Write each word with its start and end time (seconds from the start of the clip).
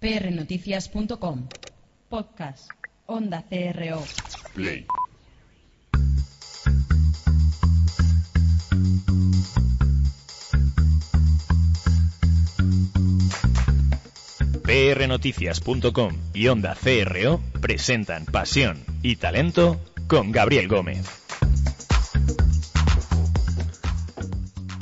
prnoticias.com. 0.00 1.48
Podcast. 2.08 2.70
Onda 3.06 3.44
CRO. 3.48 4.02
Play. 4.54 4.86
prnoticias.com 14.68 16.12
y 16.34 16.48
Onda 16.48 16.76
CRO 16.76 17.40
presentan 17.60 18.26
Pasión 18.26 18.84
y 19.02 19.16
Talento 19.16 19.80
con 20.08 20.30
Gabriel 20.30 20.68
Gómez. 20.68 21.06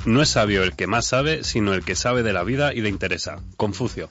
No 0.04 0.22
es 0.22 0.28
sabio 0.28 0.64
el 0.64 0.74
que 0.74 0.86
más 0.86 1.06
sabe, 1.06 1.44
sino 1.44 1.72
el 1.72 1.84
que 1.84 1.94
sabe 1.94 2.24
de 2.24 2.32
la 2.32 2.42
vida 2.42 2.74
y 2.74 2.80
le 2.80 2.88
interesa. 2.88 3.40
Confucio. 3.56 4.08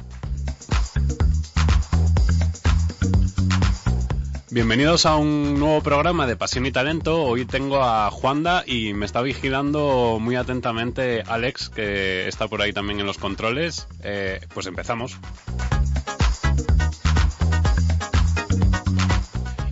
Bienvenidos 4.56 5.06
a 5.06 5.18
un 5.18 5.60
nuevo 5.60 5.82
programa 5.82 6.28
de 6.28 6.38
Pasión 6.38 6.66
y 6.66 6.72
Talento. 6.72 7.24
Hoy 7.24 7.44
tengo 7.44 7.84
a 7.84 8.10
Juanda 8.10 8.64
y 8.66 8.94
me 8.94 9.06
está 9.06 9.22
vigilando 9.22 10.18
muy 10.22 10.38
atentamente 10.38 11.24
Alex, 11.28 11.68
que 11.68 12.26
está 12.30 12.48
por 12.48 12.62
ahí 12.62 12.72
también 12.72 13.02
en 13.02 13.06
los 13.06 13.18
controles. 13.18 13.86
Eh, 14.02 14.40
pues 14.54 14.66
empezamos. 14.68 15.18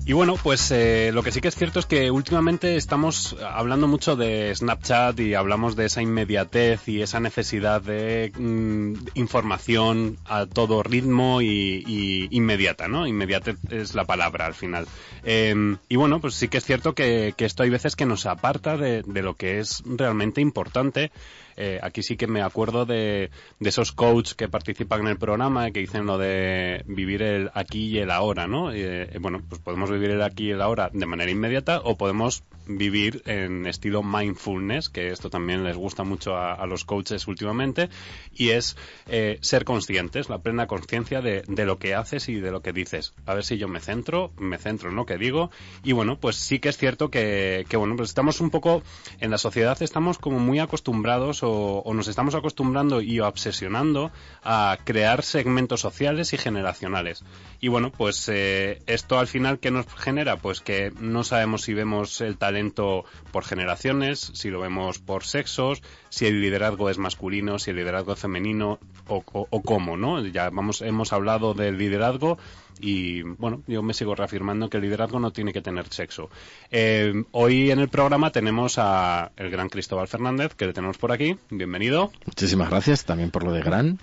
Y 0.05 0.11
bueno, 0.11 0.35
pues 0.35 0.69
eh, 0.71 1.11
lo 1.13 1.23
que 1.23 1.31
sí 1.31 1.39
que 1.39 1.47
es 1.47 1.55
cierto 1.55 1.79
es 1.79 1.85
que 1.85 2.11
últimamente 2.11 2.75
estamos 2.75 3.37
hablando 3.41 3.87
mucho 3.87 4.17
de 4.17 4.53
Snapchat 4.53 5.17
y 5.21 5.33
hablamos 5.33 5.77
de 5.77 5.85
esa 5.85 6.01
inmediatez 6.01 6.89
y 6.89 7.01
esa 7.01 7.21
necesidad 7.21 7.81
de 7.81 8.33
mm, 8.37 8.95
información 9.13 10.17
a 10.25 10.45
todo 10.45 10.83
ritmo 10.83 11.41
y, 11.41 11.85
y, 11.87 12.27
inmediata, 12.31 12.89
¿no? 12.89 13.07
Inmediatez 13.07 13.55
es 13.69 13.95
la 13.95 14.03
palabra 14.03 14.45
al 14.45 14.55
final. 14.55 14.87
Eh, 15.23 15.77
y 15.87 15.95
bueno, 15.95 16.19
pues 16.19 16.35
sí 16.35 16.49
que 16.49 16.57
es 16.57 16.65
cierto 16.65 16.93
que, 16.93 17.33
que, 17.37 17.45
esto 17.45 17.63
hay 17.63 17.69
veces 17.69 17.95
que 17.95 18.05
nos 18.05 18.25
aparta 18.25 18.75
de, 18.75 19.03
de 19.03 19.21
lo 19.21 19.35
que 19.35 19.59
es 19.59 19.83
realmente 19.85 20.41
importante 20.41 21.11
eh, 21.57 21.79
aquí 21.81 22.03
sí 22.03 22.17
que 22.17 22.27
me 22.27 22.41
acuerdo 22.41 22.85
de, 22.85 23.29
de, 23.59 23.69
esos 23.69 23.91
coaches 23.91 24.35
que 24.35 24.47
participan 24.47 25.01
en 25.01 25.07
el 25.07 25.17
programa 25.17 25.71
que 25.71 25.79
dicen 25.79 26.05
lo 26.05 26.17
de 26.17 26.83
vivir 26.87 27.21
el 27.21 27.51
aquí 27.53 27.87
y 27.87 27.99
el 27.99 28.11
ahora, 28.11 28.47
¿no? 28.47 28.71
Eh, 28.71 29.09
bueno, 29.19 29.41
pues 29.47 29.61
podemos 29.61 29.89
vivir 29.91 30.11
el 30.11 30.21
aquí 30.21 30.47
y 30.47 30.51
el 30.51 30.61
ahora 30.61 30.89
de 30.93 31.05
manera 31.05 31.31
inmediata 31.31 31.81
o 31.83 31.97
podemos 31.97 32.43
vivir 32.65 33.21
en 33.25 33.65
estilo 33.65 34.03
mindfulness, 34.03 34.89
que 34.89 35.09
esto 35.09 35.29
también 35.29 35.63
les 35.63 35.75
gusta 35.75 36.03
mucho 36.03 36.37
a, 36.37 36.65
los 36.65 36.85
coaches 36.85 37.27
últimamente, 37.27 37.89
y 38.33 38.49
es 38.51 38.77
eh, 39.07 39.37
ser 39.41 39.65
conscientes, 39.65 40.29
la 40.29 40.39
plena 40.39 40.67
conciencia 40.67 41.21
de, 41.21 41.43
de, 41.47 41.65
lo 41.65 41.77
que 41.77 41.93
haces 41.93 42.29
y 42.29 42.35
de 42.35 42.51
lo 42.51 42.61
que 42.61 42.71
dices. 42.71 43.13
A 43.25 43.33
ver 43.33 43.43
si 43.43 43.57
yo 43.57 43.67
me 43.67 43.79
centro, 43.79 44.31
me 44.37 44.57
centro 44.57 44.89
en 44.89 44.95
lo 44.95 45.05
que 45.05 45.17
digo, 45.17 45.51
y 45.83 45.91
bueno, 45.91 46.17
pues 46.17 46.37
sí 46.37 46.59
que 46.59 46.69
es 46.69 46.77
cierto 46.77 47.09
que, 47.09 47.65
que 47.67 47.77
bueno, 47.77 47.95
pues 47.95 48.09
estamos 48.09 48.39
un 48.39 48.49
poco, 48.49 48.81
en 49.19 49.31
la 49.31 49.37
sociedad 49.37 49.81
estamos 49.81 50.17
como 50.17 50.39
muy 50.39 50.59
acostumbrados 50.59 51.42
o, 51.43 51.81
o 51.85 51.93
nos 51.93 52.07
estamos 52.07 52.35
acostumbrando 52.35 53.01
y 53.01 53.19
obsesionando 53.19 54.11
a 54.43 54.77
crear 54.83 55.23
segmentos 55.23 55.81
sociales 55.81 56.33
y 56.33 56.37
generacionales. 56.37 57.23
Y 57.59 57.67
bueno, 57.67 57.91
pues 57.91 58.29
eh, 58.29 58.81
esto 58.87 59.19
al 59.19 59.27
final, 59.27 59.59
¿qué 59.59 59.71
nos 59.71 59.85
genera? 59.95 60.37
Pues 60.37 60.61
que 60.61 60.91
no 60.99 61.23
sabemos 61.23 61.63
si 61.63 61.73
vemos 61.73 62.21
el 62.21 62.37
talento 62.37 63.05
por 63.31 63.45
generaciones, 63.45 64.31
si 64.33 64.49
lo 64.49 64.59
vemos 64.59 64.99
por 64.99 65.23
sexos, 65.23 65.81
si 66.09 66.25
el 66.25 66.41
liderazgo 66.41 66.89
es 66.89 66.97
masculino, 66.97 67.59
si 67.59 67.71
el 67.71 67.77
liderazgo 67.77 68.13
es 68.13 68.19
femenino 68.19 68.79
o, 69.07 69.23
o, 69.33 69.47
o 69.49 69.61
cómo, 69.61 69.97
¿no? 69.97 70.25
Ya 70.25 70.49
vamos, 70.49 70.81
hemos 70.81 71.13
hablado 71.13 71.53
del 71.53 71.77
liderazgo 71.77 72.37
y 72.79 73.21
bueno, 73.21 73.63
yo 73.67 73.81
me 73.83 73.93
sigo 73.93 74.15
reafirmando 74.15 74.69
que 74.69 74.77
el 74.77 74.83
liderazgo 74.83 75.19
no 75.19 75.31
tiene 75.31 75.53
que 75.53 75.61
tener 75.61 75.87
sexo. 75.89 76.29
Eh, 76.71 77.23
hoy 77.31 77.71
en 77.71 77.79
el 77.79 77.89
programa 77.89 78.31
tenemos 78.31 78.77
a 78.77 79.31
el 79.37 79.49
gran 79.49 79.69
Cristóbal 79.69 80.07
Fernández, 80.07 80.53
que 80.55 80.65
le 80.65 80.73
tenemos 80.73 80.97
por 80.97 81.11
aquí. 81.11 81.37
Bienvenido. 81.49 82.11
Muchísimas 82.25 82.69
gracias 82.69 83.05
también 83.05 83.31
por 83.31 83.43
lo 83.43 83.51
de 83.51 83.61
gran. 83.61 83.99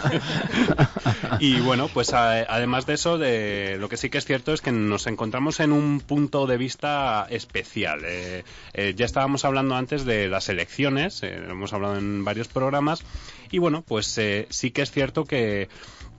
y 1.40 1.60
bueno, 1.60 1.88
pues 1.92 2.12
a, 2.12 2.32
además 2.32 2.86
de 2.86 2.94
eso, 2.94 3.18
de, 3.18 3.76
lo 3.78 3.88
que 3.88 3.96
sí 3.96 4.10
que 4.10 4.18
es 4.18 4.24
cierto 4.24 4.52
es 4.52 4.60
que 4.60 4.72
nos 4.72 5.06
encontramos 5.06 5.60
en 5.60 5.72
un 5.72 6.00
punto 6.00 6.46
de 6.46 6.56
vista 6.56 7.26
especial. 7.30 8.00
Eh, 8.04 8.44
eh, 8.74 8.94
ya 8.96 9.06
estábamos 9.06 9.44
hablando 9.44 9.74
antes 9.74 10.04
de 10.04 10.28
las 10.28 10.48
elecciones, 10.48 11.22
hemos 11.22 11.72
hablado 11.72 11.96
en 11.96 12.24
varios 12.24 12.48
programas, 12.48 13.04
y 13.50 13.58
bueno, 13.58 13.82
pues 13.86 14.18
sí 14.48 14.70
que 14.70 14.82
es 14.82 14.90
cierto 14.90 15.24
que 15.24 15.68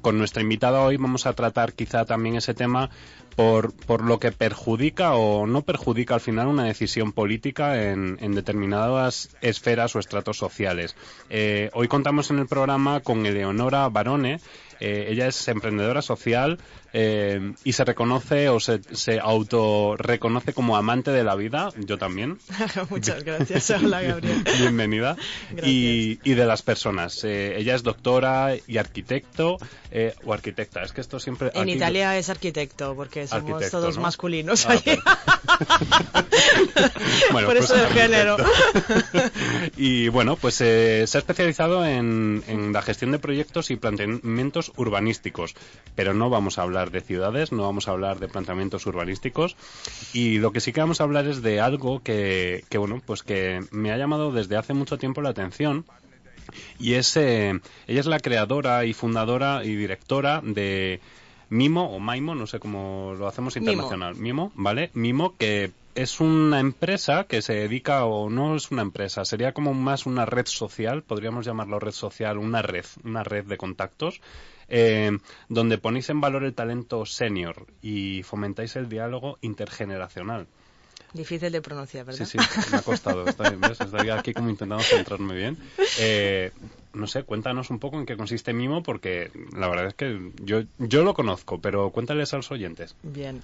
con 0.03 0.17
nuestra 0.17 0.43
invitada 0.43 0.81
hoy 0.81 0.97
vamos 0.97 1.25
a 1.25 1.33
tratar 1.33 1.73
quizá 1.73 2.05
también 2.05 2.35
ese 2.35 2.53
tema 2.53 2.89
por, 3.37 3.73
por 3.73 4.03
lo 4.03 4.19
que 4.19 4.31
perjudica 4.31 5.15
o 5.15 5.47
no 5.47 5.63
perjudica 5.63 6.13
al 6.13 6.19
final 6.19 6.47
una 6.47 6.65
decisión 6.65 7.13
política 7.13 7.81
en, 7.81 8.17
en 8.19 8.35
determinadas 8.35 9.29
esferas 9.41 9.95
o 9.95 9.99
estratos 9.99 10.37
sociales. 10.37 10.95
Eh, 11.29 11.71
hoy 11.73 11.87
contamos 11.87 12.29
en 12.31 12.39
el 12.39 12.47
programa 12.47 12.99
con 12.99 13.25
Eleonora 13.25 13.87
Barone. 13.89 14.39
Eh, 14.83 15.07
ella 15.11 15.27
es 15.27 15.47
emprendedora 15.47 16.01
social 16.01 16.59
eh, 16.91 17.53
y 17.63 17.71
se 17.71 17.85
reconoce 17.85 18.49
o 18.49 18.59
se, 18.59 18.81
se 18.91 19.19
auto 19.21 19.95
reconoce 19.97 20.53
como 20.53 20.75
amante 20.75 21.09
de 21.11 21.23
la 21.23 21.35
vida. 21.35 21.69
Yo 21.77 21.97
también. 21.97 22.37
Muchas 22.89 23.23
gracias. 23.23 23.69
Hola, 23.69 24.01
Gabriel. 24.01 24.43
Bienvenida. 24.59 25.15
Y, 25.63 26.19
y, 26.25 26.33
de 26.33 26.45
las 26.45 26.63
personas. 26.63 27.23
Eh, 27.23 27.57
ella 27.57 27.75
es 27.75 27.83
doctora 27.83 28.55
y 28.67 28.77
arquitecto 28.77 29.57
eh, 29.89 30.13
o 30.25 30.33
arquitecta. 30.33 30.83
Es 30.83 30.91
que 30.91 30.99
esto 30.99 31.17
siempre. 31.17 31.51
En 31.53 31.61
aquí... 31.61 31.71
Italia 31.71 32.17
es 32.17 32.29
arquitecto 32.29 32.93
porque 32.93 33.25
somos 33.25 33.49
Arquitecto, 33.49 33.79
todos 33.79 33.95
¿no? 33.95 34.01
masculinos 34.01 34.65
Ah, 34.65 34.73
allí. 34.73 34.99
bueno, 37.31 37.47
Por 37.47 37.57
pues 37.57 37.69
eso 37.69 37.75
el 37.75 37.87
género. 37.87 38.37
y 39.77 40.09
bueno, 40.09 40.35
pues 40.35 40.61
eh, 40.61 41.05
se 41.07 41.17
ha 41.17 41.19
especializado 41.19 41.85
en, 41.85 42.43
en, 42.47 42.73
la 42.73 42.81
gestión 42.81 43.11
de 43.11 43.19
proyectos 43.19 43.71
y 43.71 43.75
planteamientos 43.75 44.71
urbanísticos, 44.75 45.55
pero 45.95 46.13
no 46.13 46.29
vamos 46.29 46.57
a 46.57 46.63
hablar 46.63 46.91
de 46.91 47.01
ciudades, 47.01 47.51
no 47.51 47.63
vamos 47.63 47.87
a 47.87 47.91
hablar 47.91 48.19
de 48.19 48.27
planteamientos 48.27 48.85
urbanísticos. 48.85 49.55
Y 50.13 50.39
lo 50.39 50.51
que 50.51 50.59
sí 50.59 50.73
que 50.73 50.81
vamos 50.81 51.01
a 51.01 51.05
hablar 51.05 51.27
es 51.27 51.41
de 51.41 51.59
algo 51.61 52.01
que, 52.01 52.63
que 52.69 52.77
bueno, 52.77 53.01
pues 53.05 53.23
que 53.23 53.61
me 53.71 53.91
ha 53.91 53.97
llamado 53.97 54.31
desde 54.31 54.57
hace 54.57 54.73
mucho 54.73 54.97
tiempo 54.97 55.21
la 55.21 55.29
atención. 55.29 55.85
Y 56.79 56.93
es 56.93 57.15
eh, 57.17 57.59
ella 57.87 57.99
es 57.99 58.05
la 58.05 58.19
creadora 58.19 58.85
y 58.85 58.93
fundadora 58.93 59.63
y 59.63 59.75
directora 59.75 60.41
de 60.43 60.99
Mimo 61.49 61.95
o 61.95 61.99
Maimo, 61.99 62.35
no 62.35 62.47
sé 62.47 62.59
cómo 62.59 63.13
lo 63.17 63.27
hacemos 63.27 63.55
internacional. 63.57 64.15
Mimo, 64.15 64.49
Mimo 64.49 64.51
¿vale? 64.55 64.89
Mimo 64.93 65.35
que 65.37 65.71
es 65.95 66.19
una 66.19 66.59
empresa 66.59 67.25
que 67.25 67.41
se 67.41 67.53
dedica, 67.53 68.05
o 68.05 68.29
no 68.29 68.55
es 68.55 68.71
una 68.71 68.81
empresa, 68.81 69.25
sería 69.25 69.53
como 69.53 69.73
más 69.73 70.05
una 70.05 70.25
red 70.25 70.47
social, 70.47 71.03
podríamos 71.03 71.45
llamarlo 71.45 71.79
red 71.79 71.91
social, 71.91 72.37
una 72.37 72.61
red, 72.61 72.85
una 73.03 73.23
red 73.23 73.45
de 73.45 73.57
contactos, 73.57 74.21
eh, 74.69 75.17
donde 75.49 75.77
ponéis 75.77 76.09
en 76.09 76.21
valor 76.21 76.43
el 76.43 76.55
talento 76.55 77.05
senior 77.05 77.67
y 77.81 78.23
fomentáis 78.23 78.75
el 78.75 78.89
diálogo 78.89 79.37
intergeneracional. 79.41 80.47
Difícil 81.13 81.51
de 81.51 81.61
pronunciar, 81.61 82.05
¿verdad? 82.05 82.25
Sí, 82.25 82.37
sí, 82.39 82.71
me 82.71 82.77
ha 82.77 82.81
costado. 82.81 83.25
Estoy, 83.27 83.57
estoy 83.79 84.09
aquí 84.09 84.33
como 84.33 84.49
intentando 84.49 84.83
centrarme 84.83 85.35
bien. 85.35 85.57
Eh, 85.99 86.51
no 86.93 87.07
sé, 87.07 87.23
cuéntanos 87.23 87.69
un 87.69 87.79
poco 87.79 87.99
en 87.99 88.05
qué 88.05 88.17
consiste 88.17 88.53
Mimo, 88.53 88.83
porque 88.83 89.31
la 89.55 89.67
verdad 89.67 89.87
es 89.87 89.93
que 89.93 90.31
yo, 90.41 90.63
yo 90.79 91.03
lo 91.03 91.13
conozco, 91.13 91.59
pero 91.59 91.91
cuéntales 91.91 92.33
a 92.33 92.37
los 92.37 92.51
oyentes. 92.51 92.95
Bien. 93.03 93.43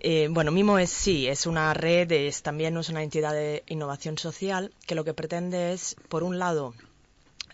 Eh, 0.00 0.28
bueno, 0.30 0.50
Mimo 0.50 0.78
es 0.78 0.90
sí, 0.90 1.28
es 1.28 1.46
una 1.46 1.74
red, 1.74 2.10
es 2.12 2.42
también 2.42 2.76
es 2.76 2.88
una 2.88 3.02
entidad 3.02 3.32
de 3.32 3.62
innovación 3.68 4.18
social 4.18 4.72
que 4.86 4.94
lo 4.94 5.04
que 5.04 5.14
pretende 5.14 5.72
es, 5.72 5.96
por 6.08 6.22
un 6.22 6.38
lado, 6.38 6.74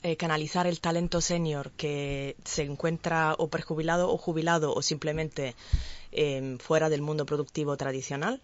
eh, 0.05 0.17
canalizar 0.17 0.69
el 0.69 0.81
talento 0.81 1.21
senior 1.21 1.73
que 1.73 2.37
se 2.45 2.63
encuentra 2.63 3.35
o 3.37 3.49
prejubilado 3.49 4.13
o 4.13 4.17
jubilado 4.17 4.73
o 4.73 4.81
simplemente 4.81 5.57
eh, 6.13 6.57
fuera 6.61 6.89
del 6.89 7.03
mundo 7.03 7.27
productivo 7.27 7.77
tradicional 7.77 8.41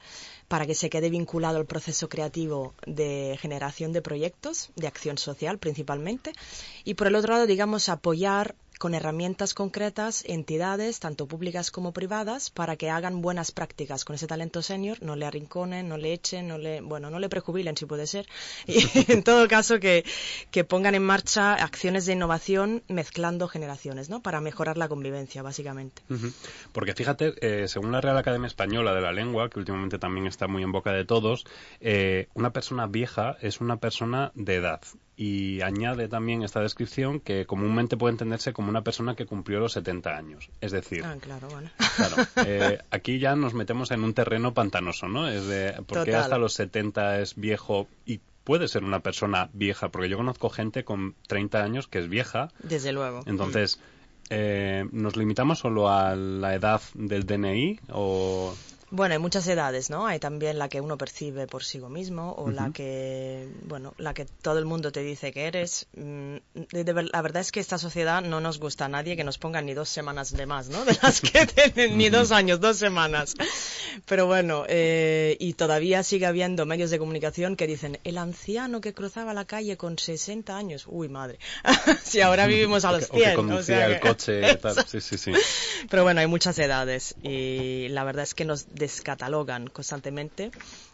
para 0.48 0.66
que 0.66 0.74
se 0.74 0.90
quede 0.90 1.10
vinculado 1.10 1.58
al 1.58 1.66
proceso 1.66 2.08
creativo 2.08 2.74
de 2.86 3.38
generación 3.40 3.92
de 3.92 4.02
proyectos, 4.02 4.70
de 4.76 4.86
acción 4.86 5.18
social 5.18 5.58
principalmente, 5.58 6.32
y 6.84 6.94
por 6.94 7.06
el 7.06 7.14
otro 7.14 7.34
lado, 7.34 7.46
digamos, 7.46 7.88
apoyar 7.88 8.54
con 8.84 8.94
herramientas 8.94 9.54
concretas 9.54 10.22
entidades, 10.26 11.00
tanto 11.00 11.26
públicas 11.26 11.70
como 11.70 11.94
privadas, 11.94 12.50
para 12.50 12.76
que 12.76 12.90
hagan 12.90 13.22
buenas 13.22 13.50
prácticas 13.50 14.04
con 14.04 14.14
ese 14.14 14.26
talento 14.26 14.60
senior, 14.60 14.98
no 15.00 15.16
le 15.16 15.24
arrinconen, 15.24 15.88
no 15.88 15.96
le 15.96 16.12
echen, 16.12 16.48
no 16.48 16.58
le, 16.58 16.82
bueno, 16.82 17.08
no 17.08 17.18
le 17.18 17.30
prejubilen 17.30 17.78
si 17.78 17.86
puede 17.86 18.06
ser, 18.06 18.26
y 18.66 18.84
en 19.10 19.22
todo 19.22 19.48
caso 19.48 19.80
que, 19.80 20.04
pongan 20.68 20.94
en 20.94 21.02
marcha 21.02 21.54
acciones 21.54 22.04
de 22.04 22.12
innovación 22.12 22.82
mezclando 22.88 23.48
generaciones, 23.48 24.10
¿no? 24.10 24.20
Para 24.20 24.42
mejorar 24.42 24.76
la 24.76 24.86
convivencia, 24.86 25.40
básicamente. 25.40 26.02
Porque 26.72 26.92
fíjate, 26.92 27.32
eh, 27.40 27.68
según 27.68 27.90
la 27.90 28.02
Real 28.02 28.18
Academia 28.18 28.48
Española 28.48 28.92
de 28.92 29.00
la 29.00 29.12
Lengua, 29.12 29.48
que 29.48 29.60
últimamente 29.60 29.98
también 29.98 30.26
está 30.26 30.46
muy 30.46 30.62
en 30.62 30.72
boca 30.72 30.92
de 30.92 31.06
todos, 31.06 31.46
eh, 31.80 32.28
una 32.34 32.52
persona 32.52 32.86
vieja 32.86 33.38
es 33.40 33.62
una 33.62 33.78
persona 33.78 34.30
de 34.34 34.56
edad 34.56 34.82
y 35.16 35.60
añade 35.62 36.08
también 36.08 36.42
esta 36.42 36.60
descripción 36.60 37.20
que 37.20 37.46
comúnmente 37.46 37.96
puede 37.96 38.12
entenderse 38.12 38.52
como 38.52 38.68
una 38.68 38.82
persona 38.82 39.14
que 39.14 39.26
cumplió 39.26 39.60
los 39.60 39.72
70 39.72 40.16
años. 40.16 40.48
Es 40.60 40.72
decir, 40.72 41.04
Ah, 41.04 41.16
claro, 41.20 41.48
bueno. 41.48 41.70
claro, 41.96 42.16
eh, 42.48 42.78
aquí 42.90 43.18
ya 43.20 43.36
nos 43.36 43.54
metemos 43.54 43.90
en 43.92 44.02
un 44.02 44.12
terreno 44.14 44.54
pantanoso, 44.54 45.06
¿no? 45.08 45.28
Es 45.28 45.46
de, 45.46 45.72
¿por 45.86 46.04
qué 46.04 46.16
hasta 46.16 46.38
los 46.38 46.54
70 46.54 47.20
es 47.20 47.36
viejo 47.36 47.86
y 48.06 48.20
puede 48.42 48.66
ser 48.68 48.82
una 48.84 49.00
persona 49.00 49.48
vieja? 49.52 49.88
Porque 49.90 50.08
yo 50.08 50.16
conozco 50.16 50.50
gente 50.50 50.84
con 50.84 51.14
30 51.28 51.62
años 51.62 51.86
que 51.86 52.00
es 52.00 52.08
vieja, 52.08 52.48
Desde 52.62 52.92
luego. 52.92 53.22
entonces... 53.26 53.78
eh, 54.30 54.86
¿Nos 54.90 55.16
limitamos 55.16 55.58
solo 55.58 55.90
a 55.90 56.16
la 56.16 56.54
edad 56.54 56.80
del 56.94 57.24
DNI 57.26 57.78
o 57.92 58.54
Bueno, 58.94 59.14
hay 59.14 59.18
muchas 59.18 59.46
edades, 59.48 59.90
¿no? 59.90 60.06
Hay 60.06 60.20
también 60.20 60.56
la 60.56 60.68
que 60.68 60.80
uno 60.80 60.96
percibe 60.96 61.48
por 61.48 61.64
sí 61.64 61.80
mismo 61.80 62.32
o 62.38 62.50
la 62.50 62.70
que, 62.70 63.48
bueno, 63.64 63.92
la 63.98 64.14
que 64.14 64.24
todo 64.24 64.60
el 64.60 64.66
mundo 64.66 64.92
te 64.92 65.00
dice 65.00 65.32
que 65.32 65.46
eres. 65.46 65.88
Mm, 65.96 66.36
la 66.70 67.22
verdad 67.22 67.40
es 67.40 67.50
que 67.50 67.58
esta 67.58 67.76
sociedad 67.76 68.22
no 68.22 68.40
nos 68.40 68.60
gusta 68.60 68.84
a 68.84 68.88
nadie 68.88 69.16
que 69.16 69.24
nos 69.24 69.38
pongan 69.38 69.66
ni 69.66 69.74
dos 69.74 69.88
semanas 69.88 70.32
de 70.32 70.46
más, 70.46 70.68
¿no? 70.68 70.84
De 70.84 70.96
las 71.02 71.20
que 71.20 71.44
tienen 71.46 71.98
ni 71.98 72.08
dos 72.08 72.30
años, 72.30 72.60
dos 72.60 72.76
semanas. 72.76 73.34
Pero 74.06 74.26
bueno, 74.26 74.64
eh, 74.68 75.36
y 75.40 75.54
todavía 75.54 76.04
sigue 76.04 76.26
habiendo 76.26 76.64
medios 76.64 76.90
de 76.90 77.00
comunicación 77.00 77.56
que 77.56 77.66
dicen 77.66 77.98
el 78.04 78.16
anciano 78.16 78.80
que 78.80 78.94
cruzaba 78.94 79.34
la 79.34 79.44
calle 79.44 79.76
con 79.76 79.98
60 79.98 80.56
años. 80.56 80.84
Uy, 80.86 81.08
madre. 81.08 81.40
si 82.04 82.20
ahora 82.20 82.46
vivimos 82.46 82.84
a 82.84 82.92
los 82.96 83.10
o 83.10 83.12
que 83.12 83.18
100. 83.18 83.32
o 83.32 83.36
conducía 83.36 83.76
sea 83.76 83.86
el 83.86 84.00
coche 84.00 84.52
y 84.52 84.56
tal? 84.56 84.86
Sí, 84.86 85.00
sí, 85.00 85.18
sí. 85.18 85.32
pero 85.90 86.04
bueno, 86.04 86.20
hay 86.20 86.28
muchas 86.28 86.56
edades 86.60 87.16
y 87.22 87.88
la 87.88 88.04
verdad 88.04 88.22
es 88.22 88.34
que 88.34 88.44
nos 88.44 88.74
descatalogan 88.84 89.66
constantemente, 89.68 90.50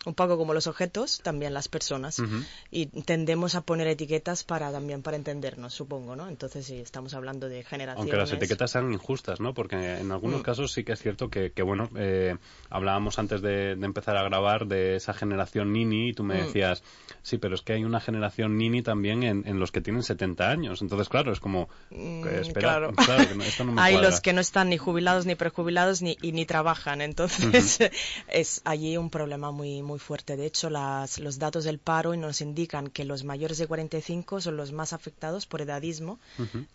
un 0.07 0.15
poco 0.15 0.37
como 0.39 0.55
los 0.55 0.67
objetos, 0.67 1.21
también 1.23 1.53
las 1.55 1.69
personas, 1.69 2.23
y 2.71 2.87
tendemos 2.87 3.55
a 3.55 3.61
poner 3.63 3.87
etiquetas 3.89 4.45
para 4.45 4.71
también 4.73 5.03
para 5.03 5.17
entendernos, 5.17 5.75
supongo, 5.75 6.15
¿no? 6.17 6.29
Entonces 6.29 6.67
sí, 6.67 6.77
estamos 6.81 7.15
hablando 7.15 7.49
de 7.49 7.65
generaciones. 7.65 7.99
Aunque 8.13 8.17
las 8.17 8.33
etiquetas 8.33 8.71
sean 8.71 8.93
injustas, 8.93 9.41
¿no? 9.41 9.53
Porque 9.55 9.77
en 9.77 10.13
algunos 10.13 10.41
Mm. 10.41 10.45
casos 10.45 10.73
sí 10.73 10.85
que 10.85 10.93
es 10.93 11.01
cierto 11.01 11.29
que, 11.29 11.53
que, 11.53 11.63
bueno, 11.63 11.89
eh, 11.97 12.37
hablábamos 12.71 13.19
antes 13.19 13.43
de, 13.43 13.75
de 13.77 13.87
empezar 13.87 14.17
a 14.17 14.23
grabar 14.23 14.67
de 14.67 14.97
esa 14.97 15.13
generación 15.13 15.73
Nini 15.73 16.11
y 16.11 16.13
tú 16.13 16.23
me 16.25 16.35
Mm. 16.37 16.47
decías, 16.47 16.83
sí, 17.23 17.39
pero 17.39 17.55
es 17.55 17.63
que 17.63 17.73
hay 17.75 17.85
una 17.85 18.01
generación 18.01 18.57
Nini 18.57 18.83
también 18.83 19.23
en, 19.25 19.47
en 19.47 19.59
los 19.59 19.73
que 19.73 19.81
tienen 19.81 20.03
70 20.03 20.51
años. 20.51 20.81
Entonces, 20.83 21.09
claro, 21.09 21.33
es 21.33 21.41
como, 21.41 21.69
Mm, 21.91 22.23
que 22.23 22.41
espera, 22.41 22.61
claro. 22.61 22.93
claro, 23.05 23.29
que 23.29 23.35
no- 23.35 23.45
esto 23.45 23.65
no 23.65 23.73
me 23.73 23.81
Hay 23.83 23.95
cuadra. 23.95 24.11
los 24.11 24.21
que 24.21 24.33
no 24.33 24.41
están 24.41 24.69
ni 24.71 24.79
jubilados 24.79 25.27
ni 25.27 25.35
prejubilados 25.35 26.03
ni, 26.03 26.17
y 26.23 26.33
ni 26.33 26.47
trabajan, 26.47 27.01
entonces 27.01 27.80
es 28.29 28.61
allí 28.65 28.97
un 28.97 29.11
problema 29.11 29.51
muy 29.51 29.83
muy 29.83 29.99
fuerte. 29.99 30.37
De 30.37 30.47
hecho, 30.47 30.71
las, 30.71 31.19
los 31.19 31.39
datos 31.39 31.65
del 31.65 31.79
paro 31.79 32.15
nos 32.17 32.41
indican 32.41 32.89
que 32.89 33.05
los 33.05 33.25
mayores 33.25 33.59
de 33.59 33.67
45 33.67 34.41
son 34.41 34.57
los 34.57 34.73
más 34.73 34.93
afectados 34.93 35.47
por 35.47 35.61
edadismo 35.63 36.19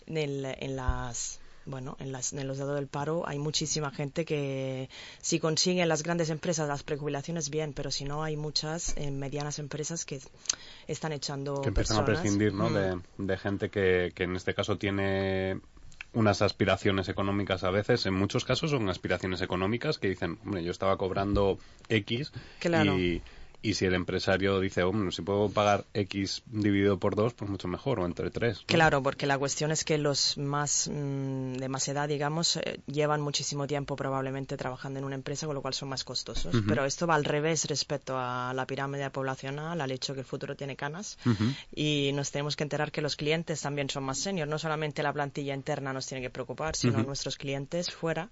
en, 0.08 0.18
el- 0.18 0.46
en 0.60 0.76
las 0.76 1.40
bueno, 1.68 1.98
en, 2.00 2.12
las, 2.12 2.32
en 2.32 2.48
los 2.48 2.60
datos 2.60 2.76
del 2.76 2.86
paro 2.88 3.28
hay 3.28 3.40
muchísima 3.40 3.90
gente 3.90 4.24
que 4.24 4.88
si 5.20 5.40
consiguen 5.40 5.90
las 5.90 6.04
grandes 6.04 6.30
empresas 6.30 6.68
las 6.68 6.84
prejubilaciones 6.84 7.50
bien, 7.50 7.74
pero 7.74 7.90
si 7.90 8.04
no 8.06 8.24
hay 8.24 8.38
muchas 8.38 8.94
eh, 8.98 9.10
medianas 9.10 9.58
empresas 9.58 10.06
que 10.06 10.20
están 10.88 11.12
echando 11.12 11.62
que 11.62 11.70
empiezan 11.70 11.98
a 11.98 12.06
prescindir 12.06 12.54
¿no? 12.54 12.70
Mm. 12.70 12.74
de, 12.76 13.02
de 13.18 13.38
gente 13.38 13.70
que, 13.72 14.12
que 14.14 14.24
en 14.26 14.36
este 14.36 14.54
caso 14.54 14.78
tiene 14.78 15.60
unas 16.16 16.42
aspiraciones 16.42 17.08
económicas 17.10 17.64
a 17.64 17.70
veces, 17.70 18.06
en 18.06 18.14
muchos 18.16 18.46
casos 18.46 18.72
son 18.72 18.90
aspiraciones 18.90 19.42
económicas 19.42 20.00
que 20.00 20.10
dicen, 20.10 20.40
hombre, 20.44 20.64
yo 20.64 20.72
estaba 20.72 20.98
cobrando 20.98 21.60
X 21.90 22.32
Claro. 22.60 22.98
y, 22.98 23.22
y 23.66 23.74
si 23.74 23.86
el 23.86 23.96
empresario 23.96 24.60
dice, 24.60 24.84
hombre, 24.84 25.12
si 25.12 25.24
puedo 25.24 25.50
pagar 25.50 25.86
X 25.96 26.44
dividido 26.46 27.00
por 27.00 27.16
dos, 27.16 27.34
pues 27.34 27.50
mucho 27.50 27.68
mejor, 27.68 28.00
o 28.00 28.06
entre 28.06 28.30
tres. 28.30 28.60
¿no? 28.60 28.66
Claro, 28.68 29.02
porque 29.02 29.26
la 29.26 29.40
cuestión 29.40 29.72
es 29.72 29.84
que 29.84 29.98
los 29.98 30.38
más 30.38 30.88
mm, 30.88 31.54
de 31.54 31.68
más 31.68 31.88
edad, 31.88 32.08
digamos, 32.08 32.58
eh, 32.58 32.80
llevan 32.86 33.22
muchísimo 33.22 33.66
tiempo 33.66 33.96
probablemente 33.96 34.56
trabajando 34.56 35.00
en 35.00 35.06
una 35.06 35.16
empresa, 35.16 35.48
con 35.48 35.56
lo 35.56 35.64
cual 35.64 35.74
son 35.74 35.90
más 35.90 36.04
costosos. 36.04 36.56
Pero 36.68 36.86
esto 36.86 37.08
va 37.08 37.16
al 37.16 37.26
revés 37.26 37.66
respecto 37.66 38.20
a 38.20 38.54
la 38.54 38.68
pirámide 38.68 39.10
poblacional, 39.10 39.82
al 39.82 39.92
hecho 39.92 40.14
que 40.14 40.20
el 40.20 40.28
futuro 40.28 40.56
tiene 40.56 40.76
canas. 40.76 41.18
Y 41.74 42.12
nos 42.14 42.30
tenemos 42.30 42.56
que 42.56 42.64
enterar 42.64 42.92
que 42.92 43.02
los 43.02 43.16
clientes 43.16 43.62
también 43.62 43.90
son 43.90 44.04
más 44.04 44.20
senior. 44.20 44.48
No 44.48 44.60
solamente 44.60 45.02
la 45.02 45.12
plantilla 45.12 45.56
interna 45.56 45.92
nos 45.92 46.06
tiene 46.06 46.22
que 46.22 46.30
preocupar, 46.30 46.76
sino 46.76 47.02
nuestros 47.02 47.36
clientes 47.36 47.90
fuera 47.92 48.30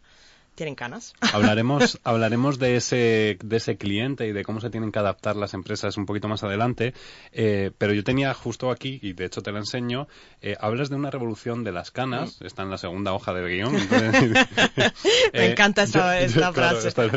tienen 0.56 0.76
canas. 0.76 1.14
Hablaremos, 1.34 2.00
hablaremos 2.04 2.60
de 2.60 2.76
ese, 2.76 3.38
de 3.44 3.58
ese 3.58 3.78
cliente 3.78 4.28
y 4.28 4.32
de 4.32 4.44
cómo 4.44 4.62
se 4.62 4.70
tienen 4.70 4.92
que 4.92 5.00
adaptar 5.00 5.36
las 5.36 5.54
empresas 5.54 5.98
un 5.98 6.06
poquito 6.06 6.28
más 6.28 6.44
adelante, 6.44 6.94
eh, 7.32 7.72
pero 7.78 7.94
yo 7.94 8.04
tenía 8.04 8.34
justo 8.34 8.72
aquí, 8.72 9.00
y 9.02 9.14
de 9.14 9.26
hecho 9.26 9.42
te 9.42 9.52
la 9.52 9.60
enseño, 9.60 10.08
eh, 10.42 10.56
hablas 10.60 10.90
de 10.90 10.96
una 10.96 11.10
revolución 11.12 11.64
de 11.64 11.72
las 11.72 11.92
canas, 11.92 12.40
está 12.42 12.64
en 12.64 12.70
la 12.70 12.78
segunda 12.78 13.14
hoja 13.14 13.34
del 13.34 13.48
guion. 13.50 13.76
entonces- 13.76 14.48
Me 15.34 15.52
encanta 15.52 15.84
esta- 15.84 16.20
esta 16.20 16.52
claro, 16.54 16.80
frase. 16.82 16.88
esta- 16.90 17.10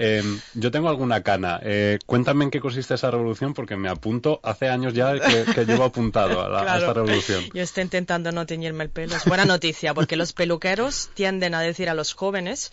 eh, 0.00 0.22
yo 0.54 0.70
tengo 0.70 0.88
alguna 0.88 1.22
cana. 1.22 1.60
Eh, 1.62 1.98
cuéntame 2.06 2.44
en 2.44 2.50
qué 2.50 2.60
consiste 2.60 2.94
esa 2.94 3.10
revolución, 3.10 3.54
porque 3.54 3.76
me 3.76 3.88
apunto, 3.88 4.40
hace 4.42 4.68
años 4.68 4.94
ya 4.94 5.12
que, 5.18 5.44
que 5.52 5.64
llevo 5.64 5.84
apuntado 5.84 6.42
a, 6.44 6.48
la- 6.48 6.58
a 6.60 6.62
Claro. 6.64 6.80
esta 6.80 6.92
revolución. 6.94 7.44
Yo 7.52 7.62
estoy 7.62 7.82
intentando 7.84 8.32
no 8.32 8.46
teñirme 8.46 8.84
el 8.84 8.90
pelo. 8.90 9.16
Es 9.16 9.24
buena 9.24 9.44
noticia, 9.44 9.94
porque 9.94 10.16
los 10.16 10.32
peluqueros 10.32 11.10
tienden 11.14 11.54
a 11.54 11.60
decir 11.60 11.88
a 11.88 11.94
los 11.94 12.14
jóvenes 12.14 12.72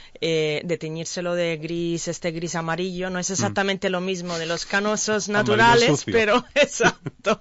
eh, 0.19 0.61
de 0.63 0.77
teñírselo 0.77 1.35
de 1.35 1.57
gris, 1.57 2.07
este 2.07 2.31
gris 2.31 2.55
amarillo. 2.55 3.09
No 3.09 3.19
es 3.19 3.29
exactamente 3.29 3.89
lo 3.89 4.01
mismo 4.01 4.37
de 4.37 4.45
los 4.45 4.65
canosos 4.65 5.21
Mm. 5.27 5.31
Naturales, 5.31 6.03
pero 6.05 6.43
exacto. 6.55 7.39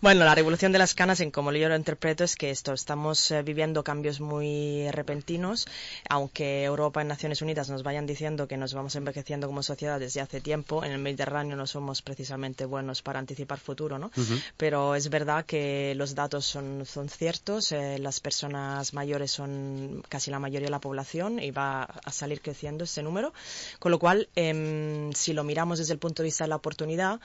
bueno, 0.00 0.24
la 0.24 0.34
revolución 0.34 0.72
de 0.72 0.78
las 0.78 0.94
canas, 0.94 1.20
en 1.20 1.30
como 1.30 1.52
yo 1.52 1.68
lo 1.68 1.76
interpreto, 1.76 2.24
es 2.24 2.36
que 2.36 2.50
esto, 2.50 2.72
estamos 2.72 3.30
eh, 3.30 3.42
viviendo 3.42 3.84
cambios 3.84 4.20
muy 4.20 4.90
repentinos, 4.90 5.66
aunque 6.08 6.64
Europa 6.64 7.02
y 7.02 7.06
Naciones 7.06 7.42
Unidas 7.42 7.68
nos 7.70 7.82
vayan 7.82 8.06
diciendo 8.06 8.48
que 8.48 8.56
nos 8.56 8.74
vamos 8.74 8.94
envejeciendo 8.96 9.46
como 9.46 9.62
sociedad 9.62 10.00
desde 10.00 10.20
hace 10.20 10.40
tiempo, 10.40 10.84
en 10.84 10.92
el 10.92 10.98
Mediterráneo 10.98 11.56
no 11.56 11.66
somos 11.66 12.02
precisamente 12.02 12.64
buenos 12.64 13.02
para 13.02 13.18
anticipar 13.18 13.58
futuro, 13.58 13.98
¿no? 13.98 14.10
Pero 14.56 14.94
es 14.94 15.08
verdad 15.10 15.44
que 15.44 15.94
los 15.96 16.14
datos 16.14 16.44
son, 16.44 16.86
son 16.86 17.08
ciertos, 17.08 17.72
eh, 17.72 17.98
las 17.98 18.20
personas 18.20 18.94
mayores 18.94 19.30
son 19.30 20.02
casi 20.08 20.30
la 20.30 20.38
mayoría 20.38 20.66
de 20.66 20.70
la 20.70 20.80
población 20.80 21.38
y 21.40 21.50
va 21.50 21.88
a 22.04 22.12
salir 22.12 22.40
creciendo 22.40 22.84
ese 22.84 23.02
número, 23.02 23.32
con 23.78 23.90
lo 23.90 23.98
cual, 23.98 24.28
em, 24.36 25.12
si 25.12 25.32
lo 25.32 25.44
miramos 25.44 25.78
desde 25.78 25.92
el 25.92 25.98
punto 25.98 26.22
de 26.22 26.28
vista 26.28 26.44
de 26.44 26.48
la 26.48 26.56
oportunidad, 26.56 27.20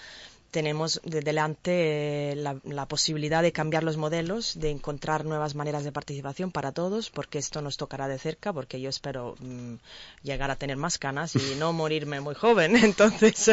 tenemos 0.51 1.01
de 1.04 1.22
delante 1.22 2.31
eh, 2.31 2.36
la, 2.36 2.57
la 2.63 2.88
posibilidad 2.88 3.42
de 3.42 3.51
cambiar 3.51 3.84
los 3.84 3.98
modelos, 3.98 4.60
de 4.60 4.72
encontrar 4.72 5.25
nuevas 5.25 5.56
maneras 5.56 5.84
de 5.84 5.92
participación 5.92 6.51
para 6.51 6.72
todos, 6.72 7.10
porque 7.10 7.38
esto 7.38 7.62
nos 7.62 7.78
tocará 7.78 8.07
de 8.07 8.19
cerca, 8.19 8.54
porque 8.54 8.81
yo 8.81 8.90
espero 8.90 9.35
mm, 9.40 9.76
llegar 10.24 10.52
a 10.52 10.56
tener 10.56 10.78
más 10.78 10.97
canas 10.97 11.35
y 11.35 11.56
no 11.57 11.74
morirme 11.74 12.19
muy 12.19 12.35
joven. 12.35 12.76
Entonces, 12.83 13.52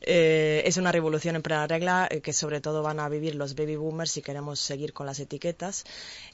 eh, 0.00 0.62
es 0.64 0.76
una 0.76 0.92
revolución 0.92 1.36
en 1.36 1.42
plena 1.42 1.66
regla 1.66 2.08
eh, 2.10 2.20
que 2.20 2.32
sobre 2.32 2.60
todo 2.60 2.82
van 2.82 3.00
a 3.00 3.08
vivir 3.08 3.34
los 3.34 3.54
baby 3.54 3.76
boomers 3.76 4.10
si 4.10 4.22
queremos 4.22 4.60
seguir 4.60 4.92
con 4.92 5.06
las 5.06 5.20
etiquetas, 5.20 5.84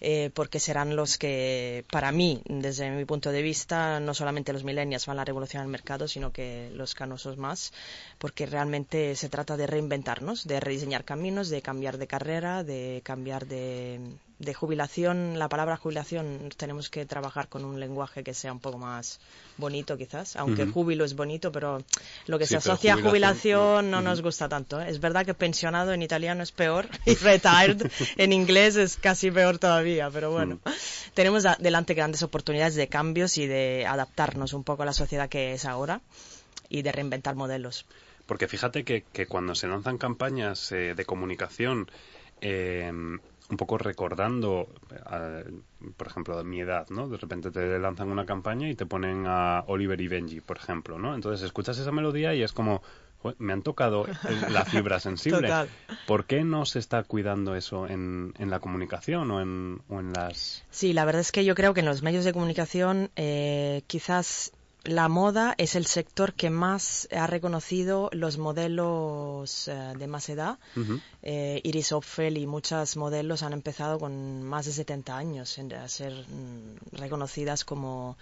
eh, 0.00 0.30
porque 0.34 0.60
serán 0.60 0.96
los 0.96 1.18
que, 1.18 1.84
para 1.90 2.12
mí, 2.12 2.42
desde 2.46 2.90
mi 2.90 3.04
punto 3.04 3.30
de 3.30 3.42
vista, 3.42 4.00
no 4.00 4.14
solamente 4.14 4.52
los 4.52 4.64
millennials 4.64 5.06
van 5.06 5.18
a 5.18 5.24
revolucionar 5.24 5.66
el 5.66 5.72
mercado, 5.72 6.08
sino 6.08 6.32
que 6.32 6.70
los 6.74 6.94
canosos 6.94 7.36
más, 7.36 7.72
porque 8.18 8.46
realmente 8.46 9.14
se 9.16 9.28
trata 9.28 9.56
de 9.56 9.66
reinventarnos, 9.96 10.46
de 10.46 10.58
rediseñar 10.60 11.04
caminos, 11.04 11.48
de 11.50 11.60
cambiar 11.60 11.98
de 11.98 12.06
carrera, 12.06 12.64
de 12.64 13.02
cambiar 13.04 13.46
de, 13.46 14.00
de 14.38 14.54
jubilación. 14.54 15.38
La 15.38 15.48
palabra 15.50 15.76
jubilación 15.76 16.48
tenemos 16.56 16.88
que 16.88 17.04
trabajar 17.04 17.48
con 17.48 17.64
un 17.64 17.78
lenguaje 17.78 18.22
que 18.24 18.32
sea 18.32 18.52
un 18.52 18.58
poco 18.60 18.78
más 18.78 19.20
bonito 19.58 19.98
quizás, 19.98 20.36
aunque 20.36 20.66
júbilo 20.66 21.04
es 21.04 21.14
bonito, 21.14 21.52
pero 21.52 21.82
lo 22.26 22.38
que 22.38 22.46
Sí, 22.46 22.52
se 22.52 22.56
asocia 22.56 22.94
a 22.94 23.02
jubilación, 23.02 23.90
no. 23.90 24.00
no 24.00 24.08
nos 24.08 24.22
gusta 24.22 24.48
tanto. 24.48 24.80
¿eh? 24.80 24.88
Es 24.88 24.98
verdad 24.98 25.26
que 25.26 25.34
pensionado 25.34 25.92
en 25.92 26.00
italiano 26.02 26.42
es 26.42 26.52
peor 26.52 26.88
y 27.04 27.14
retired 27.16 27.82
en 28.16 28.32
inglés 28.32 28.76
es 28.76 28.96
casi 28.96 29.30
peor 29.30 29.58
todavía, 29.58 30.08
pero 30.10 30.30
bueno, 30.32 30.58
tenemos 31.12 31.44
a- 31.44 31.56
delante 31.60 31.92
grandes 31.92 32.22
oportunidades 32.22 32.76
de 32.76 32.88
cambios 32.88 33.36
y 33.36 33.46
de 33.46 33.84
adaptarnos 33.86 34.54
un 34.54 34.64
poco 34.64 34.84
a 34.84 34.86
la 34.86 34.94
sociedad 34.94 35.28
que 35.28 35.52
es 35.52 35.66
ahora 35.66 36.00
y 36.70 36.80
de 36.80 36.92
reinventar 36.92 37.34
modelos. 37.34 37.84
Porque 38.26 38.48
fíjate 38.48 38.84
que, 38.84 39.04
que 39.12 39.26
cuando 39.26 39.54
se 39.54 39.68
lanzan 39.68 39.98
campañas 39.98 40.72
eh, 40.72 40.94
de 40.94 41.04
comunicación, 41.04 41.90
eh, 42.40 42.90
un 43.52 43.56
poco 43.56 43.78
recordando, 43.78 44.68
eh, 44.90 45.44
por 45.96 46.06
ejemplo, 46.06 46.36
de 46.38 46.44
mi 46.44 46.60
edad, 46.60 46.88
¿no? 46.90 47.08
De 47.08 47.18
repente 47.18 47.50
te 47.50 47.78
lanzan 47.78 48.10
una 48.10 48.24
campaña 48.24 48.68
y 48.68 48.74
te 48.74 48.86
ponen 48.86 49.26
a 49.26 49.64
Oliver 49.66 50.00
y 50.00 50.08
Benji, 50.08 50.40
por 50.40 50.56
ejemplo, 50.56 50.98
¿no? 50.98 51.14
Entonces 51.14 51.44
escuchas 51.44 51.78
esa 51.78 51.92
melodía 51.92 52.34
y 52.34 52.42
es 52.42 52.52
como, 52.52 52.82
"Joder, 53.18 53.36
me 53.38 53.52
han 53.52 53.62
tocado 53.62 54.06
la 54.48 54.64
fibra 54.64 55.00
sensible. 55.00 55.48
Total. 55.48 55.68
¿Por 56.06 56.24
qué 56.24 56.44
no 56.44 56.64
se 56.64 56.78
está 56.78 57.02
cuidando 57.02 57.54
eso 57.54 57.86
en, 57.86 58.32
en 58.38 58.48
la 58.48 58.60
comunicación 58.60 59.30
o 59.30 59.40
en, 59.40 59.82
o 59.88 60.00
en 60.00 60.12
las... 60.12 60.64
Sí, 60.70 60.92
la 60.92 61.04
verdad 61.04 61.20
es 61.20 61.30
que 61.32 61.44
yo 61.44 61.54
creo 61.54 61.74
que 61.74 61.80
en 61.80 61.86
los 61.86 62.02
medios 62.02 62.24
de 62.24 62.32
comunicación 62.32 63.10
eh, 63.16 63.82
quizás 63.86 64.52
la 64.84 65.08
moda 65.08 65.54
es 65.58 65.74
el 65.76 65.86
sector 65.86 66.34
que 66.34 66.50
más 66.50 67.06
ha 67.16 67.26
reconocido 67.26 68.08
los 68.12 68.36
modelos 68.38 69.68
eh, 69.68 69.92
de 69.96 70.06
más 70.06 70.28
edad. 70.28 70.58
Eh, 71.22 71.60
Iris 71.64 71.92
Opfel 71.92 72.36
y 72.36 72.46
muchas 72.46 72.96
modelos 72.96 73.42
han 73.42 73.52
empezado 73.52 73.98
con 73.98 74.42
más 74.42 74.66
de 74.66 74.72
70 74.72 75.16
años 75.16 75.56
en- 75.58 75.72
a 75.72 75.88
ser 75.88 76.12
mm, 76.12 76.96
reconocidas 76.96 77.64
como 77.64 78.16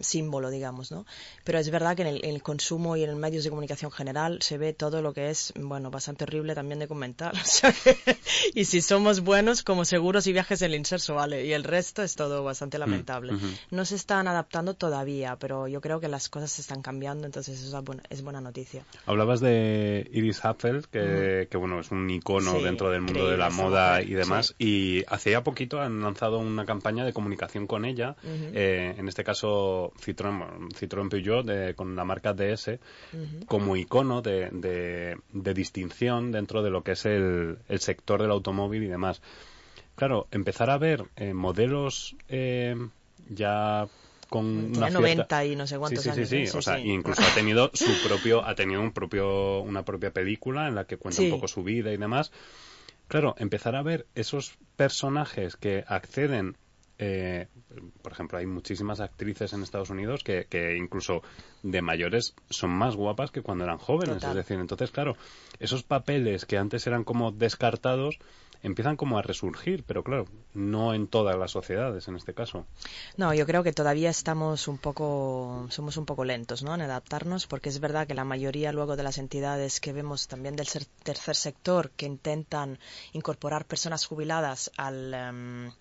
símbolo, 0.00 0.50
digamos, 0.50 0.90
¿no? 0.92 1.06
Pero 1.44 1.58
es 1.58 1.70
verdad 1.70 1.96
que 1.96 2.02
en 2.02 2.08
el, 2.08 2.24
en 2.24 2.34
el 2.34 2.42
consumo 2.42 2.96
y 2.96 3.02
en 3.04 3.10
los 3.10 3.18
medios 3.18 3.44
de 3.44 3.50
comunicación 3.50 3.90
general 3.90 4.38
se 4.42 4.58
ve 4.58 4.72
todo 4.72 5.02
lo 5.02 5.12
que 5.12 5.30
es, 5.30 5.52
bueno, 5.56 5.90
bastante 5.90 6.24
horrible 6.24 6.54
también 6.54 6.78
de 6.78 6.88
comentar. 6.88 7.32
O 7.40 7.44
sea 7.44 7.72
que- 7.72 7.96
y 8.54 8.64
si 8.64 8.80
somos 8.82 9.20
buenos, 9.20 9.62
como 9.62 9.84
seguros 9.84 10.26
y 10.26 10.32
viajes 10.32 10.62
el 10.62 10.74
inserso, 10.74 11.14
vale. 11.14 11.44
Y 11.46 11.52
el 11.52 11.64
resto 11.64 12.02
es 12.02 12.14
todo 12.14 12.44
bastante 12.44 12.78
lamentable. 12.78 13.34
ujú. 13.34 13.46
No 13.70 13.84
se 13.84 13.94
están 13.96 14.28
adaptando 14.28 14.74
todavía, 14.74 15.36
pero 15.36 15.66
yo 15.68 15.80
creo 15.80 16.00
que 16.00 16.08
las 16.08 16.28
cosas 16.28 16.50
se 16.52 16.60
están 16.60 16.82
cambiando, 16.82 17.26
entonces 17.26 17.60
eso 17.62 17.76
es 17.78 17.84
buena, 17.84 18.02
es 18.10 18.22
buena 18.22 18.40
noticia. 18.40 18.84
Hablabas 19.06 19.40
de 19.40 20.08
Iris 20.12 20.44
Apfel, 20.44 20.86
que, 20.88 21.48
que, 21.50 21.56
bueno, 21.56 21.80
es 21.80 21.90
un 21.90 22.08
icono 22.10 22.52
Sí, 22.56 22.62
dentro 22.62 22.90
del 22.90 23.00
mundo 23.02 23.28
de 23.28 23.36
la 23.36 23.50
moda 23.50 23.94
mujer, 23.94 24.10
y 24.10 24.14
demás. 24.14 24.54
Y 24.58 25.04
hace 25.08 25.30
ya 25.32 25.42
poquito 25.42 25.80
han 25.80 26.00
lanzado 26.02 26.38
una 26.38 26.64
campaña 26.66 27.04
de 27.04 27.12
comunicación 27.12 27.66
con 27.66 27.84
ella, 27.84 28.16
eh, 28.24 28.94
en 28.96 29.08
este 29.08 29.24
caso 29.24 29.69
Citroën, 30.04 30.68
Citroën 30.78 31.08
Peugeot, 31.08 31.44
de- 31.46 31.74
con 31.74 31.94
la 31.96 32.04
marca 32.04 32.32
DS, 32.32 32.78
como 33.46 33.76
icono 33.76 34.22
de, 34.22 34.48
de- 34.52 35.16
de 35.32 35.54
distinción 35.54 36.30
dentro 36.32 36.62
de 36.62 36.70
lo 36.70 36.82
que 36.84 36.92
es 36.92 37.04
el, 37.06 37.58
el 37.68 37.80
sector 37.80 38.20
del 38.22 38.30
automóvil 38.30 38.82
y 38.84 38.86
demás. 38.88 39.20
Claro, 39.96 40.26
empezar 40.30 40.70
a 40.70 40.78
ver 40.78 41.04
eh, 41.16 41.34
modelos 41.34 42.16
eh, 42.28 42.76
ya 43.28 43.86
con 44.28 44.44
Tiene 44.72 44.78
una 44.78 44.90
90 44.90 45.14
cierta... 45.14 45.44
y 45.44 45.56
no 45.56 45.66
sé 45.66 45.76
cuántos 45.78 46.04
sí, 46.04 46.10
sí, 46.12 46.18
años. 46.20 46.28
Sí, 46.30 46.36
¿eh? 46.36 46.46
sí, 46.46 46.56
o 46.58 46.62
sea, 46.62 46.78
incluso 46.78 47.22
ha 47.22 47.34
tenido 47.34 47.70
su 47.74 47.90
propio, 48.06 48.44
ha 48.46 48.54
tenido 48.54 48.80
un 48.80 48.92
propio, 48.92 49.60
una 49.60 49.82
propia 49.84 50.10
película 50.12 50.68
en 50.68 50.74
la 50.76 50.84
que 50.84 50.96
cuenta 50.96 51.18
Sí. 51.20 51.24
un 51.26 51.30
poco 51.30 51.48
su 51.48 51.62
vida 51.64 51.92
y 51.92 51.96
demás. 51.96 52.30
Claro, 53.08 53.34
empezar 53.38 53.74
a 53.74 53.82
ver 53.82 54.06
esos 54.14 54.52
personajes 54.76 55.56
que 55.56 55.84
acceden, 55.88 56.56
eh, 57.02 57.48
por 58.02 58.12
ejemplo, 58.12 58.36
hay 58.36 58.44
muchísimas 58.44 59.00
actrices 59.00 59.54
en 59.54 59.62
Estados 59.62 59.88
Unidos 59.88 60.22
que, 60.22 60.44
que 60.50 60.76
incluso 60.76 61.22
de 61.62 61.80
mayores 61.80 62.34
son 62.50 62.70
más 62.70 62.94
guapas 62.94 63.30
que 63.30 63.40
cuando 63.40 63.64
eran 63.64 63.78
jóvenes. 63.78 64.16
Total. 64.16 64.30
Es 64.30 64.36
decir, 64.36 64.60
entonces, 64.60 64.90
claro, 64.90 65.16
esos 65.58 65.82
papeles 65.82 66.44
que 66.44 66.58
antes 66.58 66.86
eran 66.86 67.04
como 67.04 67.32
descartados 67.32 68.18
empiezan 68.62 68.96
como 68.96 69.18
a 69.18 69.22
resurgir, 69.22 69.82
pero 69.84 70.04
claro, 70.04 70.26
no 70.52 70.92
en 70.92 71.06
todas 71.06 71.38
las 71.38 71.52
sociedades 71.52 72.06
en 72.08 72.16
este 72.16 72.34
caso. 72.34 72.66
No, 73.16 73.32
yo 73.32 73.46
creo 73.46 73.62
que 73.62 73.72
todavía 73.72 74.10
estamos 74.10 74.68
un 74.68 74.76
poco, 74.76 75.66
somos 75.70 75.96
un 75.96 76.04
poco 76.04 76.26
lentos, 76.26 76.62
¿no? 76.62 76.74
En 76.74 76.82
adaptarnos, 76.82 77.46
porque 77.46 77.70
es 77.70 77.80
verdad 77.80 78.06
que 78.06 78.12
la 78.12 78.24
mayoría 78.24 78.72
luego 78.72 78.96
de 78.96 79.02
las 79.02 79.16
entidades 79.16 79.80
que 79.80 79.94
vemos 79.94 80.28
también 80.28 80.56
del 80.56 80.68
tercer 81.02 81.36
sector 81.36 81.90
que 81.92 82.04
intentan 82.04 82.78
incorporar 83.12 83.64
personas 83.64 84.04
jubiladas 84.04 84.70
al 84.76 85.14
em, 85.14 85.72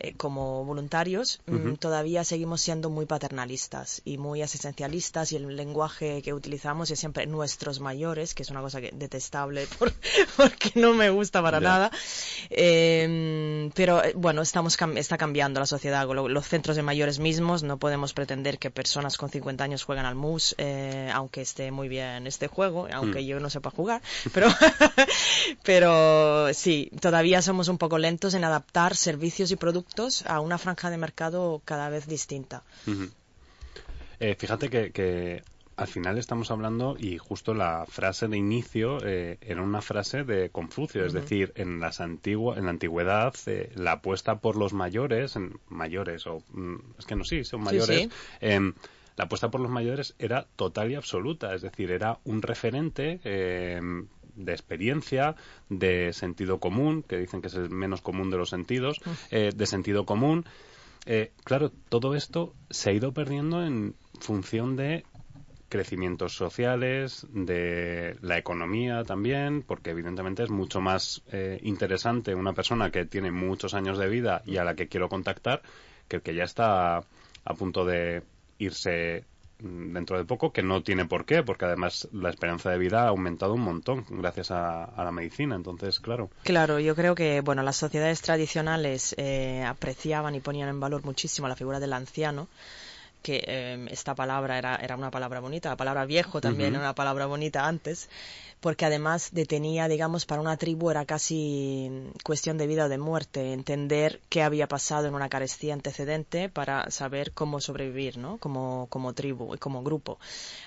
eh, 0.00 0.12
como 0.16 0.64
voluntarios, 0.64 1.40
mm, 1.46 1.54
Ujú. 1.54 1.76
todavía 1.76 2.24
seguimos 2.24 2.60
siendo 2.60 2.90
muy 2.90 3.06
paternalistas 3.06 4.02
y 4.04 4.18
muy 4.18 4.42
asistencialistas 4.42 5.32
y 5.32 5.36
el 5.36 5.56
lenguaje 5.56 6.20
que 6.22 6.34
utilizamos 6.34 6.90
es 6.90 6.98
siempre 6.98 7.26
nuestros 7.26 7.80
mayores, 7.80 8.34
que 8.34 8.42
es 8.42 8.50
una 8.50 8.60
cosa 8.60 8.80
que 8.80 8.90
detestable 8.92 9.66
por- 9.78 9.92
porque 10.36 10.72
no 10.74 10.94
me 10.94 11.10
gusta 11.10 11.40
para 11.42 11.58
Ya. 11.60 11.68
nada. 11.68 11.90
Eh, 12.50 13.70
pero 13.74 14.02
bueno, 14.16 14.42
estamos 14.42 14.76
está 14.96 15.16
cambiando 15.16 15.60
la 15.60 15.66
sociedad. 15.66 16.06
Lo- 16.08 16.28
Los 16.28 16.46
centros 16.48 16.76
de 16.76 16.82
mayores 16.82 17.18
mismos 17.18 17.62
no 17.62 17.78
podemos 17.78 18.12
pretender 18.14 18.58
que 18.58 18.70
personas 18.70 19.16
con 19.16 19.30
50 19.30 19.62
años 19.64 19.84
jueguen 19.84 20.06
al 20.06 20.14
mus, 20.16 20.54
eh, 20.58 21.10
aunque 21.14 21.40
esté 21.42 21.70
muy 21.70 21.88
bien 21.88 22.26
este 22.26 22.48
juego, 22.48 22.88
aunque 22.92 23.20
Mm. 23.20 23.26
yo 23.26 23.40
no 23.40 23.48
sepa 23.50 23.70
jugar. 23.70 24.02
Pero, 24.32 24.48
pero 25.62 26.52
sí, 26.54 26.90
todavía 27.00 27.42
somos 27.42 27.68
un 27.68 27.78
poco 27.78 27.98
lentos 27.98 28.34
en 28.34 28.44
adaptar 28.44 28.96
servicios 28.96 29.50
y 29.50 29.56
productos 29.56 29.83
a 30.26 30.40
una 30.40 30.58
franja 30.58 30.90
de 30.90 30.96
mercado 30.98 31.62
cada 31.64 31.88
vez 31.88 32.06
distinta. 32.06 32.62
Ujú. 32.86 33.08
Eh, 34.20 34.36
fíjate 34.38 34.70
que, 34.70 34.92
que 34.92 35.42
al 35.76 35.88
final 35.88 36.18
estamos 36.18 36.50
hablando 36.50 36.96
y 36.98 37.18
justo 37.18 37.52
la 37.52 37.84
frase 37.88 38.28
de 38.28 38.36
inicio 38.36 38.98
eh, 39.04 39.38
era 39.40 39.62
una 39.62 39.82
frase 39.82 40.22
de 40.24 40.50
Confucio, 40.50 41.04
es 41.04 41.12
decir, 41.12 41.52
en 41.56 41.80
las 41.80 42.00
antigua, 42.00 42.56
en 42.56 42.64
la 42.64 42.70
antigüedad 42.70 43.34
eh, 43.46 43.70
la 43.74 43.92
apuesta 43.92 44.36
por 44.38 44.56
los 44.56 44.72
mayores, 44.72 45.36
en- 45.36 45.58
mayores 45.68 46.26
o 46.26 46.42
mm, 46.52 46.76
es 46.98 47.06
que 47.06 47.16
no 47.16 47.24
sí, 47.24 47.44
son 47.44 47.62
mayores. 47.62 48.02
sí. 48.04 48.08
em, 48.40 48.72
la 49.16 49.24
apuesta 49.24 49.48
por 49.50 49.60
los 49.60 49.70
mayores 49.70 50.14
era 50.18 50.46
total 50.56 50.90
y 50.90 50.96
absoluta, 50.96 51.54
es 51.54 51.62
decir, 51.62 51.90
era 51.92 52.18
un 52.24 52.42
referente 52.42 53.20
em, 53.24 54.06
de 54.36 54.52
experiencia, 54.52 55.36
de 55.68 56.12
sentido 56.12 56.58
común, 56.58 57.02
que 57.02 57.18
dicen 57.18 57.40
que 57.40 57.48
es 57.48 57.54
el 57.54 57.70
menos 57.70 58.00
común 58.00 58.30
de 58.30 58.36
los 58.36 58.50
sentidos, 58.50 59.00
eh, 59.30 59.52
de 59.54 59.66
sentido 59.66 60.04
común. 60.04 60.44
Eh, 61.06 61.32
claro, 61.44 61.70
todo 61.88 62.14
esto 62.14 62.54
se 62.70 62.90
ha 62.90 62.92
ido 62.92 63.12
perdiendo 63.12 63.64
en 63.64 63.94
función 64.20 64.76
de 64.76 65.04
crecimientos 65.68 66.36
sociales, 66.36 67.26
de 67.32 68.16
la 68.22 68.38
economía 68.38 69.02
también, 69.02 69.62
porque 69.62 69.90
evidentemente 69.90 70.44
es 70.44 70.50
mucho 70.50 70.80
más 70.80 71.22
eh, 71.32 71.58
interesante 71.62 72.34
una 72.34 72.52
persona 72.52 72.90
que 72.90 73.04
tiene 73.04 73.32
muchos 73.32 73.74
años 73.74 73.98
de 73.98 74.08
vida 74.08 74.42
y 74.46 74.58
a 74.58 74.64
la 74.64 74.76
que 74.76 74.86
quiero 74.86 75.08
contactar 75.08 75.62
que 76.06 76.16
el 76.16 76.22
que 76.22 76.34
ya 76.34 76.44
está 76.44 76.98
a 76.98 77.54
punto 77.58 77.84
de 77.84 78.22
irse 78.58 79.24
mm, 79.24 79.33
dentro 79.64 80.18
de 80.18 80.24
poco, 80.24 80.52
que 80.52 80.62
no 80.62 80.82
tiene 80.82 81.06
por 81.06 81.24
qué, 81.24 81.42
porque 81.42 81.64
además 81.64 82.08
la 82.12 82.30
esperanza 82.30 82.70
de 82.70 82.78
vida 82.78 83.04
ha 83.04 83.08
aumentado 83.08 83.54
un 83.54 83.62
montón 83.62 84.04
gracias 84.10 84.50
a, 84.50 84.92
la 84.96 85.10
medicina. 85.10 85.56
Entonces, 85.56 86.00
claro. 86.00 86.30
Claro, 86.42 86.78
yo 86.78 86.94
creo 86.94 87.14
que 87.14 87.40
bueno, 87.40 87.62
las 87.62 87.76
sociedades 87.76 88.20
tradicionales 88.20 89.14
eh, 89.18 89.64
apreciaban 89.64 90.34
y 90.34 90.40
ponían 90.40 90.68
en 90.68 90.80
valor 90.80 91.04
muchísimo 91.04 91.48
la 91.48 91.56
figura 91.56 91.80
del 91.80 91.92
anciano 91.92 92.48
que 93.24 93.42
eh, 93.46 93.86
esta 93.90 94.14
palabra 94.14 94.58
era, 94.58 94.76
era 94.76 94.96
una 94.96 95.10
palabra 95.10 95.40
bonita, 95.40 95.70
la 95.70 95.76
palabra 95.76 96.04
viejo 96.04 96.42
también 96.42 96.74
era 96.74 96.80
una 96.84 96.94
palabra 96.94 97.24
bonita 97.24 97.66
antes, 97.66 98.10
porque 98.60 98.84
además 98.84 99.30
detenía, 99.32 99.88
digamos, 99.88 100.26
para 100.26 100.40
una 100.42 100.56
tribu 100.58 100.90
era 100.90 101.04
casi 101.06 101.90
cuestión 102.22 102.58
de 102.58 102.66
vida 102.66 102.84
o 102.84 102.88
de 102.90 102.98
muerte, 102.98 103.52
entender 103.54 104.20
qué 104.28 104.42
había 104.42 104.68
pasado 104.68 105.06
en 105.08 105.14
una 105.14 105.28
carestía 105.30 105.72
antecedente 105.74 106.48
para 106.50 106.90
saber 106.90 107.32
cómo 107.32 107.60
sobrevivir, 107.60 108.18
¿no? 108.18 108.36
Como, 108.38 108.86
como 108.90 109.14
tribu 109.14 109.54
y 109.54 109.58
como 109.58 109.82
grupo. 109.82 110.18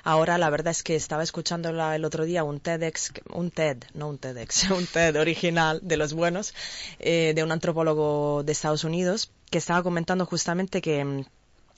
Ahora 0.03 0.37
la 0.39 0.49
verdad 0.49 0.71
es 0.71 0.81
que 0.83 0.95
estaba 0.95 1.21
escuchando 1.23 1.71
la- 1.71 1.95
el 1.95 2.05
otro 2.05 2.25
día 2.25 2.43
un 2.43 2.59
TEDx, 2.59 3.13
un 3.33 3.51
TED, 3.51 3.83
no 3.93 4.09
un 4.09 4.17
TEDx, 4.17 4.69
un 4.71 4.85
TED 4.87 5.19
original 5.19 5.79
de 5.83 5.97
los 5.97 6.13
buenos, 6.13 6.53
eh, 6.99 7.33
de 7.35 7.43
un 7.43 7.51
antropólogo 7.51 8.41
de 8.43 8.51
Estados 8.51 8.83
Unidos, 8.83 9.31
que 9.51 9.59
estaba 9.59 9.81
comentando 9.83 10.25
justamente 10.25 10.81
que 10.81 11.03
mm, 11.05 11.25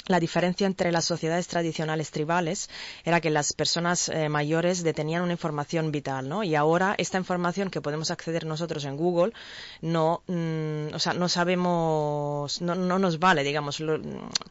la 0.08 0.20
diferencia 0.20 0.66
entre 0.66 0.92
las 0.92 1.06
sociedades 1.06 1.48
tradicionales 1.48 2.10
tribales 2.10 2.70
era 3.06 3.22
que 3.22 3.30
las 3.30 3.54
personas 3.54 4.10
eh, 4.10 4.28
mayores 4.28 4.82
detenían 4.84 5.22
una 5.22 5.34
información 5.34 5.92
vital, 5.92 6.28
¿no? 6.28 6.44
Y 6.44 6.56
ahora 6.56 6.96
esta 6.98 7.18
información 7.20 7.70
que 7.70 7.80
podemos 7.82 8.10
acceder 8.10 8.46
nosotros 8.46 8.86
en 8.86 8.98
Google 8.98 9.34
no, 9.82 10.24
mm, 10.28 10.96
o 10.96 11.00
sea, 11.00 11.14
no 11.14 11.30
sabemos, 11.30 12.62
no, 12.62 12.76
no 12.76 13.00
nos 13.00 13.20
vale, 13.20 13.44
digamos. 13.44 13.80
Lo- 13.80 14.00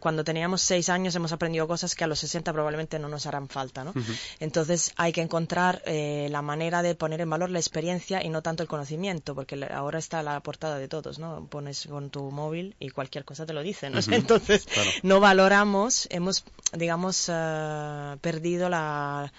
cuando 0.00 0.22
teníamos 0.24 0.62
seis 0.62 0.88
años 0.88 1.14
hemos 1.16 1.32
aprendido 1.32 1.66
cosas 1.66 1.94
que 1.94 2.04
a 2.04 2.06
los 2.06 2.18
60 2.20 2.52
probablemente 2.52 2.98
no 2.98 3.08
nos 3.08 3.26
harán 3.26 3.48
falta, 3.48 3.84
¿no? 3.84 3.92
Entonces 4.40 4.92
hay 4.96 5.12
que 5.12 5.22
encontrar 5.22 5.82
eh, 5.86 6.28
la 6.30 6.42
manera 6.42 6.82
de 6.82 6.94
poner 6.94 7.20
en 7.20 7.30
valor 7.30 7.50
la 7.50 7.58
experiencia 7.58 8.22
y 8.24 8.28
no 8.28 8.42
tanto 8.42 8.62
el 8.62 8.68
conocimiento, 8.68 9.34
porque 9.34 9.66
ahora 9.72 9.98
está 9.98 10.20
a 10.20 10.22
la 10.22 10.40
portada 10.40 10.78
de 10.78 10.88
todos, 10.88 11.18
¿no? 11.18 11.46
Pones 11.46 11.86
con 11.86 12.10
tu 12.10 12.30
móvil 12.30 12.76
y 12.78 12.90
cualquier 12.90 13.24
cosa 13.24 13.44
te 13.46 13.52
lo 13.52 13.62
dice, 13.62 13.90
¿no? 13.90 13.98
Entonces 14.12 14.66
Claro. 14.66 14.90
no 15.02 15.20
valoramos, 15.38 16.08
hemos, 16.10 16.44
digamos, 16.72 17.28
eh, 17.32 18.16
perdido 18.20 18.68
la, 18.68 19.32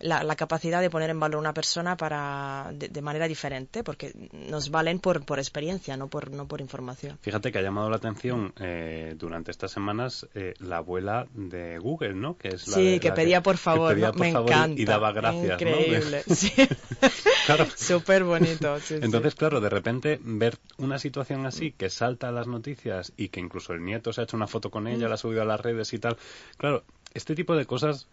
la, 0.00 0.22
la 0.24 0.34
capacidad 0.36 0.80
de 0.80 0.90
poner 0.90 1.08
en 1.10 1.20
valor 1.20 1.38
una 1.40 1.54
persona 1.54 1.96
para 1.96 2.70
de, 2.74 2.88
de 2.88 3.00
manera 3.02 3.26
diferente, 3.28 3.82
porque 3.84 4.12
nos 4.32 4.70
valen 4.70 4.98
por, 4.98 5.24
por 5.24 5.38
experiencia, 5.38 5.96
no 5.96 6.08
por, 6.08 6.30
no 6.30 6.46
por 6.48 6.60
información. 6.60 7.16
Fíjate 7.22 7.50
que 7.52 7.58
ha 7.58 7.62
llamado 7.62 7.88
la 7.88 7.96
atención 7.96 8.52
eh, 8.60 9.14
durante 9.16 9.50
estas 9.50 9.70
semanas 9.70 10.26
eh, 10.34 10.54
la 10.58 10.78
abuela 10.78 11.26
de 11.32 11.78
Google, 11.78 12.14
¿no? 12.14 12.36
Que 12.36 12.48
es 12.48 12.66
la 12.68 12.74
sí, 12.76 12.84
de- 12.92 13.00
que 13.00 13.08
la 13.10 13.14
pedía 13.14 13.42
que 13.42 13.54
favor, 13.56 13.98
por 13.98 14.18
me 14.18 14.32
favor 14.32 14.50
y- 14.50 14.52
encanta. 14.52 14.82
y 14.82 14.84
daba 14.84 15.12
gracias, 15.12 15.46
¿no? 15.62 15.68
Increíble, 15.70 16.22
sí. 16.28 16.52
Claro. 17.46 17.66
Súper 17.76 18.24
bonito. 18.24 18.78
sí, 18.80 18.94
sí. 18.98 19.00
Entonces, 19.02 19.34
claro, 19.34 19.60
de 19.60 19.68
repente 19.68 20.18
ver 20.22 20.58
una 20.78 20.98
situación 20.98 21.46
así 21.46 21.72
que 21.72 21.88
salta 21.90 22.28
a 22.28 22.32
las 22.32 22.46
noticias 22.46 23.12
y 23.16 23.28
que 23.28 23.40
incluso 23.40 23.72
el 23.74 23.84
nieto 23.84 24.12
se 24.12 24.20
ha 24.20 24.24
hecho 24.24 24.36
una 24.36 24.46
foto 24.46 24.70
con 24.70 24.84
Mm. 24.84 24.88
ella, 24.88 25.08
la 25.08 25.14
ha 25.14 25.18
subido 25.18 25.42
a 25.42 25.44
las 25.44 25.60
redes 25.60 25.92
y 25.94 25.98
tal. 25.98 26.16
Claro, 26.56 26.84
este 27.14 27.34
tipo 27.34 27.54
de 27.56 27.64
cosas 27.64 28.08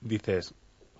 dices, 0.00 0.54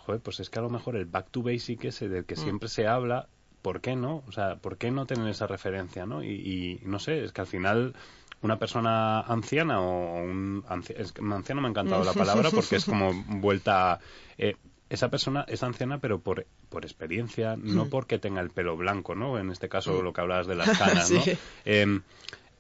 joder, 0.06 0.20
pues 0.20 0.40
es 0.40 0.50
que 0.50 0.58
a 0.58 0.62
lo 0.62 0.70
mejor 0.70 0.96
el 0.96 1.06
back 1.06 1.30
to 1.30 1.42
basic 1.42 1.84
ese 1.84 2.08
del 2.08 2.22
Mm. 2.22 2.26
que 2.26 2.36
siempre 2.36 2.68
se 2.68 2.86
habla, 2.86 3.28
¿por 3.62 3.80
qué 3.80 3.96
no? 3.96 4.22
O 4.28 4.32
sea, 4.32 4.56
¿por 4.56 4.76
qué 4.76 4.90
no 4.90 5.06
tener 5.06 5.28
esa 5.28 5.46
referencia, 5.46 6.06
no? 6.06 6.22
Y, 6.22 6.30
y 6.30 6.80
no 6.86 6.98
sé, 6.98 7.24
es 7.24 7.32
que 7.32 7.40
al 7.40 7.46
final 7.46 7.94
una 8.42 8.58
persona 8.58 9.20
anciana 9.20 9.80
o 9.80 10.22
un 10.22 10.62
es 10.94 11.12
que 11.12 11.22
anciano 11.22 11.62
me 11.62 11.68
ha 11.68 11.70
encantado 11.70 12.04
la 12.04 12.12
palabra 12.14 12.50
porque 12.50 12.76
es 12.76 12.84
como 12.84 13.12
vuelta... 13.26 13.98
Eh, 14.38 14.56
esa 14.90 15.08
persona 15.08 15.44
es 15.48 15.62
anciana 15.62 15.98
pero 15.98 16.20
por, 16.20 16.46
por 16.68 16.84
experiencia, 16.84 17.56
no 17.56 17.86
porque 17.86 18.18
tenga 18.18 18.42
el 18.42 18.50
pelo 18.50 18.76
blanco, 18.76 19.14
¿no? 19.14 19.38
En 19.38 19.50
este 19.50 19.68
caso 19.68 20.02
lo 20.02 20.12
que 20.12 20.20
hablabas 20.20 20.46
de 20.46 20.54
las 20.54 20.78
canas, 20.78 21.10
¿no? 21.10 21.22
Sí. 21.22 21.32
Em, 21.64 22.02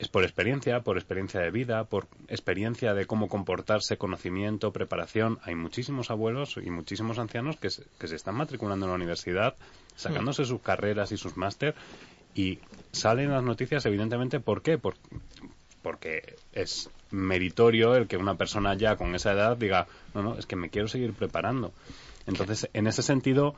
es 0.04 0.10
por 0.10 0.22
experiencia, 0.22 0.80
por 0.80 0.96
experiencia 0.98 1.40
de 1.40 1.50
vida, 1.50 1.84
por 1.84 2.06
experiencia 2.28 2.94
de 2.94 3.06
cómo 3.06 3.28
comportarse, 3.28 3.96
conocimiento, 3.96 4.72
preparación. 4.72 5.38
Hay 5.42 5.54
muchísimos 5.54 6.10
abuelos 6.10 6.56
y 6.62 6.70
muchísimos 6.70 7.18
ancianos 7.18 7.56
que 7.56 7.70
se, 7.70 7.84
que 7.98 8.06
se 8.06 8.16
están 8.16 8.34
matriculando 8.36 8.86
en 8.86 8.90
la 8.90 8.96
universidad, 8.96 9.54
sacándose 9.96 10.44
sus 10.44 10.60
carreras 10.60 11.10
y 11.12 11.16
sus 11.16 11.36
máster 11.36 11.74
y 12.34 12.58
salen 12.92 13.30
las 13.30 13.42
noticias 13.42 13.84
evidentemente 13.86 14.40
¿por 14.40 14.62
qué? 14.62 14.78
Por- 14.78 14.96
porque 15.82 16.36
es 16.52 16.90
meritorio 17.10 17.94
el 17.96 18.06
que 18.06 18.16
una 18.16 18.36
persona 18.36 18.74
ya 18.74 18.96
con 18.96 19.14
esa 19.14 19.32
edad 19.32 19.56
diga, 19.56 19.86
no, 20.14 20.22
no, 20.22 20.38
es 20.38 20.46
que 20.46 20.56
me 20.56 20.70
quiero 20.70 20.88
seguir 20.88 21.12
preparando. 21.12 21.72
Entonces, 22.26 22.68
en 22.72 22.86
ese 22.86 23.02
sentido, 23.02 23.54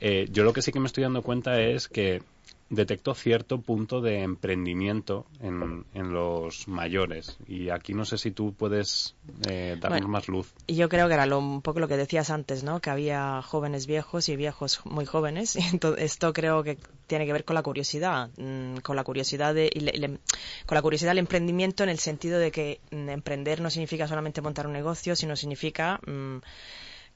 eh, 0.00 0.26
yo 0.30 0.44
lo 0.44 0.52
que 0.52 0.62
sí 0.62 0.72
que 0.72 0.80
me 0.80 0.86
estoy 0.86 1.02
dando 1.04 1.22
cuenta 1.22 1.60
es 1.60 1.88
que 1.88 2.22
detecto 2.68 3.14
cierto 3.14 3.60
punto 3.60 4.00
de 4.00 4.22
emprendimiento 4.22 5.24
en, 5.40 5.84
en 5.94 6.12
los 6.12 6.66
mayores. 6.66 7.36
Y 7.46 7.70
aquí 7.70 7.94
no 7.94 8.04
sé 8.04 8.18
si 8.18 8.32
tú 8.32 8.54
puedes 8.54 9.14
eh, 9.46 9.76
darnos 9.80 10.00
Bueno. 10.00 10.08
más 10.08 10.26
luz. 10.26 10.52
Y 10.66 10.74
yo 10.74 10.88
creo 10.88 11.06
que 11.06 11.14
era 11.14 11.26
lo- 11.26 11.38
un 11.38 11.62
poco 11.62 11.78
lo 11.78 11.86
que 11.86 11.96
decías 11.96 12.28
antes, 12.28 12.64
¿no? 12.64 12.80
Que 12.80 12.90
había 12.90 13.40
jóvenes 13.42 13.86
viejos 13.86 14.28
y 14.28 14.34
viejos 14.34 14.80
muy 14.84 15.06
jóvenes. 15.06 15.54
Y 15.56 15.60
ento- 15.60 15.94
esto 15.96 16.32
creo 16.32 16.64
que 16.64 16.76
tiene 17.06 17.24
que 17.24 17.32
ver 17.32 17.44
con 17.44 17.54
la 17.54 17.62
curiosidad, 17.62 18.30
mm, 18.36 18.78
con 18.78 18.96
la 18.96 19.04
curiosidad 19.04 19.54
de, 19.54 19.70
y 19.72 19.80
le- 19.80 19.92
le- 19.92 20.18
con 20.66 20.74
la 20.74 20.82
curiosidad 20.82 21.10
del 21.12 21.18
emprendimiento 21.18 21.84
en 21.84 21.88
el 21.90 22.00
sentido 22.00 22.40
de 22.40 22.50
que 22.50 22.80
mm, 22.90 23.08
emprender 23.10 23.60
no 23.60 23.70
significa 23.70 24.08
solamente 24.08 24.40
montar 24.42 24.66
un 24.66 24.72
negocio, 24.72 25.14
sino 25.14 25.36
significa 25.36 26.00
mm, 26.04 26.38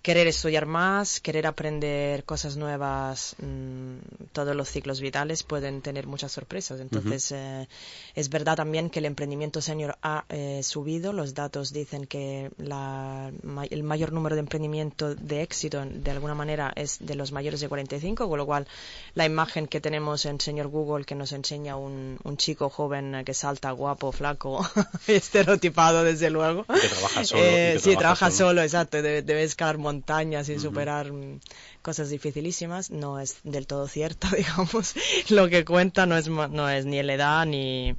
querer 0.02 0.26
estudiar 0.26 0.64
más, 0.64 1.21
querer 1.21 1.47
aprender 1.47 2.25
cosas 2.25 2.57
nuevas, 2.57 3.37
mm, 3.42 3.97
todos 4.33 4.57
los 4.57 4.69
ciclos 4.71 5.00
vitales 5.00 5.42
pueden 5.42 5.83
tener 5.83 6.07
muchas 6.07 6.33
sorpresas. 6.33 6.80
Entonces, 6.80 7.33
eh, 7.33 7.69
es 8.14 8.30
verdad 8.30 8.57
también 8.57 8.88
que 8.88 9.00
el 9.00 9.04
emprendimiento 9.04 9.61
senior 9.61 9.99
ha 10.02 10.25
eh, 10.30 10.62
subido. 10.62 11.12
Los 11.12 11.35
datos 11.35 11.73
dicen 11.73 12.07
que 12.07 12.50
la, 12.57 13.30
ma- 13.42 13.66
el 13.66 13.83
mayor 13.83 14.12
número 14.12 14.37
de 14.37 14.40
emprendimiento 14.40 15.14
de 15.14 15.42
éxito, 15.42 15.85
de 15.85 16.11
alguna 16.11 16.35
manera, 16.35 16.73
es 16.76 16.97
de 17.00 17.14
los 17.14 17.30
mayores 17.33 17.61
de 17.61 17.69
45, 17.69 18.26
con 18.28 18.38
lo 18.38 18.47
cual 18.47 18.66
la 19.14 19.26
imagen 19.26 19.66
que 19.66 19.80
tenemos 19.83 20.25
en 20.25 20.40
señor 20.40 20.69
Google 20.69 21.04
que 21.04 21.14
nos 21.14 21.33
enseña 21.33 21.76
un, 21.76 22.19
un 22.25 22.37
chico 22.38 22.71
joven 22.71 23.14
eh, 23.16 23.25
que 23.25 23.35
salta, 23.35 23.71
guapo, 23.73 24.12
flaco, 24.12 24.66
estereotipado, 25.07 26.04
desde 26.04 26.30
luego. 26.30 26.64
Que 26.64 26.88
trabaja 26.88 27.25
solo, 27.25 27.42
Eh, 27.42 27.71
que 27.75 27.78
sí, 27.80 27.90
trabaja 27.97 28.00
trabaja 28.00 28.30
solo. 28.30 28.49
solo, 28.50 28.62
exacto. 28.62 29.02
Debe, 29.02 29.23
debe 29.23 29.42
escalar 29.45 29.78
montañas 29.90 30.49
y 30.49 30.59
superar 30.59 31.12
mm, 31.12 31.40
cosas 31.82 32.11
dificilísimas. 32.11 32.90
No 32.90 33.18
es 33.18 33.38
del 33.42 33.66
todo 33.66 33.88
cierto, 33.88 34.28
digamos. 34.37 34.94
Lo 35.28 35.49
que 35.49 35.64
cuenta 35.64 36.06
no 36.06 36.16
es, 36.16 36.28
no 36.28 36.68
es 36.68 36.85
ni 36.87 37.02
la 37.02 37.14
edad 37.14 37.47
ni, 37.47 37.94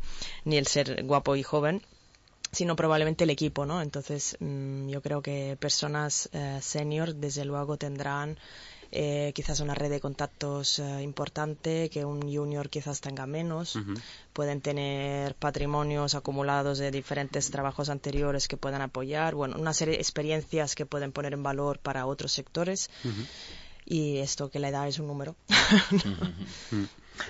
ni 0.46 0.58
el 0.58 0.68
ser 0.68 1.04
guapo 1.04 1.36
y 1.36 1.44
joven 1.44 1.82
sino 2.54 2.76
probablemente 2.76 3.24
el 3.24 3.30
equipo, 3.30 3.66
¿no? 3.66 3.82
Entonces, 3.82 4.36
mm, 4.42 4.90
yo 4.90 5.02
creo 5.02 5.22
que 5.22 5.56
personas 5.58 6.28
eh, 6.34 6.60
senior, 6.62 7.16
desde 7.16 7.46
luego, 7.46 7.78
tendrán 7.78 8.38
eh, 8.92 9.32
quizás 9.34 9.62
una 9.62 9.74
red 9.74 9.90
de 9.90 10.02
contactos 10.02 10.80
eh, 10.80 11.02
importante 11.02 11.90
que 11.90 12.04
un 12.04 12.22
junior 12.22 12.70
quizás 12.70 13.00
tenga 13.00 13.26
menos. 13.26 13.80
Pueden 14.34 14.62
tener 14.62 15.36
patrimonios 15.36 16.14
acumulados 16.16 16.78
de 16.78 16.92
diferentes 16.92 17.50
trabajos 17.52 17.90
anteriores 17.90 18.48
que 18.48 18.58
puedan 18.58 18.82
apoyar. 18.82 19.36
Bueno, 19.36 19.58
una 19.58 19.74
serie 19.74 19.94
de 19.96 20.02
experiencias 20.02 20.76
que 20.76 20.86
pueden 20.86 21.12
poner 21.12 21.34
en 21.34 21.44
valor 21.44 21.80
para 21.80 22.06
otros 22.06 22.34
sectores. 22.34 22.90
Y 23.86 24.18
esto 24.18 24.50
que 24.50 24.60
la 24.60 24.70
edad 24.70 24.88
es 24.88 25.00
un 25.00 25.08
número. 25.08 25.36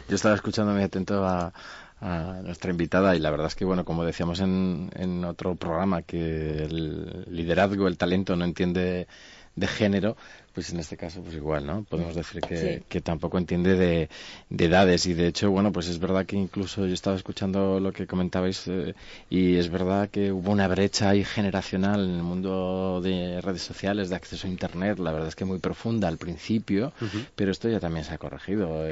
Yo 0.09 0.15
estaba 0.15 0.35
escuchando 0.35 0.73
muy 0.73 0.83
atento 0.83 1.25
a, 1.25 1.53
a 2.01 2.41
nuestra 2.43 2.71
invitada 2.71 3.15
y 3.15 3.19
la 3.19 3.29
verdad 3.29 3.47
es 3.47 3.55
que, 3.55 3.65
bueno, 3.65 3.85
como 3.85 4.03
decíamos 4.03 4.39
en, 4.39 4.89
en 4.95 5.23
otro 5.23 5.55
programa, 5.55 6.01
que 6.01 6.63
el 6.63 7.25
liderazgo, 7.29 7.87
el 7.87 7.97
talento 7.97 8.35
no 8.35 8.45
entiende 8.45 9.07
de 9.55 9.67
género, 9.67 10.17
pues 10.53 10.71
en 10.73 10.79
este 10.79 10.97
caso 10.97 11.21
pues 11.21 11.35
igual, 11.35 11.65
¿no? 11.65 11.83
Podemos 11.83 12.15
decir 12.15 12.41
que, 12.41 12.57
Sí. 12.79 12.83
que 12.89 13.01
tampoco 13.01 13.37
entiende 13.37 13.75
de, 13.75 14.09
de 14.49 14.65
edades 14.65 15.05
y 15.05 15.13
de 15.13 15.27
hecho, 15.27 15.49
bueno, 15.51 15.71
pues 15.71 15.87
es 15.87 15.99
verdad 15.99 16.25
que 16.25 16.35
incluso 16.35 16.85
yo 16.85 16.93
estaba 16.93 17.15
escuchando 17.15 17.79
lo 17.79 17.91
que 17.93 18.07
comentabais 18.07 18.67
eh, 18.67 18.93
y 19.29 19.55
es 19.55 19.69
verdad 19.69 20.09
que 20.09 20.31
hubo 20.31 20.51
una 20.51 20.67
brecha 20.67 21.09
ahí 21.09 21.23
generacional 21.23 22.03
en 22.03 22.15
el 22.15 22.23
mundo 22.23 22.99
de 23.01 23.39
redes 23.41 23.61
sociales, 23.61 24.09
de 24.09 24.15
acceso 24.15 24.47
a 24.47 24.49
Internet, 24.49 24.99
la 24.99 25.11
verdad 25.11 25.27
es 25.29 25.35
que 25.35 25.45
muy 25.45 25.59
profunda 25.59 26.07
al 26.07 26.17
principio, 26.17 26.91
pero 27.35 27.51
esto 27.51 27.69
ya 27.69 27.79
también 27.79 28.05
se 28.05 28.13
ha 28.13 28.17
corregido. 28.17 28.83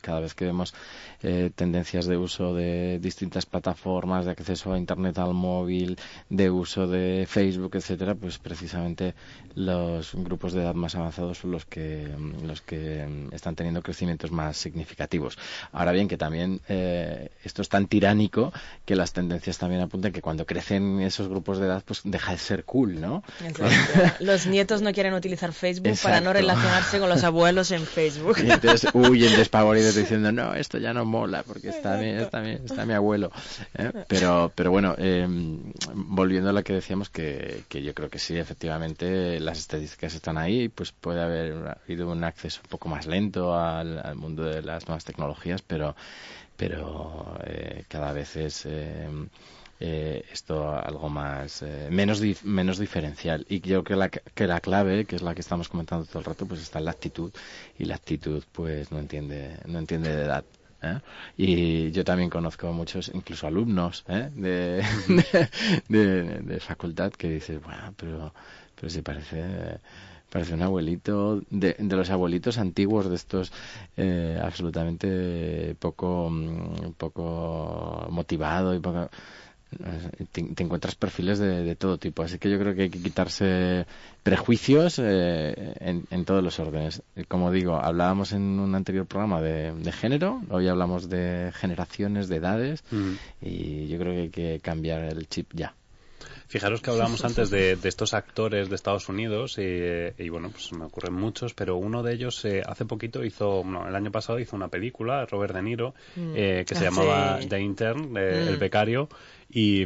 Cada 0.00 0.20
vez 0.20 0.34
que 0.34 0.44
vemos 0.44 0.74
eh, 1.22 1.50
tendencias 1.54 2.06
de 2.06 2.16
uso 2.16 2.54
de 2.54 2.98
distintas 3.00 3.46
plataformas, 3.46 4.24
de 4.24 4.32
acceso 4.32 4.72
a 4.72 4.78
Internet 4.78 5.18
al 5.18 5.34
móvil, 5.34 5.98
de 6.28 6.50
uso 6.50 6.86
de 6.86 7.26
Facebook, 7.28 7.76
etcétera, 7.76 8.14
pues 8.14 8.38
precisamente 8.38 9.14
los 9.54 10.14
grupos 10.14 10.52
de 10.52 10.62
edad 10.62 10.74
más 10.80 10.94
avanzados 10.94 11.38
son 11.38 11.52
los 11.52 11.64
que 11.64 12.08
los 12.42 12.60
que 12.60 13.06
están 13.32 13.54
teniendo 13.54 13.82
crecimientos 13.82 14.30
más 14.30 14.56
significativos. 14.56 15.38
Ahora 15.72 15.92
bien, 15.92 16.08
que 16.08 16.16
también 16.16 16.60
eh, 16.68 17.30
esto 17.44 17.62
es 17.62 17.68
tan 17.68 17.86
tiránico 17.86 18.52
que 18.84 18.96
las 18.96 19.12
tendencias 19.12 19.58
también 19.58 19.82
apuntan 19.82 20.12
que 20.12 20.22
cuando 20.22 20.46
crecen 20.46 21.00
esos 21.00 21.28
grupos 21.28 21.58
de 21.58 21.66
edad, 21.66 21.82
pues 21.84 22.00
deja 22.04 22.32
de 22.32 22.38
ser 22.38 22.64
cool, 22.64 23.00
¿no? 23.00 23.22
Los 24.20 24.46
nietos 24.46 24.82
no 24.82 24.92
quieren 24.92 25.14
utilizar 25.14 25.52
Facebook 25.52 25.98
para 26.02 26.20
no 26.20 26.32
relacionarse 26.32 26.98
con 26.98 27.08
los 27.08 27.24
abuelos 27.24 27.70
en 27.70 27.84
Facebook. 27.84 28.38
Y 28.42 28.50
entonces 28.50 28.90
huyen 28.94 29.36
despavoridos 29.36 29.94
diciendo, 29.94 30.32
no, 30.32 30.54
esto 30.54 30.78
ya 30.78 30.92
no 30.92 31.04
mola 31.04 31.42
porque 31.42 31.68
está 31.68 31.96
mi, 31.96 32.08
está 32.08 32.40
mi, 32.40 32.52
está 32.52 32.86
mi 32.86 32.94
abuelo. 32.94 33.30
¿eh? 33.74 33.92
Pero, 34.08 34.52
pero 34.54 34.70
bueno, 34.70 34.94
eh, 34.98 35.26
volviendo 35.94 36.50
a 36.50 36.52
lo 36.52 36.62
que 36.62 36.72
decíamos, 36.72 37.10
que, 37.10 37.64
que 37.68 37.82
yo 37.82 37.94
creo 37.94 38.08
que 38.08 38.18
sí, 38.18 38.36
efectivamente, 38.36 39.40
las 39.40 39.58
estadísticas 39.58 40.14
están 40.14 40.38
ahí, 40.38 40.68
pues 40.70 40.92
puede 40.92 41.22
haber 41.22 41.78
habido 41.84 42.10
un 42.10 42.24
acceso 42.24 42.60
un 42.64 42.70
poco 42.70 42.88
más 42.88 43.06
lento 43.06 43.54
al, 43.54 44.14
mundo 44.16 44.44
de 44.44 44.62
las 44.62 44.86
nuevas 44.88 45.04
tecnologías, 45.04 45.62
pero, 45.62 45.94
pero 46.56 47.38
eh, 47.44 47.84
cada 47.88 48.12
vez 48.12 48.36
es... 48.36 48.66
eh, 48.66 49.08
eh, 49.82 50.24
esto 50.30 50.74
algo 50.76 51.08
más 51.08 51.62
eh, 51.62 51.88
menos 51.90 52.20
menos 52.44 52.78
diferencial 52.78 53.46
y 53.48 53.60
creo 53.60 53.82
que 53.82 53.96
la, 53.96 54.10
que 54.10 54.46
la 54.46 54.60
clave 54.60 55.06
que 55.06 55.16
es 55.16 55.22
la 55.22 55.34
que 55.34 55.40
estamos 55.40 55.70
comentando 55.70 56.04
todo 56.04 56.18
el 56.18 56.24
rato 56.26 56.44
pues 56.46 56.60
está 56.60 56.80
en 56.80 56.84
la 56.84 56.90
actitud 56.90 57.32
y 57.78 57.86
la 57.86 57.94
actitud 57.94 58.44
pues 58.52 58.92
no 58.92 58.98
entiende 58.98 59.56
no 59.64 59.78
entiende 59.78 60.14
de 60.14 60.22
edad 60.24 60.44
¿eh? 60.82 61.00
y 61.38 61.90
yo 61.92 62.04
también 62.04 62.28
conozco 62.28 62.70
muchos 62.74 63.10
incluso 63.14 63.46
alumnos 63.46 64.04
¿eh? 64.08 64.28
de, 64.34 64.84
de, 66.44 66.60
facultad 66.60 67.12
que 67.12 67.30
dices 67.30 67.62
bueno 67.62 67.94
pero 67.96 68.34
pero 68.74 68.90
si 68.90 69.00
parece 69.00 69.80
parece 70.30 70.54
un 70.54 70.62
abuelito 70.62 71.42
de, 71.50 71.76
de 71.78 71.96
los 71.96 72.08
abuelitos 72.10 72.56
antiguos 72.58 73.08
de 73.10 73.16
estos 73.16 73.52
eh, 73.96 74.40
absolutamente 74.42 75.74
poco 75.78 76.30
mm, 76.30 76.92
poco 76.96 78.06
motivado 78.10 78.74
y 78.74 78.78
poco 78.80 79.10
te, 80.32 80.42
te 80.42 80.62
encuentras 80.64 80.96
perfiles 80.96 81.38
de, 81.38 81.62
de 81.62 81.76
todo 81.76 81.96
tipo. 81.96 82.22
Así 82.24 82.38
que 82.38 82.50
yo 82.50 82.58
creo 82.58 82.74
que 82.74 82.82
hay 82.82 82.90
que 82.90 83.00
quitarse 83.00 83.86
prejuicios 84.24 84.98
eh, 84.98 85.74
en, 85.78 86.04
en 86.10 86.24
todos 86.24 86.42
los 86.42 86.58
órdenes. 86.58 87.02
Como 87.28 87.52
digo, 87.52 87.76
hablábamos 87.76 88.32
en 88.32 88.42
un 88.42 88.74
anterior 88.74 89.06
programa 89.06 89.40
de, 89.40 89.72
de 89.72 89.92
género, 89.92 90.42
hoy 90.50 90.66
hablamos 90.66 91.08
de 91.08 91.52
generaciones, 91.54 92.28
de 92.28 92.36
edades, 92.36 92.82
Mm. 92.90 93.12
y 93.42 93.86
yo 93.88 93.98
creo 93.98 94.12
que 94.14 94.20
hay 94.22 94.30
que 94.30 94.60
cambiar 94.60 95.04
el 95.04 95.28
chip 95.28 95.52
ya. 95.54 95.74
Fijaros 96.50 96.80
que 96.82 96.90
hablábamos 96.90 97.24
antes 97.24 97.48
de, 97.48 97.76
de 97.76 97.88
estos 97.88 98.12
actores 98.12 98.68
de 98.68 98.74
Estados 98.74 99.08
Unidos 99.08 99.56
y, 99.56 99.62
y, 100.18 100.28
bueno, 100.30 100.50
pues 100.50 100.72
me 100.72 100.84
ocurren 100.84 101.14
muchos, 101.14 101.54
pero 101.54 101.76
uno 101.76 102.02
de 102.02 102.12
ellos 102.12 102.44
eh, 102.44 102.60
hace 102.66 102.84
poquito 102.86 103.24
hizo, 103.24 103.62
no, 103.64 103.86
el 103.86 103.94
año 103.94 104.10
pasado 104.10 104.40
hizo 104.40 104.56
una 104.56 104.66
película, 104.66 105.24
Robert 105.26 105.54
De 105.54 105.62
Niro, 105.62 105.94
eh, 106.16 106.64
que 106.66 106.74
se 106.74 106.80
Ah, 106.86 106.90
llamaba 106.90 107.40
sí. 107.40 107.48
The 107.48 107.60
Intern, 107.60 108.16
eh, 108.16 108.44
Mm. 108.44 108.48
El 108.48 108.56
Becario, 108.56 109.08
y, 109.48 109.84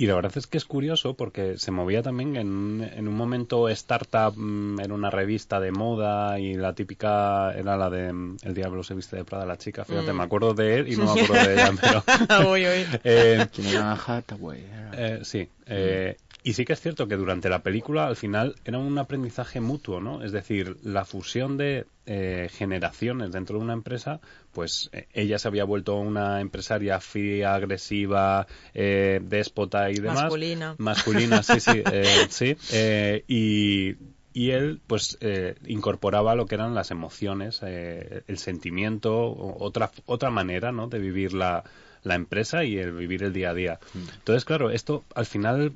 y 0.00 0.06
la 0.06 0.14
verdad 0.14 0.32
es 0.36 0.46
que 0.46 0.56
es 0.58 0.64
curioso 0.64 1.14
porque 1.14 1.58
se 1.58 1.70
movía 1.72 2.02
también 2.02 2.36
en, 2.36 2.88
en 2.94 3.08
un 3.08 3.14
momento 3.16 3.68
startup, 3.68 4.32
mm, 4.36 4.80
en 4.80 4.92
una 4.92 5.10
revista 5.10 5.58
de 5.58 5.72
moda 5.72 6.38
y 6.38 6.54
la 6.54 6.72
típica 6.74 7.52
era 7.52 7.76
la 7.76 7.90
de 7.90 8.12
mm, 8.12 8.36
El 8.42 8.54
Diablo 8.54 8.82
se 8.84 8.94
viste 8.94 9.16
de 9.16 9.24
Prada 9.24 9.44
la 9.44 9.58
chica, 9.58 9.84
fíjate, 9.84 10.12
Mm. 10.12 10.16
me 10.16 10.22
acuerdo 10.22 10.54
de 10.54 10.76
él 10.78 10.88
y 10.92 10.96
no 10.96 11.12
me 11.14 11.20
acuerdo 11.22 11.48
de 11.48 11.54
ella, 11.54 11.72
pero... 11.80 12.04
Uy, 12.52 12.66
uy. 12.66 12.86
eh, 13.04 13.46
¿Quién 13.52 13.66
era 13.66 13.92
Hathaway? 13.92 14.64
Era- 14.64 14.90
eh, 14.94 15.18
sí. 15.24 15.48
eh, 15.66 16.16
y 16.42 16.52
sí 16.52 16.64
que 16.64 16.72
es 16.72 16.80
cierto 16.80 17.08
que 17.08 17.16
durante 17.16 17.48
la 17.48 17.62
película, 17.62 18.06
al 18.06 18.16
final, 18.16 18.54
era 18.64 18.78
un 18.78 18.96
aprendizaje 18.98 19.60
mutuo, 19.60 20.00
¿no? 20.00 20.22
Es 20.22 20.32
decir, 20.32 20.76
la 20.82 21.04
fusión 21.04 21.56
de 21.56 21.86
eh, 22.06 22.48
generaciones 22.52 23.32
dentro 23.32 23.58
de 23.58 23.64
una 23.64 23.72
empresa, 23.72 24.20
pues 24.52 24.88
eh, 24.92 25.06
ella 25.12 25.38
se 25.38 25.48
había 25.48 25.64
vuelto 25.64 25.96
una 25.96 26.40
empresaria 26.40 27.00
fría, 27.00 27.54
agresiva, 27.54 28.46
eh, 28.72 29.20
déspota 29.22 29.90
y 29.90 29.94
demás. 29.96 30.22
Masculina. 30.22 30.74
Masculina, 30.78 31.42
sí, 31.42 31.60
sí, 31.60 31.82
eh, 31.92 32.26
sí. 32.30 32.56
eh, 32.72 33.24
y, 33.26 33.96
y 34.32 34.50
él, 34.52 34.80
pues, 34.86 35.18
eh, 35.20 35.56
incorporaba 35.66 36.34
lo 36.34 36.46
que 36.46 36.54
eran 36.54 36.74
las 36.74 36.90
emociones, 36.90 37.60
eh, 37.62 38.22
el 38.28 38.38
sentimiento, 38.38 39.12
otra, 39.58 39.90
otra 40.06 40.30
manera, 40.30 40.70
¿no?, 40.72 40.86
de 40.86 40.98
vivir 40.98 41.32
la, 41.34 41.64
la 42.04 42.14
empresa 42.14 42.64
y 42.64 42.78
el 42.78 42.92
vivir 42.92 43.22
el 43.24 43.32
día 43.32 43.50
a 43.50 43.54
día. 43.54 43.80
Entonces, 43.94 44.44
claro, 44.44 44.70
esto 44.70 45.04
al 45.14 45.26
final 45.26 45.72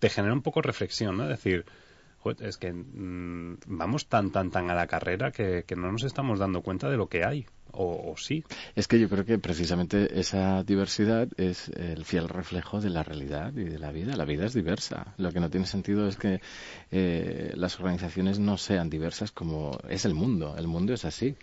te 0.00 0.08
genera 0.08 0.34
un 0.34 0.42
poco 0.42 0.62
reflexión, 0.62 1.16
¿no? 1.16 1.24
Es 1.24 1.30
decir, 1.30 1.64
"Joder, 2.18 2.46
es 2.48 2.56
que 2.56 2.72
mm, 2.72 3.58
vamos 3.66 4.08
tan, 4.08 4.32
tan, 4.32 4.50
tan 4.50 4.68
a 4.70 4.74
la 4.74 4.86
carrera 4.88 5.30
que, 5.30 5.64
que 5.66 5.76
no 5.76 5.92
nos 5.92 6.02
estamos 6.04 6.38
dando 6.38 6.62
cuenta 6.62 6.90
de 6.90 6.96
lo 6.96 7.08
que 7.08 7.24
hay. 7.24 7.46
O, 7.72 8.10
o 8.12 8.16
sí. 8.16 8.42
Es 8.74 8.88
que 8.88 8.98
yo 8.98 9.08
creo 9.08 9.24
que 9.24 9.38
precisamente 9.38 10.18
esa 10.18 10.64
diversidad 10.64 11.28
es 11.36 11.68
el 11.68 12.04
fiel 12.04 12.28
reflejo 12.28 12.80
de 12.80 12.90
la 12.90 13.04
realidad 13.04 13.52
y 13.54 13.62
de 13.62 13.78
la 13.78 13.92
vida. 13.92 14.16
La 14.16 14.24
vida 14.24 14.46
es 14.46 14.54
diversa. 14.54 15.14
Lo 15.18 15.30
que 15.30 15.38
no 15.38 15.50
tiene 15.50 15.66
sentido 15.66 16.08
es 16.08 16.16
que 16.16 16.40
eh, 16.90 17.52
las 17.54 17.78
organizaciones 17.78 18.40
no 18.40 18.56
sean 18.56 18.90
diversas 18.90 19.30
como 19.30 19.78
es 19.88 20.04
el 20.04 20.14
mundo. 20.14 20.56
El 20.58 20.66
mundo 20.66 20.92
es 20.94 21.04
así. 21.04 21.36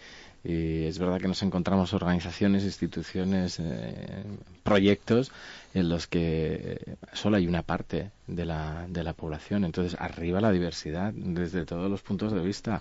Y 0.49 0.85
es 0.85 0.97
verdad 0.97 1.19
que 1.19 1.27
nos 1.27 1.43
encontramos 1.43 1.93
organizaciones, 1.93 2.63
instituciones, 2.63 3.57
eh, 3.59 4.23
proyectos 4.63 5.31
en 5.73 5.89
los 5.89 6.07
que 6.07 6.79
eh, 6.87 6.95
solo 7.13 7.35
hay 7.35 7.47
una 7.47 7.63
parte 7.63 8.11
de 8.27 8.45
la, 8.45 8.85
de 8.87 9.03
la 9.03 9.11
población. 9.13 9.65
Entonces, 9.65 9.97
arriba 9.99 10.39
la 10.39 10.51
diversidad 10.53 11.11
desde 11.13 11.65
todos 11.65 11.91
los 11.91 12.01
puntos 12.01 12.31
de 12.31 12.39
vista, 12.41 12.79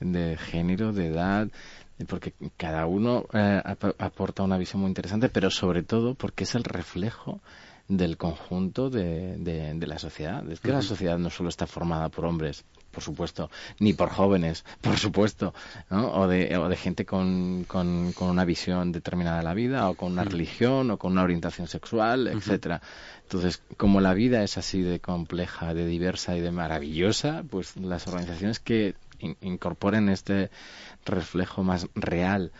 de 0.00 0.36
género, 0.36 0.92
de 0.92 1.06
edad, 1.06 1.48
porque 2.08 2.32
cada 2.56 2.86
uno 2.86 3.26
eh, 3.32 3.62
ap- 3.64 3.94
aporta 4.00 4.42
una 4.42 4.58
visión 4.58 4.80
muy 4.82 4.88
interesante, 4.88 5.28
pero 5.28 5.50
sobre 5.50 5.84
todo 5.84 6.14
porque 6.14 6.42
es 6.44 6.54
el 6.56 6.64
reflejo 6.64 7.40
del 7.86 8.16
conjunto 8.16 8.90
de, 8.90 9.36
de- 9.36 9.74
de 9.74 9.86
la 9.86 9.98
sociedad. 10.00 10.42
Es 10.50 10.58
que 10.60 10.72
la 10.72 10.82
sociedad 10.82 11.18
no 11.18 11.30
solo 11.30 11.48
está 11.48 11.66
formada 11.68 12.08
por 12.08 12.24
hombres, 12.24 12.64
por 12.94 13.02
supuesto, 13.02 13.50
ni 13.80 13.92
por 13.92 14.08
jóvenes, 14.10 14.64
por 14.80 14.96
supuesto, 14.98 15.52
¿no? 15.90 16.12
o, 16.14 16.28
de, 16.28 16.56
o 16.56 16.68
de 16.68 16.76
gente 16.76 17.04
con, 17.04 17.64
con, 17.66 18.12
con 18.14 18.30
una 18.30 18.44
visión 18.46 18.92
determinada 18.92 19.38
de 19.38 19.44
la 19.44 19.54
vida, 19.54 19.90
o 19.90 19.96
con 19.96 20.12
una 20.12 20.24
religión, 20.24 20.90
o 20.90 20.98
con 20.98 21.12
una 21.12 21.22
orientación 21.24 21.66
sexual, 21.68 22.28
etcétera. 22.28 22.80
Entonces, 23.22 23.62
como 23.76 24.00
la 24.00 24.14
vida 24.14 24.42
es 24.42 24.56
así 24.58 24.82
de 24.82 25.00
compleja, 25.00 25.74
de 25.74 25.86
diversa 25.86 26.36
y 26.36 26.40
de 26.40 26.50
maravillosa, 26.52 27.44
pues 27.50 27.76
las 27.76 28.06
organizaciones 28.06 28.60
que 28.60 28.94
in- 29.18 29.36
incorporen 29.40 30.08
este 30.08 30.50
reflejo 31.04 31.62
más 31.62 31.88
real 31.94 32.52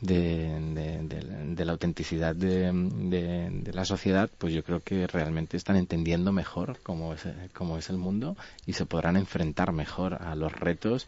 de, 0.00 0.58
de- 0.74 1.02
de- 1.02 1.54
de 1.54 1.64
la 1.64 1.72
autenticidad 1.72 2.34
de, 2.36 3.72
la 3.72 3.84
sociedad, 3.84 4.30
pues 4.38 4.52
yo 4.54 4.62
creo 4.64 4.80
que 4.80 5.06
realmente 5.06 5.56
están 5.56 5.76
entendiendo 5.76 6.32
mejor 6.32 6.78
cómo 6.82 7.14
es, 7.14 7.26
cómo 7.54 7.78
es 7.78 7.90
el 7.90 7.96
mundo 7.98 8.36
y 8.66 8.72
se 8.74 8.86
podrán 8.86 9.16
enfrentar 9.16 9.72
mejor 9.72 10.14
a 10.22 10.34
los 10.34 10.52
retos, 10.52 11.06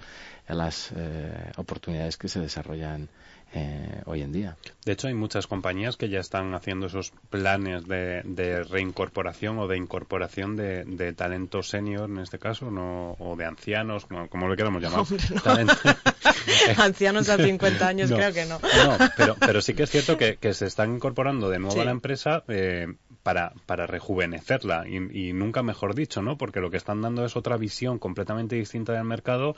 a 0.49 0.55
las 0.55 0.93
eh, 0.97 1.53
oportunidades 1.57 2.17
que 2.17 2.29
se 2.29 2.41
desarrollan 2.41 3.09
eh, 3.55 4.03
hoy 4.07 4.23
en 4.23 4.33
día. 4.33 4.57
De 4.85 4.93
hecho, 4.93 5.09
hay 5.09 5.15
muchas 5.15 5.47
compañías 5.47 5.97
que 5.97 6.09
ya 6.09 6.21
están 6.21 6.55
haciendo 6.55 6.87
esos 6.87 7.13
planes 7.31 7.87
de, 7.89 8.23
de 8.25 8.63
reincorporación 8.65 9.59
o 9.59 9.67
de 9.67 9.77
incorporación 9.77 10.57
de, 10.57 10.85
de 10.85 11.13
talento 11.13 11.63
senior, 11.63 12.09
en 12.09 12.19
este 12.19 12.39
caso, 12.39 12.71
no, 12.71 13.17
o 13.19 13.37
de 13.37 13.45
ancianos, 13.45 14.07
como, 14.07 14.29
como 14.29 14.49
lo 14.49 14.57
queramos 14.57 14.83
llamar. 14.83 15.01
Hombre, 15.01 15.19
no. 15.35 15.41
Talento- 15.43 15.77
Ancianos 16.79 17.29
a 17.29 17.37
50 17.37 17.87
años, 17.87 18.11
No. 18.11 18.17
creo 18.17 18.33
que 18.33 18.47
no. 18.47 18.59
No, 18.61 18.99
pero, 19.17 19.37
pero 19.39 19.61
sí 19.61 19.75
que 19.75 19.85
es 19.85 19.91
cierto 19.91 20.17
que, 20.17 20.37
que 20.37 20.55
se 20.55 20.67
están 20.67 20.95
incorporando 20.95 21.49
de 21.51 21.59
nuevo 21.59 21.75
Sí. 21.75 21.81
a 21.81 21.85
la 21.85 21.91
empresa 21.91 22.45
eh, 22.49 22.87
para, 23.23 23.53
para 23.67 23.87
rejuvenecerla 23.87 24.85
y, 24.89 25.29
y 25.29 25.33
nunca 25.33 25.63
mejor 25.63 25.95
dicho, 25.95 26.23
¿no? 26.23 26.37
Porque 26.39 26.61
lo 26.61 26.71
que 26.71 26.77
están 26.77 27.03
dando 27.03 27.25
es 27.25 27.37
otra 27.37 27.57
visión 27.57 27.99
completamente 27.99 28.57
distinta 28.57 28.93
del 28.93 29.05
mercado 29.05 29.55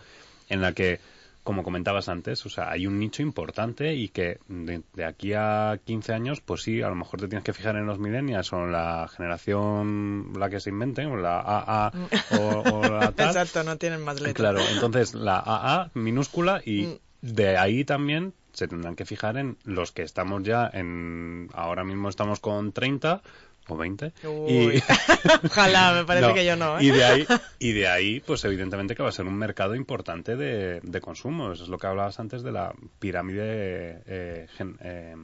en 0.49 0.61
la 0.61 0.73
que, 0.73 1.01
como 1.45 1.63
comentabas 1.65 2.09
antes, 2.09 2.47
o 2.47 2.49
sea, 2.49 2.71
hay 2.71 2.87
un 2.87 2.99
nicho 2.99 3.23
importante 3.23 3.95
y 3.95 4.09
que 4.09 4.39
de, 4.49 4.83
de 4.95 5.05
aquí 5.05 5.33
a 5.35 5.81
15 5.85 6.13
años, 6.13 6.41
pues 6.41 6.63
sí, 6.63 6.83
a 6.83 6.89
lo 6.89 6.95
mejor 6.95 7.21
te 7.21 7.29
tienes 7.29 7.45
que 7.45 7.53
fijar 7.53 7.77
en 7.77 7.87
los 7.87 7.99
millennials 7.99 8.53
o 8.53 8.59
en 8.65 8.73
la 8.73 9.09
generación, 9.09 10.33
la 10.39 10.49
que 10.49 10.61
se 10.61 10.71
inventen, 10.71 11.07
o 11.07 11.17
la 11.17 11.41
AA 11.41 11.93
o, 12.39 12.63
o 12.71 12.89
la 12.89 13.13
tal. 13.13 13.29
Exacto, 13.29 13.65
no 13.65 13.77
tienen 13.77 14.03
más 14.03 14.21
letras. 14.21 14.35
Claro, 14.35 14.61
entonces 14.73 15.15
la 15.15 15.39
AA 15.39 15.91
minúscula 15.95 16.63
y 16.65 16.83
Mm. 16.87 16.99
de 17.23 17.57
ahí 17.57 17.85
también 17.85 18.35
se 18.53 18.69
tendrán 18.69 18.97
que 18.97 19.05
fijar 19.05 19.37
en 19.37 19.57
los 19.65 19.93
que 19.93 20.03
estamos 20.03 20.43
ya 20.43 20.69
en 20.73 21.49
ahora 21.55 21.85
mismo 21.85 22.09
estamos 22.09 22.39
con 22.41 22.73
30 22.73 23.23
o 23.73 23.77
20 23.77 24.13
Uy. 24.25 24.77
y 24.77 24.83
Ojalá, 25.47 25.93
me 25.95 26.05
parece 26.05 26.27
No, 26.29 26.35
que 26.35 26.45
yo 26.45 26.57
no. 26.57 26.79
¿eh? 26.79 26.85
y 26.85 26.91
de 26.91 27.05
ahí 27.05 27.27
y 27.59 27.73
de 27.73 27.89
ahí 27.89 28.21
pues 28.21 28.45
evidentemente 28.45 28.95
que 28.95 29.03
va 29.03 29.09
a 29.09 29.13
ser 29.13 29.27
un 29.27 29.37
mercado 29.37 29.75
importante 29.75 30.37
de, 30.37 30.81
de 30.83 31.01
consumo 31.01 31.53
eso 31.53 31.65
es 31.65 31.69
lo 31.69 31.79
que 31.79 31.87
hablabas 31.87 32.19
antes 32.21 32.43
de 32.43 32.53
la 32.53 32.73
pirámide 32.99 34.03
eh, 34.07 34.47
gen- 34.57 34.79
eh, 34.83 35.15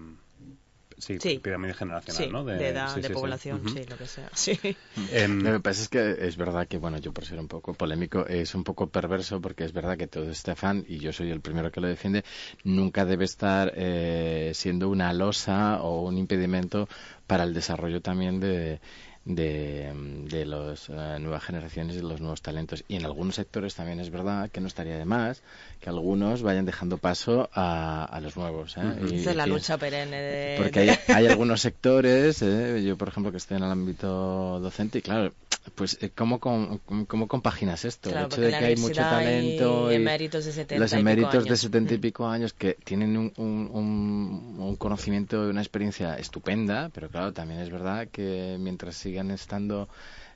sí, 0.99 1.19
Sí. 1.21 1.39
pirámide 1.39 1.75
generacional 1.75 2.23
Sí, 2.25 2.31
¿no? 2.31 2.45
de, 2.45 2.69
edad, 2.69 2.95
sí, 2.95 3.01
de 3.01 3.09
sí. 3.09 3.15
población, 3.15 3.63
sí, 3.69 3.85
lo 3.89 3.97
que 3.97 4.07
sea. 4.07 4.29
Sí. 4.35 4.59
Em, 5.13 5.41
Lo 5.43 5.53
que 5.53 5.61
pasa 5.61 5.83
es 5.83 5.89
que 5.89 6.17
es 6.21 6.37
verdad 6.37 6.67
que, 6.67 6.79
bueno, 6.79 6.99
yo 6.99 7.13
por 7.13 7.25
ser 7.25 7.39
un 7.39 7.49
poco 7.49 7.75
polémico, 7.75 8.27
es 8.27 8.55
un 8.55 8.65
poco 8.65 8.89
perverso 8.89 9.41
porque 9.41 9.65
es 9.65 9.73
verdad 9.73 9.97
que 9.97 10.07
todo 10.07 10.31
este 10.31 10.51
afán, 10.53 10.85
y 10.89 10.99
yo 10.99 11.13
soy 11.13 11.31
el 11.31 11.41
primero 11.41 11.71
que 11.71 11.81
lo 11.81 11.89
defiende, 11.89 12.25
nunca 12.65 13.05
debe 13.05 13.25
estar 13.25 13.73
eh, 13.77 14.53
siendo 14.55 14.89
una 14.89 15.13
losa 15.13 15.83
o 15.83 16.03
un 16.03 16.19
impedimento 16.19 16.89
para 17.27 17.45
el 17.45 17.55
desarrollo 17.55 18.01
también 18.01 18.41
de 18.41 18.81
de, 19.25 19.93
de 20.27 20.47
las 20.47 20.89
nuevas 20.89 21.45
generaciones 21.45 21.97
y 21.97 21.99
de 21.99 22.05
los 22.05 22.21
nuevos 22.21 22.41
talentos. 22.41 22.83
Y 22.89 22.97
en 22.97 23.05
algunos 23.05 23.35
sectores 23.35 23.75
también 23.75 24.01
es 24.01 24.09
verdad 24.09 24.51
que 24.51 24.61
no 24.61 24.67
estaría 24.69 24.97
de 24.97 25.05
más 25.05 25.43
que 25.81 25.89
algunos 25.89 26.43
vayan 26.43 26.65
dejando 26.67 26.99
paso 26.99 27.49
a, 27.53 28.05
a 28.05 28.21
los 28.21 28.37
nuevos. 28.37 28.77
¿eh? 28.77 28.83
Y 29.11 29.15
es 29.29 29.37
la 29.37 29.47
lucha 29.47 29.79
perenne 29.79 30.17
de... 30.17 30.55
porque 30.59 30.81
hay, 30.81 30.91
hay 31.09 31.27
algunos 31.27 31.61
sectores, 31.61 32.43
eh, 32.43 32.83
yo 32.85 32.97
por 32.97 33.09
ejemplo 33.09 33.31
que 33.31 33.39
estoy 33.39 33.57
en 33.59 33.65
el 33.65 33.71
ámbito 33.71 34.61
docente, 34.61 34.99
y 34.99 35.03
claro, 35.03 35.33
pues 35.75 35.99
eh, 36.01 36.11
¿cómo, 36.15 36.41
com- 36.41 36.79
cómo 37.07 37.29
compaginas 37.29 37.85
esto? 37.85 38.11
Claro, 38.11 38.27
el 38.27 38.33
hecho 38.33 38.41
de 38.41 38.51
que 38.51 38.65
hay 38.65 38.77
mucho 38.77 39.03
talento 39.03 39.93
y 39.93 39.97
eméritos 39.97 40.45
de 40.47 40.53
70 40.53 40.79
los 40.81 40.91
y 40.93 40.95
pico 40.97 41.01
eméritos 41.01 41.45
de 41.49 41.57
setenta 41.57 41.95
y 41.95 41.99
Mm. 41.99 42.01
pico 42.01 42.27
años 42.29 42.53
que 42.55 42.75
tienen 42.85 43.17
un, 43.17 43.33
un, 43.37 43.71
un- 43.73 44.57
un 44.61 44.77
conocimiento 44.77 45.47
y 45.47 45.51
una 45.51 45.61
experiencia 45.61 46.17
estupenda, 46.19 46.91
pero 46.95 47.09
claro, 47.09 47.33
también 47.33 47.61
es 47.61 47.71
verdad 47.71 48.09
que 48.11 48.57
mientras 48.59 48.97
sigan 48.97 49.31
estando 49.31 49.89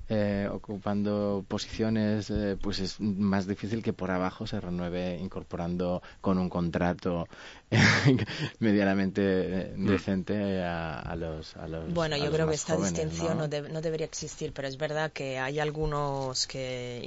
eh, 0.08 0.48
ocupando 0.50 1.44
posiciones, 1.46 2.28
eh, 2.30 2.56
pues 2.60 2.80
es 2.80 3.00
más 3.00 3.46
difícil 3.46 3.82
que 3.82 3.92
por 3.92 4.10
abajo 4.10 4.46
se 4.46 4.60
renueve 4.60 5.16
incorporando 5.18 6.02
con 6.20 6.38
un 6.38 6.48
contrato 6.48 7.28
medianamente 8.58 9.22
eh, 9.22 9.74
decente 9.76 10.62
a, 10.62 10.98
a 10.98 11.16
los, 11.16 11.56
a 11.56 11.68
los 11.68 11.92
Bueno, 11.94 12.16
a 12.16 12.18
yo 12.18 12.26
los 12.26 12.34
creo 12.34 12.48
que 12.48 12.54
esta 12.54 12.74
jóvenes, 12.74 12.94
distinción 12.94 13.38
¿no? 13.38 13.48
no, 13.48 13.68
no 13.68 13.80
debería 13.80 14.06
existir, 14.06 14.52
pero 14.52 14.68
es 14.68 14.76
verdad 14.76 15.12
que 15.12 15.38
hay 15.38 15.60
algunos 15.60 16.46
que, 16.46 17.00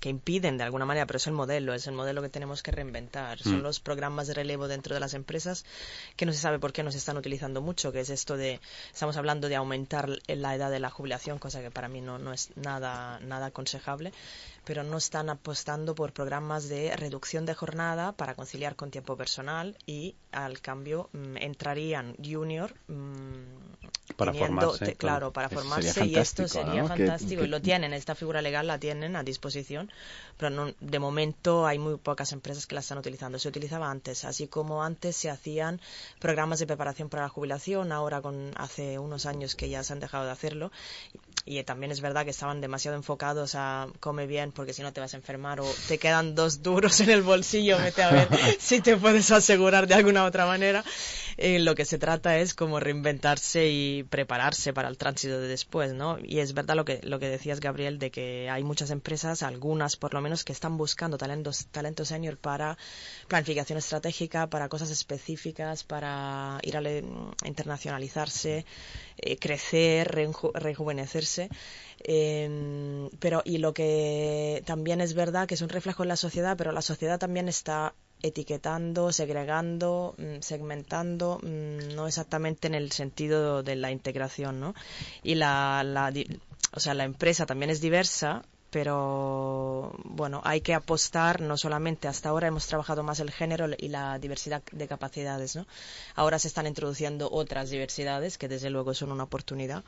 que 0.00 0.08
impiden 0.08 0.58
de 0.58 0.64
alguna 0.64 0.84
manera, 0.84 1.06
pero 1.06 1.16
es 1.16 1.26
el 1.26 1.32
modelo, 1.32 1.74
es 1.74 1.86
el 1.86 1.94
modelo 1.94 2.22
que 2.22 2.28
tenemos 2.28 2.62
que 2.62 2.70
reinventar. 2.70 3.38
Son 3.40 3.60
Mm. 3.60 3.62
los 3.62 3.80
programas 3.80 4.26
de 4.28 4.34
relevo 4.34 4.68
dentro 4.68 4.94
de 4.94 5.00
las 5.00 5.14
empresas 5.14 5.64
que 6.16 6.26
no 6.26 6.32
se 6.32 6.38
sabe 6.38 6.58
por 6.58 6.72
qué 6.72 6.82
no 6.82 6.92
se 6.92 6.98
están 6.98 7.16
utilizando 7.16 7.60
mucho, 7.60 7.92
que 7.92 8.00
es 8.00 8.10
esto 8.10 8.36
de, 8.36 8.60
estamos 8.92 9.16
hablando 9.16 9.48
de 9.48 9.56
aumentar 9.56 10.08
la 10.26 10.54
edad 10.54 10.70
de 10.70 10.80
la 10.80 10.90
jubilación, 10.90 11.38
cosa 11.38 11.60
que 11.60 11.70
para 11.70 11.88
mí 11.88 12.00
no, 12.00 12.18
no 12.18 12.32
es 12.32 12.50
nada, 12.56 13.18
nada 13.20 13.46
aconsejable, 13.46 14.12
pero 14.68 14.82
no 14.84 14.98
están 14.98 15.30
apostando 15.30 15.94
por 15.94 16.12
programas 16.12 16.68
de 16.68 16.94
reducción 16.94 17.46
de 17.46 17.54
jornada 17.54 18.12
para 18.12 18.34
conciliar 18.34 18.76
con 18.76 18.90
tiempo 18.90 19.16
personal 19.16 19.78
y 19.86 20.14
al 20.30 20.60
cambio 20.60 21.08
mm, 21.14 21.38
entrarían 21.38 22.14
junior 22.22 22.74
mm, 22.86 24.12
Para 24.18 24.32
teniendo- 24.32 24.60
formarse, 24.66 24.84
te- 24.84 24.94
claro. 24.96 25.32
para 25.32 25.48
formarse 25.48 25.90
sería 25.90 26.18
y 26.18 26.22
esto 26.22 26.46
sería 26.48 26.84
fantástico 26.86 27.40
que- 27.40 27.46
y 27.46 27.50
lo 27.50 27.62
tienen, 27.62 27.94
esta 27.94 28.14
figura 28.14 28.42
legal 28.42 28.66
la 28.66 28.78
tienen 28.78 29.16
a 29.16 29.22
disposición, 29.22 29.90
pero 30.36 30.50
no- 30.50 30.74
de 30.80 30.98
momento 30.98 31.66
hay 31.66 31.78
muy 31.78 31.96
pocas 31.96 32.32
empresas 32.32 32.66
que 32.66 32.74
la 32.74 32.80
están 32.82 32.98
utilizando. 32.98 33.38
Se 33.38 33.48
utilizaba 33.48 33.90
antes, 33.90 34.26
así 34.26 34.48
como 34.48 34.82
antes 34.84 35.16
se 35.16 35.30
hacían 35.30 35.80
programas 36.18 36.58
de 36.58 36.66
preparación 36.66 37.08
para 37.08 37.22
la 37.22 37.30
jubilación, 37.30 37.90
ahora 37.90 38.20
con 38.20 38.52
hace 38.56 38.98
unos 38.98 39.24
años 39.24 39.54
que 39.54 39.70
ya 39.70 39.82
se 39.82 39.94
han 39.94 40.00
dejado 40.00 40.26
de 40.26 40.32
hacerlo 40.32 40.70
y 41.44 41.62
también 41.62 41.90
es 41.90 42.00
verdad 42.00 42.24
que 42.24 42.30
estaban 42.30 42.60
demasiado 42.60 42.96
enfocados 42.96 43.54
a 43.54 43.86
come 44.00 44.26
bien 44.26 44.52
porque 44.52 44.74
si 44.74 44.82
no 44.82 44.92
te 44.92 45.00
vas 45.00 45.14
a 45.14 45.16
enfermar 45.16 45.60
o 45.60 45.66
te 45.88 45.98
quedan 45.98 46.34
dos 46.34 46.62
duros 46.62 47.00
en 47.00 47.10
el 47.10 47.22
bolsillo, 47.22 47.78
vete 47.78 48.02
a 48.02 48.10
ver 48.10 48.28
si 48.58 48.80
te 48.80 48.96
puedes 48.96 49.30
asegurar 49.30 49.86
de 49.86 49.94
alguna 49.94 50.24
otra 50.24 50.46
manera. 50.46 50.84
Eh, 51.38 51.60
lo 51.60 51.74
que 51.74 51.84
se 51.84 51.98
trata 51.98 52.36
es 52.38 52.52
como 52.52 52.80
reinventarse 52.80 53.68
y 53.68 54.02
prepararse 54.02 54.72
para 54.72 54.88
el 54.88 54.98
tránsito 54.98 55.40
de 55.40 55.46
después, 55.46 55.94
¿no? 55.94 56.18
Y 56.20 56.40
es 56.40 56.52
verdad 56.52 56.74
lo 56.74 56.84
que, 56.84 57.00
lo 57.04 57.18
que 57.20 57.28
decías, 57.28 57.60
Gabriel, 57.60 57.98
de 57.98 58.10
que 58.10 58.50
hay 58.50 58.64
muchas 58.64 58.90
empresas, 58.90 59.44
algunas 59.44 59.96
por 59.96 60.14
lo 60.14 60.20
menos, 60.20 60.42
que 60.42 60.52
están 60.52 60.76
buscando 60.76 61.16
talentos, 61.16 61.66
talento 61.70 62.04
senior 62.04 62.36
para 62.36 62.76
planificación 63.28 63.78
estratégica, 63.78 64.48
para 64.48 64.68
cosas 64.68 64.90
específicas, 64.90 65.84
para 65.84 66.58
ir 66.62 66.76
a 66.76 66.82
internacionalizarse, 67.46 68.66
eh, 69.18 69.36
crecer, 69.38 70.12
rejuvenecerse. 70.54 71.27
Em, 72.00 73.10
pero 73.18 73.42
y 73.44 73.58
lo 73.58 73.74
que 73.74 74.62
también 74.66 75.00
es 75.00 75.14
verdad 75.14 75.48
que 75.48 75.54
es 75.54 75.62
un 75.62 75.68
reflejo 75.68 76.02
en 76.04 76.08
la 76.08 76.16
sociedad, 76.16 76.56
pero 76.56 76.72
la 76.72 76.82
sociedad 76.82 77.18
también 77.18 77.48
está 77.48 77.94
etiquetando, 78.22 79.12
segregando, 79.12 80.14
mm, 80.18 80.40
segmentando, 80.40 81.38
mm, 81.42 81.94
no 81.94 82.06
exactamente 82.06 82.66
en 82.68 82.74
el 82.74 82.92
sentido 82.92 83.62
de 83.62 83.76
la 83.76 83.90
integración, 83.90 84.60
¿no? 84.60 84.74
Y 85.22 85.34
la, 85.36 85.82
la, 85.84 86.12
o 86.74 86.80
sea, 86.80 86.94
la 86.94 87.04
empresa 87.04 87.46
también 87.46 87.70
es 87.70 87.80
diversa, 87.80 88.42
pero 88.70 89.94
bueno, 90.04 90.42
hay 90.44 90.60
que 90.60 90.74
apostar 90.74 91.40
no 91.40 91.56
solamente 91.56 92.06
hasta 92.06 92.28
ahora 92.28 92.48
hemos 92.48 92.66
trabajado 92.66 93.02
más 93.02 93.18
el 93.20 93.30
género 93.30 93.66
y 93.78 93.88
la 93.88 94.18
diversidad 94.18 94.62
de 94.72 94.86
capacidades, 94.86 95.56
¿no? 95.56 95.66
Ahora 96.14 96.38
se 96.38 96.48
están 96.48 96.66
introduciendo 96.66 97.30
otras 97.30 97.70
diversidades 97.70 98.36
que 98.36 98.48
desde 98.48 98.68
luego 98.68 98.92
son 98.92 99.12
una 99.12 99.24
oportunidad. 99.24 99.84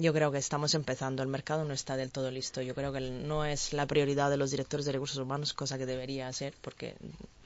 Yo 0.00 0.14
creo 0.14 0.32
que 0.32 0.38
estamos 0.38 0.74
empezando, 0.74 1.22
el 1.22 1.28
mercado 1.28 1.64
no 1.66 1.74
está 1.74 1.94
del 1.94 2.10
todo 2.10 2.30
listo. 2.30 2.62
Yo 2.62 2.74
creo 2.74 2.90
que 2.90 3.00
no 3.00 3.44
es 3.44 3.74
la 3.74 3.86
prioridad 3.86 4.30
de 4.30 4.38
los 4.38 4.50
directores 4.50 4.86
de 4.86 4.92
recursos 4.92 5.18
humanos, 5.18 5.52
cosa 5.52 5.76
que 5.76 5.84
debería 5.84 6.32
ser, 6.32 6.54
porque 6.62 6.96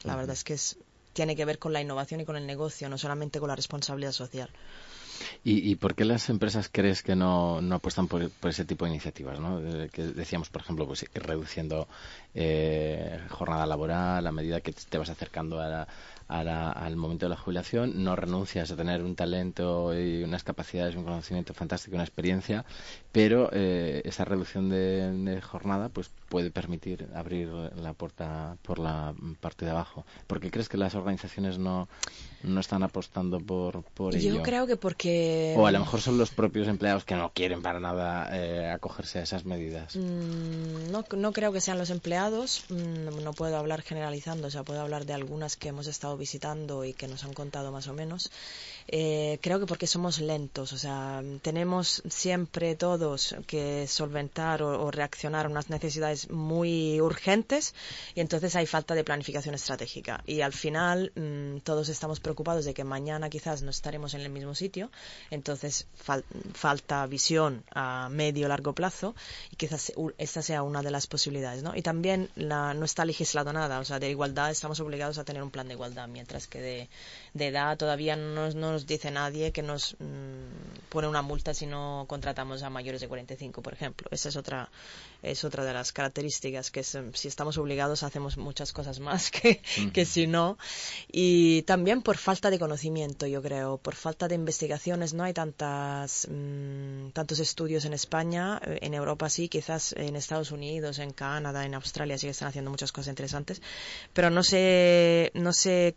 la 0.05 0.14
verdad 0.14 0.35
es 0.35 0.45
que 0.45 0.55
es, 0.55 0.77
tiene 1.14 1.35
que 1.35 1.45
ver 1.45 1.59
con 1.59 1.73
la 1.73 1.81
innovación 1.81 2.21
y 2.21 2.25
con 2.25 2.37
el 2.37 2.47
negocio, 2.47 2.88
no 2.88 2.97
solamente 2.97 3.40
con 3.40 3.49
la 3.49 3.57
responsabilidad 3.57 4.12
social. 4.12 4.51
¿Y, 5.43 5.77
por 5.77 5.95
qué 5.95 6.05
las 6.05 6.29
empresas 6.29 6.69
crees 6.71 7.03
que 7.03 7.14
no, 7.14 7.61
no 7.61 7.77
apuestan 7.77 8.09
por, 8.09 8.31
ese 8.43 8.64
tipo 8.64 8.85
de 8.85 8.93
iniciativas? 8.93 9.38
¿no? 9.38 9.61
Que 9.93 10.03
decíamos, 10.03 10.49
por 10.49 10.62
ejemplo, 10.62 10.87
pues 10.87 11.07
reduciendo 11.14 11.87
eh, 12.35 13.21
jornada 13.31 13.67
laboral 13.67 14.27
a 14.27 14.33
medida 14.33 14.61
que 14.61 14.73
te 14.73 14.99
vas 14.99 15.11
acercando 15.11 15.61
a 15.61 15.69
la, 15.69 15.88
al 16.29 16.97
momento 16.97 17.27
de 17.27 17.31
la 17.31 17.37
jubilación, 17.37 18.03
no 18.03 18.17
renuncias 18.17 18.71
a 18.71 18.77
tener 18.77 19.03
un 19.03 19.15
talento 19.15 19.99
y 19.99 20.23
unas 20.23 20.45
capacidades, 20.45 20.97
un 20.97 21.05
conocimiento 21.05 21.55
fantástico, 21.55 21.97
una 21.97 22.05
experiencia, 22.05 22.65
pero 23.14 23.48
eh, 23.53 24.03
esa 24.05 24.24
reducción 24.24 24.70
de, 24.70 25.40
jornada 25.40 25.88
pues 25.88 26.11
puede 26.29 26.50
permitir 26.50 27.07
abrir 27.14 27.48
la 27.48 27.92
puerta 27.92 28.57
por 28.62 28.81
la 28.81 29.14
parte 29.40 29.64
de 29.64 29.70
abajo. 29.70 30.05
¿Por 30.27 30.40
qué 30.40 30.50
crees 30.50 30.68
que 30.68 30.77
las 30.77 30.96
organizaciones 30.96 31.57
no, 31.57 31.87
no 32.42 32.59
están 32.59 32.83
apostando 32.83 33.38
por, 33.38 33.85
por 33.85 34.16
ello? 34.16 34.35
Yo 34.35 34.42
creo 34.42 34.66
que 34.66 34.77
porque... 34.77 35.55
O 35.57 35.68
a 35.68 35.70
lo 35.70 35.79
mejor 35.79 36.00
son 36.00 36.18
los 36.18 36.33
propios 36.33 36.66
empleados 36.66 37.05
que 37.05 37.14
no 37.14 37.31
quieren 37.33 37.62
para 37.62 37.79
nada 37.79 38.37
eh, 38.37 38.68
acogerse 38.68 39.20
a 39.20 39.22
esas 39.22 39.44
medidas. 39.44 39.94
Mm, 39.94 40.90
no, 40.90 41.05
no 41.16 41.33
creo 41.33 41.53
que 41.53 41.61
sean 41.61 41.79
los 41.79 41.90
empleados, 41.90 42.64
mm, 42.68 43.22
no 43.22 43.33
puedo 43.33 43.57
hablar 43.57 43.83
generalizando, 43.83 44.48
o 44.48 44.50
sea, 44.50 44.64
puedo 44.64 44.81
hablar 44.81 45.07
de 45.07 45.12
algunas 45.12 45.55
que 45.55 45.68
hemos 45.68 45.87
estado 45.87 46.16
visitando 46.16 46.85
y 46.85 46.94
que 46.94 47.07
nos 47.07 47.22
han 47.22 47.33
contado 47.33 47.70
más 47.70 47.87
o 47.87 47.92
menos. 47.92 48.33
Eh, 48.88 49.38
creo 49.40 49.61
que 49.61 49.66
porque 49.66 49.87
somos 49.87 50.18
lentos, 50.18 50.72
o 50.72 50.79
sea, 50.79 51.22
tenemos 51.42 52.03
siempre 52.09 52.74
que 53.47 53.87
solventar 53.87 54.62
o, 54.62 54.90
reaccionar 54.90 55.47
a 55.47 55.49
unas 55.49 55.71
necesidades 55.71 56.31
muy 56.31 57.01
urgentes 57.01 57.75
y 58.14 58.21
entonces 58.21 58.57
hay 58.57 58.67
falta 58.67 58.95
de 58.95 59.05
planificación 59.05 59.55
estratégica. 59.55 60.23
Y 60.27 60.40
al 60.40 60.53
final 60.53 61.12
mm, 61.14 61.59
todos 61.59 61.88
estamos 61.88 62.21
preocupados 62.21 62.64
de 62.64 62.75
que 62.75 62.85
mañana 62.85 63.31
quizás 63.31 63.62
no 63.62 63.71
estaremos 63.71 64.14
en 64.14 64.21
el 64.21 64.31
mismo 64.31 64.55
sitio, 64.55 64.90
entonces 65.31 65.87
falta 66.55 67.07
visión 67.07 67.64
a 67.75 68.09
medio 68.11 68.49
largo 68.49 68.73
plazo 68.73 69.14
y 69.51 69.57
quizás 69.57 69.93
esta 70.19 70.43
sea 70.43 70.62
una 70.62 70.83
de 70.83 70.90
las 70.90 71.07
posibilidades, 71.07 71.62
¿no? 71.62 71.77
Y 71.77 71.83
también 71.83 72.31
no 72.37 72.85
está 72.85 73.05
legislado 73.05 73.53
nada, 73.53 73.81
o 73.81 73.85
sea, 73.85 73.99
de 73.99 74.11
igualdad 74.11 74.51
estamos 74.51 74.81
obligados 74.81 75.19
a 75.19 75.25
tener 75.25 75.43
un 75.43 75.51
plan 75.51 75.69
de 75.69 75.75
igualdad, 75.75 76.09
mientras 76.09 76.47
que 76.47 76.61
de, 77.35 77.47
edad 77.47 77.77
todavía 77.77 78.17
no, 78.17 78.51
no 78.51 78.73
nos 78.73 78.87
dice 78.87 79.11
nadie 79.11 79.53
que 79.53 79.62
nos 79.62 79.97
mm, 79.99 80.88
pone 80.88 81.09
una 81.09 81.23
multa 81.23 81.53
si 81.55 81.67
no 81.67 82.05
contratamos 82.09 82.62
a 82.62 82.71
mayores 82.71 82.94
de 83.01 83.09
45, 83.09 83.63
por 83.63 83.73
ejemplo. 83.73 84.09
Esa 84.11 84.29
es 84.29 84.37
otra, 84.37 84.71
es 85.23 85.45
otra 85.45 85.65
de 85.65 85.73
las 85.73 85.93
características, 85.93 86.71
que 86.71 86.83
si 86.85 87.29
estamos 87.29 87.59
obligados 87.59 88.03
hacemos 88.03 88.37
muchas 88.37 88.73
cosas 88.73 89.01
más 89.01 89.31
que, 89.31 89.63
que 89.93 90.05
si 90.05 90.27
no. 90.27 90.59
Y 91.11 91.63
también 91.63 92.03
por 92.03 92.17
falta 92.17 92.51
de 92.51 92.59
conocimiento, 92.59 93.27
yo 93.27 93.43
creo, 93.43 93.79
por 93.79 93.95
falta 93.95 94.29
de 94.29 94.35
investigaciones. 94.35 95.15
No 95.15 95.25
hay 95.25 95.33
tantas, 95.33 96.29
mm, 96.31 97.11
tantos 97.11 97.39
estudios 97.39 97.85
en 97.85 97.93
España, 97.93 98.61
eh, 98.65 98.79
en 98.83 98.95
Europa 98.95 99.29
sí, 99.31 99.49
quizás 99.49 99.93
en 99.97 100.17
Estados 100.17 100.51
Unidos, 100.51 100.99
en 100.99 101.13
Canadá, 101.13 101.65
en 101.65 101.75
Australia 101.75 102.19
sí 102.19 102.27
que 102.27 102.33
están 102.33 102.49
haciendo 102.49 102.71
muchas 102.71 102.93
cosas 102.93 103.09
interesantes, 103.09 103.63
pero 104.13 104.31
no 104.31 104.43
se, 104.43 105.31
no 105.35 105.53
se 105.53 105.97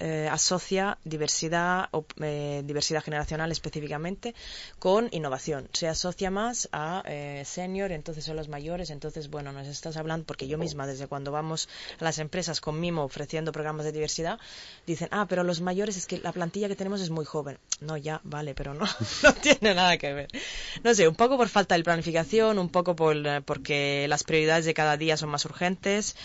eh, 0.00 0.28
asocia 0.30 0.98
diversidad 1.04 1.88
o 1.92 2.04
eh, 2.20 2.62
diversidad 2.64 3.02
generacional 3.02 3.52
específicamente 3.52 4.34
con 4.78 5.08
innovación. 5.12 5.68
Se 5.72 5.86
asocia 5.88 6.13
más 6.30 6.68
a 6.72 7.02
eh, 7.06 7.42
senior, 7.44 7.92
entonces 7.92 8.24
son 8.24 8.36
los 8.36 8.48
mayores, 8.48 8.90
entonces 8.90 9.28
bueno, 9.28 9.52
nos 9.52 9.66
estás 9.66 9.96
hablando 9.96 10.26
porque 10.26 10.46
yo 10.46 10.58
misma 10.58 10.86
desde 10.86 11.06
cuando 11.06 11.32
vamos 11.32 11.68
a 12.00 12.04
las 12.04 12.18
empresas 12.18 12.60
con 12.60 12.80
Mimo 12.80 13.02
ofreciendo 13.02 13.52
programas 13.52 13.84
de 13.84 13.92
diversidad 13.92 14.38
dicen, 14.86 15.08
"Ah, 15.10 15.26
pero 15.28 15.42
los 15.42 15.60
mayores 15.60 15.96
es 15.96 16.06
que 16.06 16.18
la 16.18 16.32
plantilla 16.32 16.68
que 16.68 16.76
tenemos 16.76 17.00
es 17.00 17.10
muy 17.10 17.24
joven." 17.24 17.58
No, 17.80 17.96
ya, 17.96 18.20
vale, 18.24 18.54
pero 18.54 18.74
no 18.74 18.86
no 19.22 19.34
tiene 19.34 19.74
nada 19.74 19.96
que 19.98 20.12
ver. 20.12 20.28
No 20.82 20.94
sé, 20.94 21.08
un 21.08 21.14
poco 21.16 21.36
por 21.36 21.48
falta 21.48 21.76
de 21.76 21.82
planificación, 21.82 22.58
un 22.58 22.68
poco 22.68 22.94
por 22.96 23.14
porque 23.44 24.06
las 24.08 24.24
prioridades 24.24 24.64
de 24.64 24.74
cada 24.74 24.96
día 24.96 25.16
son 25.16 25.30
más 25.30 25.44
urgentes, 25.44 26.16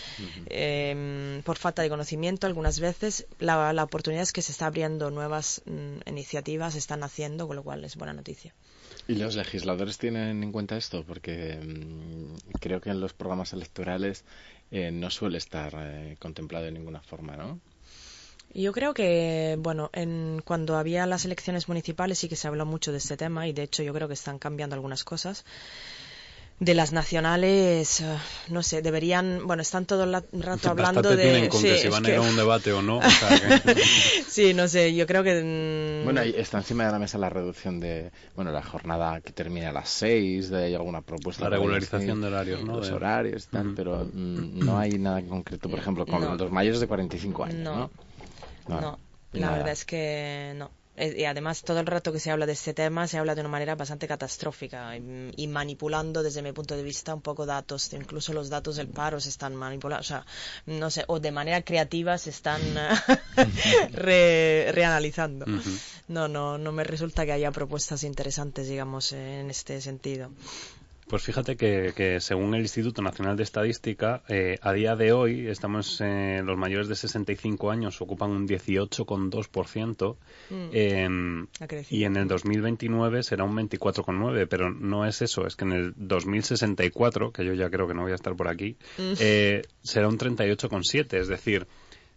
em, 0.46 1.42
por 1.42 1.56
falta 1.56 1.82
de 1.82 1.88
conocimiento 1.88 2.46
algunas 2.46 2.80
veces 2.80 3.26
la, 3.38 3.72
la 3.72 3.84
oportunidad 3.84 4.22
es 4.22 4.32
que 4.32 4.42
se 4.42 4.52
está 4.52 4.66
abriendo 4.66 5.10
nuevas 5.10 5.62
mm, 5.66 6.08
iniciativas, 6.08 6.72
se 6.74 6.78
están 6.78 7.02
haciendo, 7.02 7.46
con 7.46 7.56
lo 7.56 7.62
cual 7.62 7.84
es 7.84 7.96
buena 7.96 8.12
noticia. 8.12 8.54
¿Y 9.10 9.16
los 9.16 9.34
legisladores 9.34 9.98
tienen 9.98 10.40
en 10.44 10.52
cuenta 10.52 10.76
esto? 10.76 11.02
Porque 11.04 11.58
mm, 11.60 12.58
creo 12.60 12.80
que 12.80 12.90
en 12.90 13.00
los 13.00 13.12
programas 13.12 13.52
electorales 13.52 14.24
eh, 14.70 14.92
no 14.92 15.10
suele 15.10 15.38
estar 15.38 15.74
eh, 15.76 16.16
contemplado 16.20 16.66
de 16.66 16.70
ninguna 16.70 17.00
forma, 17.00 17.36
¿no? 17.36 17.58
Yo 18.54 18.72
creo 18.72 18.94
que, 18.94 19.56
bueno, 19.58 19.90
en, 19.92 20.42
cuando 20.44 20.76
había 20.76 21.06
las 21.06 21.24
elecciones 21.24 21.66
municipales 21.66 22.18
sí 22.18 22.28
que 22.28 22.36
se 22.36 22.46
habló 22.46 22.66
mucho 22.66 22.92
de 22.92 22.98
este 22.98 23.16
tema 23.16 23.48
y 23.48 23.52
de 23.52 23.64
hecho 23.64 23.82
yo 23.82 23.92
creo 23.92 24.06
que 24.06 24.14
están 24.14 24.38
cambiando 24.38 24.74
algunas 24.76 25.02
cosas 25.02 25.44
de 26.60 26.74
las 26.74 26.92
nacionales, 26.92 28.02
eh, 28.02 28.18
no 28.48 28.62
sé, 28.62 28.82
deberían, 28.82 29.46
bueno, 29.46 29.62
están 29.62 29.86
todo 29.86 30.04
el 30.04 30.12
rato 30.42 30.70
hablando 30.70 31.16
de... 31.16 31.48
sí, 31.50 31.78
si 31.78 31.88
van 31.88 32.04
a 32.04 32.08
ir 32.10 32.16
a 32.16 32.20
un 32.20 32.36
debate 32.36 32.70
o 32.72 32.82
no. 32.82 33.00
sí, 34.28 34.52
no 34.52 34.68
sé, 34.68 34.94
yo 34.94 35.06
creo 35.06 35.22
que... 35.22 35.42
Mm, 35.42 36.04
bueno, 36.04 36.20
está 36.20 36.58
encima 36.58 36.84
de 36.84 36.92
la 36.92 36.98
mesa 36.98 37.16
la 37.16 37.30
reducción 37.30 37.80
de, 37.80 38.12
bueno, 38.36 38.52
la 38.52 38.62
jornada 38.62 39.22
que 39.22 39.32
termina 39.32 39.70
a 39.70 39.72
las 39.72 39.88
seis, 39.88 40.50
de 40.50 40.76
alguna 40.76 41.00
propuesta. 41.00 41.44
La 41.44 41.50
regularización 41.50 42.20
de 42.20 42.26
horarios, 42.26 42.62
¿no? 42.62 42.76
Los 42.76 42.90
horarios, 42.90 43.48
tal, 43.48 43.72
pero 43.74 44.04
mm, 44.04 44.58
no 44.62 44.78
hay 44.78 44.98
nada 44.98 45.22
concreto, 45.22 45.70
por 45.70 45.78
ejemplo, 45.78 46.04
con 46.04 46.36
los 46.36 46.50
mayores 46.50 46.80
de 46.80 46.86
45 46.86 47.44
años, 47.44 47.58
¿no? 47.60 47.90
No, 48.68 48.80
no, 48.80 48.98
la 49.32 49.50
verdad 49.50 49.72
es 49.72 49.86
que 49.86 50.52
no. 50.56 50.70
Eh, 50.96 51.14
y 51.18 51.24
además 51.24 51.62
todo 51.62 51.80
el 51.80 51.86
rato 51.86 52.12
que 52.12 52.18
se 52.18 52.30
habla 52.30 52.46
de 52.46 52.52
este 52.52 52.74
tema 52.74 53.06
se 53.06 53.16
habla 53.18 53.34
de 53.34 53.40
una 53.40 53.50
manera 53.50 53.76
bastante 53.76 54.08
catastrófica 54.08 54.96
y, 54.96 55.46
manipulando 55.46 56.22
desde 56.22 56.42
mi 56.42 56.52
punto 56.52 56.76
de 56.76 56.82
vista 56.82 57.14
un 57.14 57.22
poco 57.22 57.46
datos, 57.46 57.92
incluso 57.92 58.32
los 58.32 58.50
datos 58.50 58.76
del 58.76 58.88
paro 58.88 59.20
se 59.20 59.28
están 59.28 59.54
manipulando, 59.54 60.00
o 60.00 60.04
sea, 60.04 60.26
no 60.66 60.90
sé, 60.90 61.04
o 61.06 61.20
de 61.20 61.30
manera 61.32 61.62
creativa 61.62 62.18
se 62.18 62.30
están 62.30 62.60
reanalizando. 63.92 65.46
No, 66.08 66.28
no, 66.28 66.58
no 66.58 66.72
me 66.72 66.84
resulta 66.84 67.24
que 67.24 67.32
haya 67.32 67.52
propuestas 67.52 68.02
interesantes, 68.02 68.68
digamos, 68.68 69.12
en 69.12 69.50
este 69.50 69.80
sentido. 69.80 70.30
Pues 71.10 71.24
fíjate 71.24 71.56
que, 71.56 72.18
según 72.20 72.54
el 72.54 72.60
Instituto 72.60 73.02
Nacional 73.02 73.36
de 73.36 73.42
Estadística, 73.42 74.22
eh, 74.28 74.58
a 74.62 74.72
día 74.72 74.94
de 74.94 75.12
hoy 75.12 75.48
estamos 75.48 76.00
eh, 76.00 76.40
los 76.44 76.56
mayores 76.56 76.86
de 76.86 76.94
65 76.94 77.72
años 77.72 78.00
ocupan 78.00 78.30
un 78.30 78.46
18,2% 78.46 80.16
mm. 80.50 80.54
eh, 80.72 81.88
y 81.90 82.04
en 82.04 82.16
el 82.16 82.28
2029 82.28 83.24
será 83.24 83.42
un 83.42 83.56
24,9%, 83.56 84.46
pero 84.48 84.70
no 84.70 85.04
es 85.04 85.20
eso, 85.20 85.48
es 85.48 85.56
que 85.56 85.64
en 85.64 85.72
el 85.72 85.94
2064, 85.96 87.32
que 87.32 87.44
yo 87.44 87.54
ya 87.54 87.70
creo 87.70 87.88
que 87.88 87.94
no 87.94 88.02
voy 88.02 88.12
a 88.12 88.14
estar 88.14 88.36
por 88.36 88.46
aquí, 88.46 88.76
mm. 88.96 89.14
eh, 89.18 89.62
será 89.82 90.06
un 90.06 90.16
38,7%, 90.16 91.12
es 91.14 91.26
decir, 91.26 91.66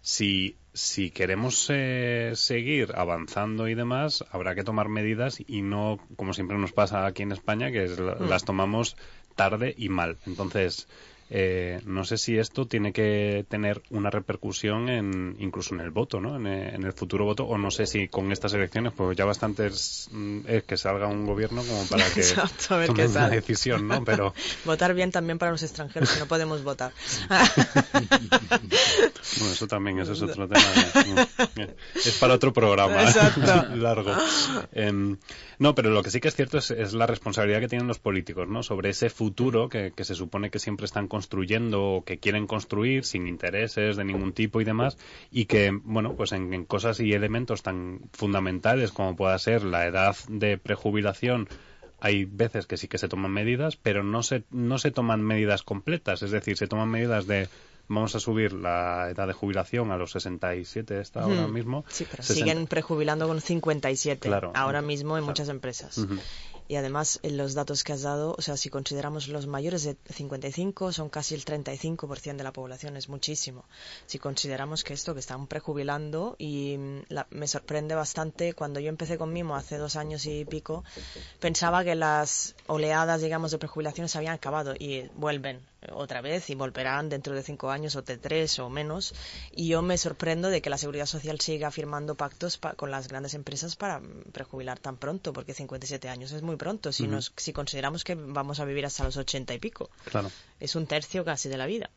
si, 0.04 0.58
si 0.74 1.12
queremos 1.12 1.68
eh, 1.70 2.34
seguir 2.36 2.92
avanzando 2.96 3.70
y 3.70 3.74
demás, 3.74 4.26
habrá 4.32 4.54
que 4.54 4.64
tomar 4.66 4.90
medidas 4.90 5.42
y 5.48 5.62
no, 5.62 5.98
como 6.18 6.34
siempre 6.34 6.58
nos 6.58 6.74
pasa 6.74 7.06
aquí 7.06 7.24
en 7.24 7.32
España, 7.32 7.72
que 7.72 7.86
es, 7.86 7.98
Mm. 8.00 8.28
las 8.30 8.44
tomamos 8.44 8.98
tarde 9.36 9.74
y 9.78 9.88
mal. 9.90 10.18
Entonces, 10.28 10.88
eh, 11.36 11.82
no 11.88 12.04
sé 12.04 12.20
si 12.20 12.38
esto 12.38 12.68
tiene 12.68 12.94
que 12.94 13.44
tener 13.50 13.82
una 13.90 14.12
repercusión 14.12 14.88
en, 14.88 15.36
incluso 15.40 15.74
en 15.74 15.82
el 15.82 15.90
voto, 15.90 16.22
¿no? 16.22 16.36
En, 16.36 16.46
eh, 16.46 16.76
en 16.76 16.84
el 16.84 16.94
futuro 16.94 17.26
voto, 17.26 17.46
o 17.46 17.58
no 17.58 17.72
sé 17.72 17.88
si 17.88 18.08
con 18.08 18.32
estas 18.32 18.54
elecciones, 18.54 18.94
pues 18.96 19.18
ya 19.18 19.26
bastante 19.26 19.66
es, 19.66 20.10
mm, 20.12 20.42
es 20.48 20.62
que 20.62 20.78
salga 20.78 21.08
un 21.08 21.26
gobierno 21.26 21.64
como 21.64 21.86
para 21.90 22.08
que 22.12 22.20
Exacto, 22.20 22.76
a 22.76 22.78
ver 22.78 22.88
tome 22.90 23.02
qué 23.02 23.08
una 23.10 23.30
decisión, 23.30 23.88
¿no? 23.88 24.04
Pero 24.04 24.36
Votar 24.66 24.94
bien 24.94 25.10
también 25.10 25.40
para 25.40 25.52
los 25.52 25.64
extranjeros, 25.64 26.12
que 26.12 26.20
no 26.20 26.28
podemos 26.28 26.64
votar. 26.64 26.92
bueno, 29.40 29.54
eso 29.54 29.68
también, 29.68 30.00
eso 30.02 30.12
es 30.12 30.22
otro 30.22 30.48
tema. 30.48 30.62
eh, 31.56 31.76
Es 31.96 32.16
para 32.20 32.36
otro 32.36 32.54
programa 32.54 33.02
largo. 33.74 34.14
Em, 34.72 35.18
no, 35.58 35.74
pero 35.74 35.90
lo 35.90 36.04
que 36.04 36.12
sí 36.12 36.20
que 36.20 36.28
es 36.28 36.36
cierto 36.36 36.60
es, 36.60 36.70
es 36.70 36.94
la 36.94 37.08
responsabilidad 37.08 37.60
que 37.60 37.70
tienen 37.70 37.88
los 37.88 37.98
políticos, 37.98 38.48
¿no? 38.48 38.62
Sobre 38.62 38.92
ese 38.92 39.10
futuro 39.10 39.68
que, 39.68 39.94
que 39.96 40.04
se 40.04 40.14
supone 40.14 40.52
que 40.52 40.60
siempre 40.60 40.86
están 40.86 41.08
construyendo 41.08 41.23
o 41.74 42.04
que 42.06 42.20
quieren 42.20 42.48
construir 42.48 43.04
sin 43.06 43.28
intereses 43.28 43.96
de 43.98 44.04
ningún 44.04 44.34
tipo 44.34 44.62
y 44.62 44.64
demás, 44.64 44.98
y 45.32 45.46
que, 45.46 45.72
bueno, 45.84 46.14
pues 46.16 46.32
en, 46.32 46.54
en 46.54 46.66
cosas 46.66 47.00
y 47.00 47.14
elementos 47.14 47.64
tan 47.64 48.02
fundamentales 48.14 48.92
como 48.92 49.16
pueda 49.16 49.38
ser 49.40 49.64
la 49.64 49.86
edad 49.86 50.16
de 50.28 50.58
prejubilación, 50.58 51.48
hay 52.00 52.26
veces 52.26 52.68
que 52.68 52.78
sí 52.78 52.88
que 52.88 52.98
se 52.98 53.08
toman 53.08 53.32
medidas, 53.32 53.76
pero 53.78 54.04
no 54.04 54.24
se, 54.24 54.44
no 54.52 54.78
se 54.78 54.92
toman 54.92 55.22
medidas 55.22 55.64
completas, 55.64 56.22
es 56.22 56.32
decir, 56.32 56.58
se 56.58 56.68
toman 56.68 56.90
medidas 56.90 57.28
de 57.28 57.48
vamos 57.88 58.16
a 58.16 58.20
subir 58.20 58.54
la 58.54 59.10
edad 59.10 59.28
de 59.28 59.34
jubilación 59.34 59.92
a 59.92 59.98
los 59.98 60.12
67 60.12 61.00
está 61.02 61.24
ahora 61.24 61.48
mismo. 61.48 61.84
Sí, 61.90 62.06
pero 62.10 62.24
60. 62.24 62.34
siguen 62.34 62.68
prejubilando 62.68 63.28
con 63.28 63.42
57 63.42 64.28
Claro. 64.30 64.52
ahora 64.56 64.82
mismo 64.82 65.18
en 65.18 65.24
Claro. 65.24 65.32
muchas 65.32 65.50
empresas. 65.50 65.98
Ujú. 65.98 66.16
Y 66.68 66.76
además, 66.76 67.20
en 67.24 67.38
los 67.38 67.54
datos 67.54 67.84
que 67.84 67.94
has 67.94 68.02
dado, 68.04 68.36
o 68.38 68.42
sea, 68.42 68.58
si 68.58 68.70
consideramos 68.70 69.28
los 69.28 69.48
mayores 69.48 69.84
de 69.84 69.98
55, 70.10 70.92
son 70.94 71.10
casi 71.10 71.36
el 71.36 71.44
35% 71.46 72.38
de 72.38 72.44
la 72.44 72.54
población, 72.54 72.96
es 72.98 73.10
muchísimo. 73.10 73.66
Si 74.06 74.18
consideramos 74.20 74.84
que 74.84 74.94
esto, 74.94 75.14
que 75.14 75.20
están 75.20 75.48
prejubilando, 75.48 76.36
y 76.40 76.78
mm, 76.78 77.00
la- 77.10 77.28
me 77.32 77.48
sorprende 77.48 77.96
bastante, 77.96 78.54
cuando 78.54 78.80
yo 78.80 78.90
empecé 78.90 79.18
con 79.18 79.34
Mimo 79.34 79.56
hace 79.56 79.78
dos 79.78 79.96
años 79.96 80.26
y 80.26 80.46
pico, 80.46 80.84
pensaba 81.40 81.84
que 81.84 81.96
las 81.96 82.56
oleadas, 82.68 83.22
digamos, 83.22 83.52
de 83.52 83.58
prejubilaciones 83.60 84.16
habían 84.16 84.34
acabado 84.36 84.74
y 84.78 85.10
vuelven 85.14 85.62
otra 85.92 86.22
vez 86.22 86.50
y 86.50 86.56
volverán 86.56 87.10
dentro 87.10 87.34
de 87.36 87.44
cinco 87.44 87.70
años 87.72 87.96
o 87.96 88.02
de 88.02 88.18
tres 88.18 88.58
o 88.60 88.70
menos. 88.70 89.14
Y 89.52 89.68
yo 89.68 89.82
me 89.82 89.98
sorprendo 89.98 90.50
de 90.50 90.62
que 90.62 90.70
la 90.70 90.78
Seguridad 90.78 91.06
Social 91.06 91.40
siga 91.40 91.72
firmando 91.72 92.16
pactos 92.16 92.58
pa- 92.58 92.74
con 92.74 92.92
las 92.92 93.08
grandes 93.08 93.34
empresas 93.34 93.76
para 93.76 94.00
mm, 94.00 94.32
prejubilar 94.32 94.80
tan 94.80 94.98
pronto, 94.98 95.34
porque 95.34 95.54
57 95.54 96.08
años 96.10 96.32
es 96.32 96.42
muy 96.42 96.56
pronto 96.56 96.92
si, 96.92 97.08
nos, 97.08 97.34
si 97.38 97.54
consideramos 97.54 98.04
que 98.04 98.16
vamos 98.16 98.60
a 98.60 98.66
vivir 98.66 98.86
hasta 98.86 99.04
los 99.04 99.18
80 99.18 99.54
y 99.54 99.60
pico. 99.60 99.90
Claro. 100.06 100.32
Es 100.60 100.76
un 100.76 100.88
tercio 100.88 101.26
casi 101.26 101.50
de 101.50 101.58
la 101.58 101.66
vida. 101.66 101.90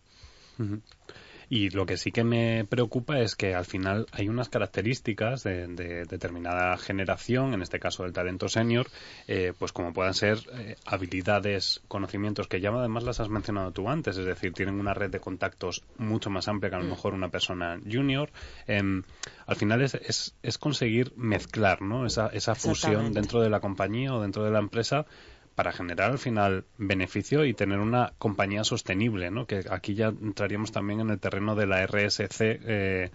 Y 1.48 1.70
lo 1.70 1.87
que 1.87 1.96
sí 1.96 2.11
que 2.11 2.24
me 2.24 2.64
preocupa 2.64 3.20
es 3.20 3.37
que 3.37 3.54
al 3.54 3.64
final 3.64 4.06
hay 4.12 4.28
unas 4.28 4.48
características 4.48 5.44
de, 5.44 5.68
de 5.68 6.04
determinada 6.04 6.76
generación, 6.76 7.54
en 7.54 7.62
este 7.62 7.78
caso 7.78 8.02
del 8.02 8.12
talento 8.12 8.48
senior, 8.48 8.88
eh, 9.28 9.52
pues 9.59 9.72
como 9.72 9.92
puedan 9.92 10.14
ser 10.14 10.38
eh, 10.54 10.76
habilidades, 10.85 11.82
conocimientos 11.88 12.48
que 12.48 12.61
ya 12.61 12.70
además 12.70 13.04
las 13.04 13.20
has 13.20 13.28
mencionado 13.28 13.70
tú 13.70 13.88
antes, 13.88 14.16
es 14.16 14.26
decir, 14.26 14.52
tienen 14.52 14.80
una 14.80 14.94
red 14.94 15.11
de 15.11 15.20
contactos 15.20 15.85
mucho 15.98 16.30
más 16.30 16.48
amplia 16.48 16.70
que 16.70 16.76
a 16.76 16.80
lo 16.80 16.87
mejor 16.87 17.14
una 17.14 17.28
persona 17.28 17.78
junior. 17.90 18.30
Em, 18.66 19.04
al 19.46 19.56
final 19.56 19.82
es, 19.82 19.94
es, 19.94 20.35
es 20.42 20.59
conseguir 20.59 21.12
mezclar 21.16 21.80
¿no? 21.82 22.06
esa, 22.06 22.26
esa 22.28 22.54
fusión 22.54 23.12
dentro 23.12 23.40
de 23.40 23.50
la 23.50 23.61
compañía 23.61 24.14
o 24.14 24.20
dentro 24.20 24.44
de 24.44 24.50
la 24.50 24.59
empresa 24.59 25.06
para 25.56 25.72
generar 25.72 26.12
al 26.12 26.18
final 26.20 26.66
beneficio 26.78 27.44
y 27.44 27.54
tener 27.54 27.80
una 27.80 28.14
compañía 28.18 28.62
sostenible, 28.64 29.32
¿no? 29.32 29.46
Que 29.46 29.64
aquí 29.70 29.94
ya 29.96 30.08
entraríamos 30.08 30.70
también 30.72 31.00
en 31.00 31.10
el 31.10 31.18
terreno 31.20 31.56
de 31.56 31.66
la 31.66 31.82
RSC, 31.86 32.60
eh, 32.64 33.10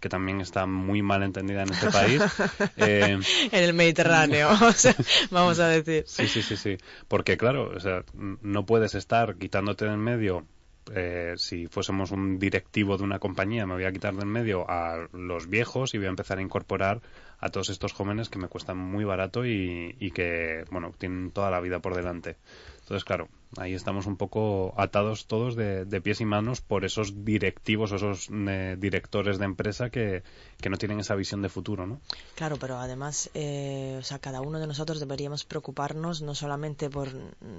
que 0.00 0.08
también 0.10 0.40
está 0.42 0.66
muy 0.66 1.02
mal 1.02 1.22
entendida 1.22 1.62
en 1.62 1.70
este 1.72 1.90
país. 1.90 2.22
Eh, 2.76 3.18
En 3.52 3.64
el 3.64 3.74
Mediterráneo, 3.74 4.50
o 4.50 4.72
sea, 4.72 4.94
vamos 5.30 5.58
a 5.60 5.68
decir. 5.68 6.04
Sí, 6.06 6.28
sí, 6.28 6.42
sí, 6.42 6.56
sí. 6.56 6.76
Porque, 7.08 7.38
claro, 7.38 7.70
o 7.74 7.80
sea, 7.80 8.04
no 8.12 8.66
puedes 8.66 8.94
estar 8.94 9.36
quitándote 9.36 9.86
de 9.86 9.92
en 9.94 10.00
medio. 10.00 10.46
eh, 10.94 11.34
si 11.38 11.66
fuésemos 11.68 12.10
un 12.10 12.38
directivo 12.38 12.98
de 12.98 13.04
una 13.04 13.18
compañía, 13.18 13.66
me 13.66 13.74
voy 13.74 13.84
a 13.84 13.92
quitar 13.92 14.14
de 14.14 14.22
en 14.22 14.28
medio 14.28 14.68
a 14.68 15.08
los 15.12 15.48
viejos 15.48 15.94
y 15.94 15.98
voy 15.98 16.06
a 16.08 16.10
empezar 16.10 16.38
a 16.38 16.42
incorporar 16.42 17.00
a 17.44 17.50
todos 17.50 17.68
estos 17.68 17.92
jóvenes 17.92 18.30
que 18.30 18.38
me 18.38 18.48
cuestan 18.48 18.78
muy 18.78 19.04
barato 19.04 19.44
y, 19.44 19.94
y 20.00 20.12
que, 20.12 20.64
bueno, 20.70 20.94
tienen 20.96 21.30
toda 21.30 21.50
la 21.50 21.60
vida 21.60 21.78
por 21.80 21.94
delante. 21.94 22.38
Entonces, 22.80 23.04
claro, 23.04 23.28
ahí 23.58 23.74
estamos 23.74 24.06
un 24.06 24.16
poco 24.16 24.74
atados 24.76 25.26
todos 25.26 25.56
de, 25.56 25.84
de 25.84 26.00
pies 26.00 26.20
y 26.20 26.24
manos 26.24 26.60
por 26.60 26.84
esos 26.84 27.24
directivos 27.24 27.92
o 27.92 27.96
esos 27.96 28.28
eh, 28.30 28.76
directores 28.78 29.38
de 29.38 29.44
empresa 29.44 29.90
que, 29.90 30.22
que 30.60 30.70
no 30.70 30.76
tienen 30.76 31.00
esa 31.00 31.14
visión 31.14 31.42
de 31.42 31.48
futuro, 31.48 31.86
¿no? 31.86 32.00
Claro, 32.34 32.56
pero 32.56 32.78
además, 32.78 33.30
eh, 33.34 33.96
o 33.98 34.02
sea, 34.02 34.18
cada 34.18 34.40
uno 34.40 34.58
de 34.58 34.66
nosotros 34.66 35.00
deberíamos 35.00 35.44
preocuparnos 35.44 36.22
no 36.22 36.34
solamente 36.34 36.90
por 36.90 37.08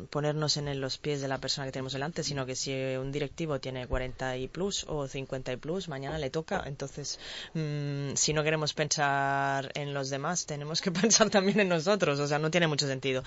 ponernos 0.10 0.58
en 0.58 0.80
los 0.80 0.98
pies 0.98 1.22
de 1.22 1.28
la 1.28 1.38
persona 1.38 1.66
que 1.66 1.72
tenemos 1.72 1.94
delante, 1.94 2.24
sino 2.24 2.46
que 2.46 2.56
si 2.56 2.74
un 2.74 3.12
directivo 3.12 3.60
tiene 3.60 3.88
40 3.88 4.38
y 4.38 4.48
plus 4.48 4.86
o 4.88 5.08
50 5.08 5.54
y 5.54 5.58
plus, 5.58 5.88
mañana 5.88 6.18
le 6.18 6.30
toca. 6.30 6.64
Entonces, 6.66 7.20
mm, 7.54 8.16
si 8.16 8.34
no 8.34 8.44
queremos 8.44 8.74
pensar 8.74 9.72
en 9.76 9.94
los 9.94 10.10
demás, 10.10 10.46
tenemos 10.46 10.82
que 10.82 10.92
pensar 11.02 11.30
también 11.30 11.60
en 11.60 11.70
nosotros. 11.70 12.20
O 12.20 12.28
sea, 12.28 12.40
no 12.40 12.52
tiene 12.52 12.68
mucho 12.68 12.88
sentido. 12.88 13.24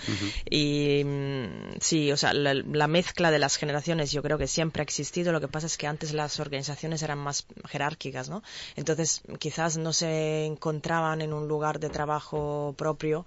Y 0.51 1.03
mm, 1.05 1.79
sí, 1.81 2.13
o 2.13 2.17
sea, 2.17 2.33
la, 2.33 2.58
la 2.67 2.87
mezcla 2.89 3.31
de 3.31 3.39
las 3.39 3.57
generaciones 3.57 4.13
yo 4.13 4.23
creo 4.23 4.39
que 4.39 4.47
siempre 4.47 4.81
ha 4.83 4.85
existido. 4.85 5.33
Lo 5.33 5.41
que 5.41 5.49
pasa 5.49 5.67
es 5.67 5.77
que 5.77 5.87
antes 5.87 6.13
las 6.13 6.41
organizaciones 6.41 7.03
eran 7.03 7.19
más 7.19 7.47
jerárquicas, 7.67 8.29
¿no? 8.29 8.43
Entonces, 8.77 9.23
quizás 9.39 9.77
no 9.79 9.93
se 9.93 10.45
encontraban 10.47 11.23
en 11.23 11.33
un 11.33 11.49
lugar 11.49 11.81
de 11.81 11.91
trabajo 11.91 12.75
propio 12.77 13.27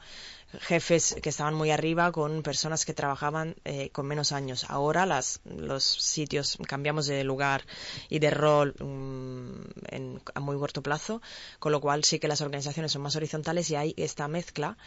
jefes 0.60 1.16
que 1.22 1.30
estaban 1.30 1.54
muy 1.54 1.72
arriba 1.72 2.12
con 2.12 2.44
personas 2.44 2.86
que 2.86 2.94
trabajaban 2.94 3.56
eh, 3.64 3.90
con 3.92 4.06
menos 4.06 4.32
años. 4.34 4.66
Ahora 4.70 5.06
las, 5.06 5.40
los 5.46 5.84
sitios 5.84 6.58
cambiamos 6.68 7.06
de 7.08 7.24
lugar 7.24 7.64
y 8.10 8.20
de 8.20 8.32
rol 8.32 8.76
mm, 8.80 9.62
en- 9.96 10.22
a 10.36 10.40
muy 10.42 10.58
corto 10.58 10.82
plazo, 10.82 11.22
con 11.60 11.72
lo 11.72 11.80
cual 11.80 12.04
sí 12.04 12.20
que 12.20 12.28
las 12.28 12.42
organizaciones 12.42 12.92
son 12.92 13.02
más 13.02 13.16
horizontales 13.16 13.70
y 13.70 13.76
hay 13.76 13.94
esta 13.98 14.28
mezcla 14.28 14.78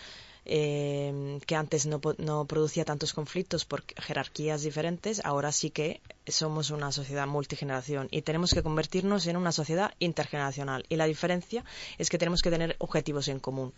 eh, 0.47 1.39
que 1.47 1.57
antes 1.57 1.87
no, 1.87 2.01
no 2.19 2.45
producía 2.47 2.85
tantos 2.85 3.13
conflictos 3.13 3.65
por 3.65 3.85
jerarquías 3.97 4.63
diferentes, 4.63 5.25
ahora 5.25 5.53
sí 5.53 5.71
que 5.71 6.01
somos 6.27 6.71
una 6.71 6.93
sociedad 6.93 7.27
multigeneración 7.27 8.09
y 8.11 8.23
tenemos 8.23 8.53
que 8.53 8.63
convertirnos 8.63 9.27
en 9.27 9.37
una 9.37 9.53
sociedad 9.53 9.95
intergeneracional. 9.99 10.85
Y 10.89 10.97
la 10.97 11.07
diferencia 11.07 11.65
es 11.99 12.11
que 12.11 12.19
tenemos 12.19 12.43
que 12.43 12.51
tener 12.51 12.77
objetivos 12.79 13.29
en 13.29 13.41
común, 13.41 13.73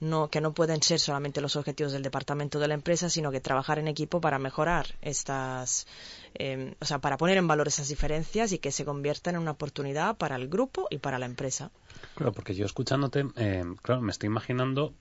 no, 0.00 0.28
que 0.28 0.40
no 0.40 0.52
pueden 0.52 0.82
ser 0.82 1.00
solamente 1.00 1.40
los 1.40 1.56
objetivos 1.56 1.92
del 1.92 2.02
departamento 2.02 2.58
de 2.58 2.68
la 2.68 2.74
empresa, 2.74 3.10
sino 3.10 3.30
que 3.30 3.40
trabajar 3.40 3.78
en 3.78 3.88
equipo 3.88 4.20
para 4.20 4.38
mejorar 4.38 4.94
estas, 5.02 5.86
eh, 6.34 6.74
o 6.80 6.84
sea, 6.84 6.98
para 6.98 7.16
poner 7.16 7.36
en 7.38 7.48
valor 7.48 7.68
esas 7.68 7.88
diferencias 7.88 8.52
y 8.52 8.58
que 8.58 8.72
se 8.72 8.84
conviertan 8.84 9.34
en 9.34 9.42
una 9.42 9.52
oportunidad 9.52 10.16
para 10.16 10.36
el 10.36 10.48
grupo 10.48 10.86
y 10.90 10.98
para 10.98 11.18
la 11.18 11.26
empresa. 11.26 11.70
Claro, 12.14 12.32
porque 12.32 12.54
yo 12.54 12.66
escuchándote, 12.66 13.26
eh, 13.36 13.64
claro, 13.82 14.02
me 14.02 14.12
estoy 14.12 14.28
imaginando 14.28 14.94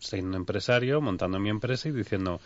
siendo 0.00 0.36
empresario, 0.36 1.00
montando 1.00 1.38
mi 1.38 1.50
empresa 1.50 1.88
y 1.88 1.92
diciendo, 1.92 2.40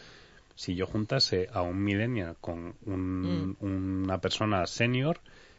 si 0.57 0.75
yo 0.75 0.87
juntase 0.87 1.49
a 1.53 1.63
un 1.63 1.83
millennial 1.83 2.37
con 2.41 2.75
un- 2.87 3.57
una 3.61 4.19
persona 4.19 4.67
senior, 4.67 5.19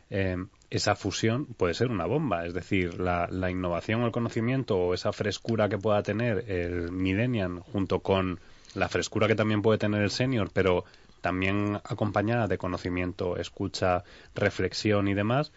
eh, 0.10 0.38
esa 0.70 0.96
fusión 0.96 1.46
puede 1.46 1.74
ser 1.74 1.90
una 1.90 2.06
bomba. 2.06 2.46
Es 2.46 2.54
decir, 2.54 3.00
la, 3.00 3.28
la 3.30 3.50
innovación 3.50 4.04
o 4.04 4.06
el 4.06 4.12
conocimiento 4.12 4.78
o 4.78 4.94
esa 4.94 5.12
frescura 5.12 5.68
que 5.70 5.78
pueda 5.78 6.04
tener 6.04 6.50
el 6.50 6.92
millennial 6.92 7.60
junto 7.72 8.00
con 8.00 8.40
la 8.76 8.88
frescura 8.90 9.28
que 9.28 9.36
también 9.36 9.62
puede 9.62 9.78
tener 9.80 10.02
el 10.02 10.12
senior, 10.12 10.50
pero 10.54 10.84
también 11.22 11.80
acompañada 11.84 12.48
de 12.48 12.58
conocimiento, 12.58 13.38
escucha, 13.38 14.04
reflexión 14.36 15.08
y 15.08 15.14
demás, 15.16 15.52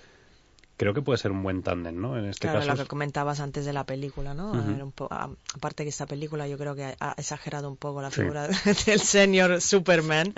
creo 0.78 0.94
que 0.94 1.02
puede 1.02 1.18
ser 1.18 1.30
un 1.32 1.42
buen 1.42 1.62
tándem, 1.62 2.00
¿no? 2.00 2.16
En 2.16 2.24
este 2.24 2.46
claro, 2.48 2.60
caso. 2.60 2.70
lo 2.72 2.76
que 2.84 2.88
comentabas 2.88 3.40
antes 3.40 3.66
de 3.66 3.74
la 3.74 3.84
película, 3.84 4.32
¿no? 4.32 4.52
Ujú. 4.52 4.70
Era 4.70 4.84
un 4.84 4.92
po- 4.92 5.08
a- 5.10 5.28
aparte 5.54 5.82
que 5.82 5.90
esta 5.90 6.06
película 6.06 6.48
yo 6.48 6.56
creo 6.56 6.74
que 6.74 6.94
ha 6.98 7.14
exagerado 7.18 7.68
un 7.68 7.76
poco 7.76 8.00
la 8.00 8.10
Sí. 8.10 8.22
figura 8.22 8.48
del 8.86 9.00
señor 9.00 9.60
Superman, 9.60 10.32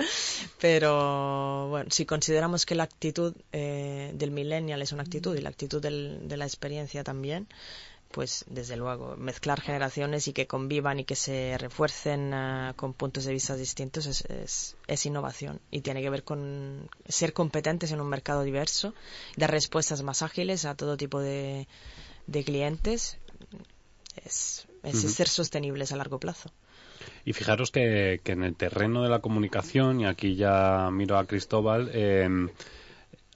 pero 0.60 1.68
bueno, 1.68 1.90
si 1.90 2.06
consideramos 2.06 2.66
que 2.66 2.74
la 2.74 2.84
actitud 2.84 3.34
eh, 3.52 4.12
del 4.14 4.30
millennial 4.30 4.82
es 4.82 4.92
una 4.92 5.02
actitud 5.02 5.36
y 5.36 5.40
la 5.40 5.48
actitud 5.50 5.80
del- 5.80 6.28
de 6.28 6.36
la 6.36 6.44
experiencia 6.46 7.04
también, 7.04 7.46
pues 8.10 8.44
desde 8.48 8.76
luego, 8.76 9.16
mezclar 9.16 9.60
generaciones 9.60 10.26
y 10.26 10.32
que 10.32 10.46
convivan 10.46 10.98
y 10.98 11.04
que 11.04 11.14
se 11.14 11.56
refuercen 11.58 12.34
ah, 12.34 12.74
con 12.76 12.92
puntos 12.92 13.24
de 13.24 13.32
vista 13.32 13.54
distintos 13.54 14.06
es, 14.06 14.24
es, 14.24 14.76
es, 14.88 15.06
innovación 15.06 15.60
y 15.70 15.82
tiene 15.82 16.02
que 16.02 16.10
ver 16.10 16.24
con 16.24 16.88
ser 17.08 17.32
competentes 17.32 17.92
en 17.92 18.00
un 18.00 18.08
mercado 18.08 18.42
diverso, 18.42 18.94
dar 19.36 19.50
respuestas 19.50 20.02
más 20.02 20.22
ágiles 20.22 20.64
a 20.64 20.74
todo 20.74 20.96
tipo 20.96 21.20
de, 21.20 21.68
de 22.26 22.44
clientes, 22.44 23.18
es, 24.16 24.66
es 24.82 24.94
uh 24.94 25.06
-huh. 25.06 25.08
ser 25.08 25.28
sostenibles 25.28 25.92
a 25.92 25.96
largo 25.96 26.18
plazo. 26.18 26.50
Y 27.24 27.32
fijaros 27.32 27.70
que, 27.70 28.20
que, 28.24 28.32
en 28.32 28.42
el 28.42 28.56
terreno 28.56 29.02
de 29.02 29.08
la 29.08 29.20
comunicación, 29.20 30.00
y 30.00 30.06
aquí 30.06 30.34
ya 30.34 30.90
miro 30.92 31.16
a 31.16 31.26
Cristóbal, 31.26 31.90
eh, 31.94 32.28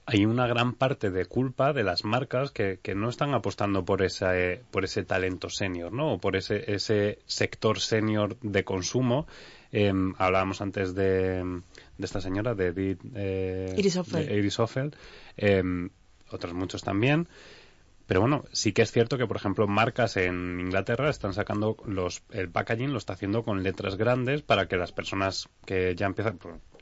hay 0.07 0.25
una 0.25 0.45
gran 0.45 0.73
parte 0.73 1.09
de 1.09 1.25
culpa 1.25 1.73
de 1.73 1.83
las 1.83 2.03
marcas 2.03 2.51
que, 2.51 2.79
que 2.81 2.93
no 2.93 3.09
están 3.09 3.33
apostando 3.33 3.85
por 3.85 4.03
ese, 4.03 4.61
por 4.71 4.83
ese 4.85 5.03
talento 5.03 5.49
senior, 5.49 5.91
¿no? 5.91 6.13
O 6.13 6.17
por 6.19 6.35
ese, 6.35 6.73
ese 6.73 7.19
sector 7.25 7.79
senior 7.79 8.37
de 8.41 8.63
consumo. 8.63 9.25
Eh, 9.71 9.91
hablábamos 10.17 10.61
antes 10.61 10.93
de, 10.93 11.43
de, 11.43 12.05
esta 12.05 12.21
señora, 12.21 12.53
de 12.53 12.67
Edith 12.67 13.01
eh, 13.15 13.73
Iris 13.77 13.97
Offel. 13.97 14.27
De 14.27 14.35
Iris 14.35 14.59
Offel 14.59 14.95
eh, 15.37 15.63
otros 16.29 16.53
muchos 16.53 16.83
también. 16.83 17.27
Pero 18.07 18.21
bueno, 18.21 18.45
sí 18.51 18.71
que 18.71 18.83
es 18.83 18.91
cierto 18.91 19.17
que, 19.17 19.25
por 19.25 19.37
ejemplo, 19.37 19.67
marcas 19.67 20.17
en 20.17 20.59
Inglaterra 20.59 21.09
están 21.09 21.33
sacando 21.33 21.77
los, 21.87 22.21
el 22.29 22.49
packaging, 22.49 22.91
lo 22.91 22.99
está 22.99 23.13
haciendo 23.13 23.43
con 23.43 23.63
letras 23.63 23.95
grandes 23.95 24.43
para 24.43 24.67
que 24.67 24.77
las 24.77 24.91
personas 24.91 25.49
que 25.65 25.95
ya 25.95 26.05
empiezan, 26.05 26.37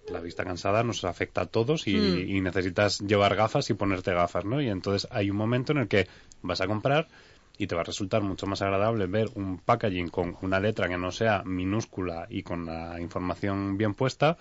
la 0.10 0.20
vista 0.20 0.44
cansada 0.44 0.84
nos 0.84 1.04
afecta 1.06 1.42
a 1.42 1.46
todos 1.46 1.88
y, 1.88 1.96
mm. 1.96 2.30
y, 2.30 2.42
necesitas 2.42 3.00
llevar 3.00 3.36
gafas 3.36 3.70
y 3.70 3.74
ponerte 3.74 4.14
gafas, 4.14 4.46
¿no? 4.46 4.62
Y 4.62 4.70
entonces 4.70 5.10
hay 5.12 5.30
un 5.30 5.38
momento 5.38 5.72
en 5.72 5.80
el 5.80 5.88
que 5.88 6.08
vas 6.42 6.62
a 6.62 6.68
comprar 6.68 7.08
y 7.58 7.68
te 7.68 7.76
va 7.76 7.82
a 7.82 7.86
resultar 7.86 8.22
mucho 8.22 8.48
más 8.48 8.62
agradable 8.62 9.06
ver 9.08 9.30
un 9.36 9.60
packaging 9.60 10.10
con 10.10 10.38
una 10.42 10.60
letra 10.60 10.90
que 10.90 10.98
no 10.98 11.12
sea 11.12 11.44
minúscula 11.44 12.26
y 12.30 12.44
con 12.44 12.66
la 12.66 13.00
información 13.00 13.78
bien 13.78 13.94
puesta 13.94 14.38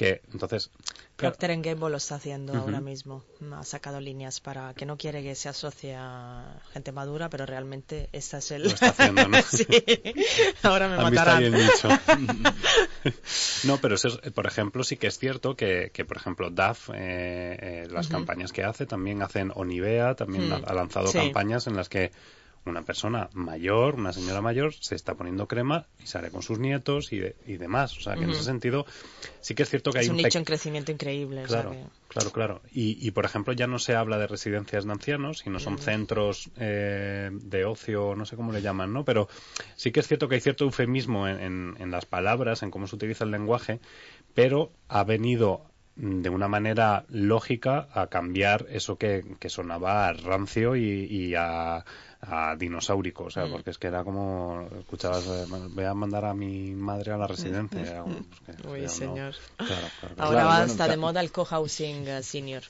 que 0.00 0.22
entonces 0.32 0.70
Procter 1.16 1.50
Gamble 1.60 1.90
lo 1.90 1.98
está 1.98 2.14
haciendo 2.14 2.54
uh 2.54 2.56
-huh. 2.56 2.60
ahora 2.60 2.80
mismo 2.80 3.22
ha 3.52 3.64
sacado 3.64 4.00
líneas 4.00 4.40
para 4.40 4.72
que 4.72 4.86
no 4.86 4.96
quiere 4.96 5.22
que 5.22 5.34
se 5.34 5.50
asocie 5.50 5.94
a 5.94 6.58
gente 6.72 6.90
madura 6.90 7.28
pero 7.28 7.44
realmente 7.44 8.08
esta 8.12 8.38
es 8.38 8.50
el 8.50 8.62
lo 8.62 8.68
está 8.70 8.88
haciendo 8.88 9.28
¿no? 9.28 9.42
sí 9.42 9.66
ahora 10.62 10.88
me 10.88 10.96
matarán 10.96 11.40
bien 11.40 11.52
dicho. 11.52 11.88
no 13.64 13.76
pero 13.78 13.94
eso 13.96 14.08
es, 14.08 14.32
por 14.32 14.46
ejemplo 14.46 14.84
sí 14.84 14.96
que 14.96 15.08
es 15.08 15.18
cierto 15.18 15.54
que, 15.54 15.90
que 15.92 16.06
por 16.06 16.16
ejemplo 16.16 16.48
DAF 16.50 16.88
eh, 16.94 16.94
eh, 16.96 17.86
las 17.90 18.06
uh 18.06 18.08
-huh. 18.08 18.12
campañas 18.12 18.52
que 18.52 18.64
hace 18.64 18.86
también 18.86 19.20
hacen 19.20 19.52
o 19.54 19.64
Nivea 19.66 20.14
también 20.14 20.48
Hmm. 20.48 20.52
ha, 20.54 20.56
ha 20.70 20.72
lanzado 20.74 21.08
Sí. 21.08 21.18
campañas 21.18 21.66
en 21.66 21.76
las 21.76 21.90
que 21.90 22.12
una 22.66 22.82
persona 22.82 23.30
mayor, 23.32 23.94
una 23.94 24.12
señora 24.12 24.40
mayor, 24.42 24.74
se 24.74 24.94
está 24.94 25.14
poniendo 25.14 25.48
crema 25.48 25.86
y 25.98 26.06
sale 26.06 26.30
con 26.30 26.42
sus 26.42 26.58
nietos 26.58 27.12
y, 27.12 27.18
de- 27.18 27.36
y 27.46 27.56
demás. 27.56 27.96
O 27.96 28.00
sea, 28.00 28.14
que 28.16 28.24
en 28.24 28.30
ese 28.30 28.44
sentido 28.44 28.86
sí 29.40 29.54
que 29.54 29.62
es 29.62 29.70
cierto 29.70 29.90
que 29.92 29.98
es 30.00 30.04
hay 30.04 30.10
un 30.10 30.16
nicho 30.16 30.38
en 30.38 30.44
crecimiento 30.44 30.92
increíble 30.92 31.42
o 31.44 31.48
sea 31.48 31.62
Claro, 31.62 31.70
que- 31.70 31.86
claro, 32.08 32.32
claro. 32.32 32.62
Y, 32.70 33.06
y, 33.06 33.10
por 33.12 33.24
ejemplo, 33.24 33.52
ya 33.54 33.66
no 33.66 33.78
se 33.78 33.94
habla 33.94 34.18
de 34.18 34.26
residencias 34.26 34.84
de 34.84 34.92
ancianos, 34.92 35.38
sino 35.38 35.58
son 35.58 35.78
centros 35.78 36.50
eh, 36.56 37.30
de 37.32 37.64
ocio, 37.64 38.14
no 38.16 38.26
sé 38.26 38.36
cómo 38.36 38.52
le 38.52 38.60
llaman, 38.62 38.92
¿no? 38.92 39.04
Pero 39.04 39.28
sí 39.76 39.90
que 39.92 40.00
es 40.00 40.08
cierto 40.08 40.28
que 40.28 40.34
hay 40.36 40.40
cierto 40.40 40.64
eufemismo 40.64 41.28
en, 41.28 41.40
en- 41.40 41.76
en 41.78 41.90
las 41.90 42.04
palabras, 42.06 42.62
en 42.62 42.70
cómo 42.70 42.86
se 42.86 42.96
utiliza 42.96 43.24
el 43.24 43.30
lenguaje, 43.30 43.80
pero 44.34 44.72
ha 44.88 45.04
venido 45.04 45.69
de 46.02 46.30
una 46.30 46.48
manera 46.48 47.04
lógica 47.10 47.88
a 47.92 48.06
cambiar 48.06 48.66
eso 48.70 48.96
que, 48.96 49.36
que 49.38 49.50
sonaba 49.50 50.08
a 50.08 50.12
rancio 50.14 50.74
y, 50.74 51.04
y 51.04 51.34
a, 51.34 51.84
a 52.22 52.56
dinosaurico, 52.56 53.24
o 53.24 53.30
sea, 53.30 53.44
Mm. 53.46 53.50
porque 53.52 53.70
es 53.70 53.76
que 53.78 53.88
era 53.88 54.02
como, 54.02 54.66
escuchabas, 54.78 55.26
eh, 55.26 55.44
voy 55.70 55.84
a 55.84 55.92
mandar 55.92 56.24
a 56.24 56.32
mi 56.32 56.70
madre 56.74 57.12
a 57.12 57.18
la 57.18 57.26
residencia. 57.26 57.82
era 57.82 58.02
como, 58.02 58.14
pues, 58.46 58.56
que- 58.62 58.68
Uy, 58.68 58.80
no. 58.82 58.88
señor. 58.88 59.34
Claro, 59.58 59.68
claro, 59.68 59.90
claro. 59.98 60.14
ahora 60.18 60.30
Claro, 60.30 60.48
va- 60.48 60.56
bueno, 60.58 60.72
está 60.72 60.88
de 60.88 60.96
moda 60.96 61.20
el 61.20 61.32
cohousing 61.32 62.08
eh, 62.08 62.22
senior 62.22 62.62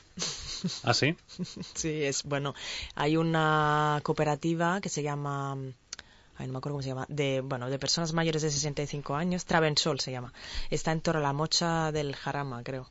¿Ah, 0.82 0.92
sí? 0.94 1.14
Sí, 1.74 2.02
es 2.04 2.24
bueno. 2.24 2.54
Hay 2.96 3.16
una 3.16 4.00
cooperativa 4.02 4.80
que 4.80 4.88
se 4.88 5.02
llama, 5.04 5.56
ay, 6.40 6.46
no 6.46 6.54
me 6.54 6.58
acuerdo 6.58 6.74
cómo 6.74 6.82
se 6.82 6.88
llama, 6.88 7.06
de 7.08 7.42
bueno, 7.42 7.68
de 7.68 7.78
personas 7.78 8.12
mayores 8.12 8.42
de 8.42 8.50
65 8.50 9.14
años, 9.14 9.44
Travensol 9.44 10.00
se 10.00 10.10
llama. 10.10 10.32
Está 10.70 10.92
en 10.92 11.00
Torre 11.00 11.20
la 11.20 11.32
Mocha 11.32 11.92
del 11.92 12.16
Jarama, 12.16 12.62
creo. 12.62 12.88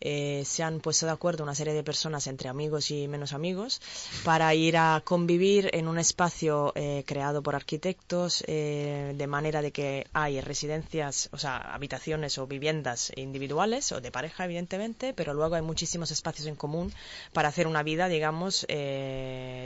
Eh, 0.00 0.42
se 0.46 0.62
han 0.62 0.80
puesto 0.80 1.06
de 1.06 1.12
acuerdo 1.12 1.42
una 1.42 1.54
serie 1.54 1.74
de 1.74 1.82
personas 1.82 2.26
entre 2.26 2.48
amigos 2.48 2.90
y 2.90 3.08
menos 3.08 3.32
amigos 3.32 3.80
para 4.24 4.54
ir 4.54 4.76
a 4.76 5.02
convivir 5.04 5.70
en 5.72 5.88
un 5.88 5.98
espacio 5.98 6.72
eh, 6.76 7.04
creado 7.06 7.42
por 7.42 7.56
arquitectos 7.56 8.44
eh, 8.46 9.12
de 9.16 9.26
manera 9.26 9.60
de 9.60 9.72
que 9.72 10.06
hay 10.12 10.40
residencias, 10.40 11.28
o 11.32 11.38
sea, 11.38 11.58
habitaciones 11.74 12.38
o 12.38 12.46
viviendas 12.46 13.12
individuales 13.16 13.92
o 13.92 14.00
de 14.00 14.10
pareja, 14.10 14.44
evidentemente, 14.44 15.12
pero 15.12 15.34
luego 15.34 15.56
hay 15.56 15.62
muchísimos 15.62 16.10
espacios 16.10 16.46
en 16.46 16.56
común 16.56 16.92
para 17.32 17.48
hacer 17.48 17.66
una 17.66 17.82
vida, 17.82 18.08
digamos, 18.08 18.66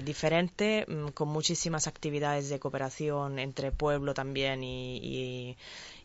diferente, 0.04 0.86
mm, 0.88 1.08
con 1.08 1.28
muchísimas 1.28 1.86
actividades 1.86 2.48
de 2.48 2.58
cooperación 2.58 3.11
entre 3.38 3.72
pueblo 3.72 4.14
también 4.14 4.62
y, 4.62 4.96
y- 4.98 5.56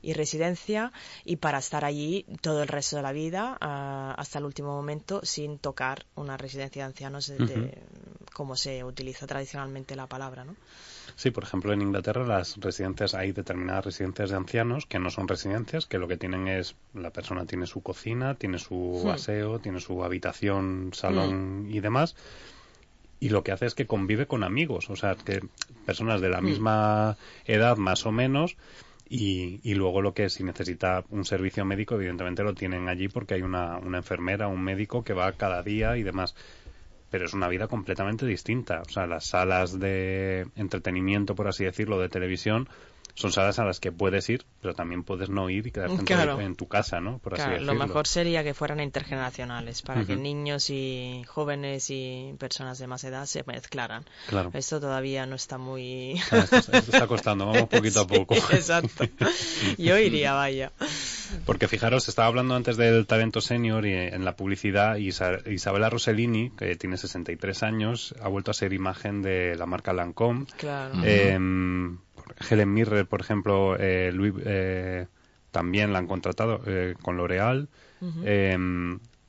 y 0.01 0.13
residencia 0.13 0.91
y 1.25 1.37
para 1.37 1.57
estar 1.57 1.83
allí 1.83 2.25
todo 2.41 2.61
el 2.61 2.67
resto 2.67 2.95
de 2.97 3.01
la 3.01 3.11
vida 3.11 3.57
ah, 3.59 4.13
hasta 4.17 4.37
el 4.39 4.45
último 4.45 4.69
momento 4.75 5.21
sin 5.23 5.57
tocar 5.57 6.05
una 6.15 6.37
residencia 6.37 6.83
de 6.83 6.87
ancianos 6.87 7.27
de, 7.27 7.77
como 8.33 8.55
se 8.55 8.83
utiliza 8.83 9.25
tradicionalmente 9.27 9.95
la 9.95 10.07
palabra, 10.07 10.45
¿no? 10.45 10.55
Sí, 11.15 11.31
por 11.31 11.43
ejemplo, 11.43 11.73
en 11.73 11.81
Inglaterra 11.81 12.25
las 12.25 12.57
residencias, 12.57 13.15
hay 13.15 13.31
determinadas 13.31 13.85
residencias 13.85 14.29
de 14.29 14.35
ancianos 14.35 14.85
que 14.85 14.99
no 14.99 15.09
son 15.09 15.27
residencias, 15.27 15.85
que 15.87 15.97
lo 15.97 16.07
que 16.07 16.17
tienen 16.17 16.47
es, 16.47 16.75
la 16.93 17.09
persona 17.11 17.45
tiene 17.45 17.65
su 17.65 17.81
cocina, 17.81 18.35
tiene 18.35 18.59
su 18.59 19.01
Hmm. 19.03 19.09
aseo, 19.09 19.59
tiene 19.59 19.79
su 19.79 20.03
habitación, 20.03 20.91
salón 20.93 21.67
y 21.71 21.79
demás, 21.79 22.15
y 23.19 23.29
lo 23.29 23.43
que 23.43 23.51
hace 23.51 23.65
es 23.65 23.75
que 23.75 23.87
convive 23.87 24.27
con 24.27 24.43
amigos, 24.43 24.89
o 24.89 24.95
sea, 24.95 25.15
que 25.15 25.41
personas 25.85 26.21
de 26.21 26.29
la 26.29 26.41
Hmm. 26.41 26.45
misma 26.45 27.17
edad 27.45 27.77
más 27.77 28.05
o 28.05 28.11
menos, 28.11 28.57
y, 29.09 29.61
y 29.63 29.75
luego 29.75 30.01
lo 30.01 30.13
que 30.13 30.29
si 30.29 30.43
necesita 30.43 31.03
un 31.09 31.25
servicio 31.25 31.63
médico, 31.65 31.95
evidentemente 31.95 32.43
lo 32.43 32.53
tienen 32.53 32.89
allí 32.89 33.07
porque 33.07 33.35
hay 33.35 33.41
una, 33.41 33.77
una 33.79 33.97
enfermera, 33.99 34.47
un 34.47 34.61
médico 34.63 35.03
que 35.03 35.13
va 35.13 35.31
cada 35.33 35.63
día 35.63 35.97
y 35.97 36.03
demás 36.03 36.35
pero 37.09 37.25
es 37.25 37.33
una 37.33 37.47
vida 37.47 37.67
completamente 37.67 38.25
distinta. 38.25 38.81
O 38.81 38.89
sea, 38.89 39.07
las 39.07 39.27
salas 39.27 39.79
de 39.79 40.47
entretenimiento, 40.55 41.35
por 41.35 41.47
así 41.47 41.63
decirlo, 41.63 41.99
de 41.99 42.09
televisión, 42.09 42.67
son 43.19 43.31
salas 43.31 43.57
a 43.57 43.65
las 43.65 43.79
que 43.79 43.91
puedes 43.91 44.29
ir, 44.29 44.45
pero 44.61 44.75
también 44.75 45.03
puedes 45.03 45.27
no 45.29 45.49
ir 45.49 45.65
y 45.65 45.71
quedarte 45.71 45.93
en 45.93 45.99
tu- 45.99 46.05
Claro. 46.05 46.39
en 46.39 46.55
tu 46.55 46.67
casa, 46.67 47.01
¿no? 47.01 47.17
Por 47.17 47.33
así 47.33 47.41
Claro, 47.41 47.55
lo 47.61 47.65
decirlo. 47.71 47.87
mejor 47.87 48.05
sería 48.05 48.43
que 48.43 48.53
fueran 48.53 48.79
intergeneracionales 48.79 49.81
para 49.81 50.05
que 50.05 50.15
niños 50.15 50.69
y 50.69 51.23
jóvenes 51.27 51.87
y 51.89 52.35
personas 52.37 52.77
de 52.77 52.85
más 52.85 53.03
edad 53.03 53.25
se 53.25 53.43
mezclaran. 53.47 54.05
Claro. 54.27 54.51
Esto 54.53 54.79
todavía 54.79 55.25
no 55.25 55.35
está 55.35 55.57
muy... 55.57 56.21
Ah, 56.31 56.37
esto, 56.43 56.57
esto 56.57 56.91
está 56.91 57.07
costando, 57.07 57.47
vamos 57.47 57.67
poquito 57.69 58.01
a 58.01 58.03
Sí, 58.03 58.07
poco. 58.19 58.35
exacto. 58.35 59.05
Yo 59.79 59.97
iría, 59.97 60.33
vaya. 60.33 60.71
Porque 61.45 61.67
fijaros, 61.67 62.07
estaba 62.07 62.27
hablando 62.27 62.55
antes 62.55 62.77
del 62.77 63.07
talento 63.07 63.41
senior 63.41 63.85
y 63.87 63.93
en 63.93 64.23
la 64.25 64.35
publicidad 64.35 64.95
Isa- 64.97 65.39
Isabela 65.49 65.89
Rossellini, 65.89 66.51
que 66.51 66.75
tiene 66.75 66.97
63 66.97 67.63
años, 67.63 68.13
ha 68.21 68.27
vuelto 68.27 68.51
a 68.51 68.53
ser 68.53 68.73
imagen 68.73 69.21
de 69.23 69.55
la 69.55 69.65
marca 69.65 69.91
Lancôme. 69.91 70.45
Claro. 70.57 70.93
Eh, 71.03 71.37
Helen 72.49 72.73
Mirren, 72.73 73.05
por 73.05 73.21
ejemplo, 73.21 73.75
eh, 73.79 74.11
Louis, 74.13 74.33
eh, 74.45 75.07
también 75.51 75.93
la 75.93 75.99
han 75.99 76.07
contratado 76.07 76.61
eh, 76.65 76.95
con 77.01 77.17
L'Oreal. 77.17 77.69
Ujú. 78.01 78.21
eh, 78.23 78.57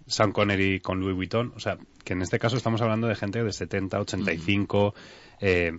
Sean 0.06 0.32
Connery 0.32 0.80
con 0.80 1.00
Louis 1.00 1.14
Vuitton. 1.14 1.52
O 1.54 1.60
sea, 1.60 1.78
que 2.04 2.14
en 2.14 2.22
este 2.22 2.38
caso 2.38 2.56
estamos 2.56 2.80
hablando 2.80 3.06
de 3.06 3.14
gente 3.14 3.42
de 3.42 3.52
70, 3.52 4.00
85. 4.00 4.94
eh, 5.40 5.78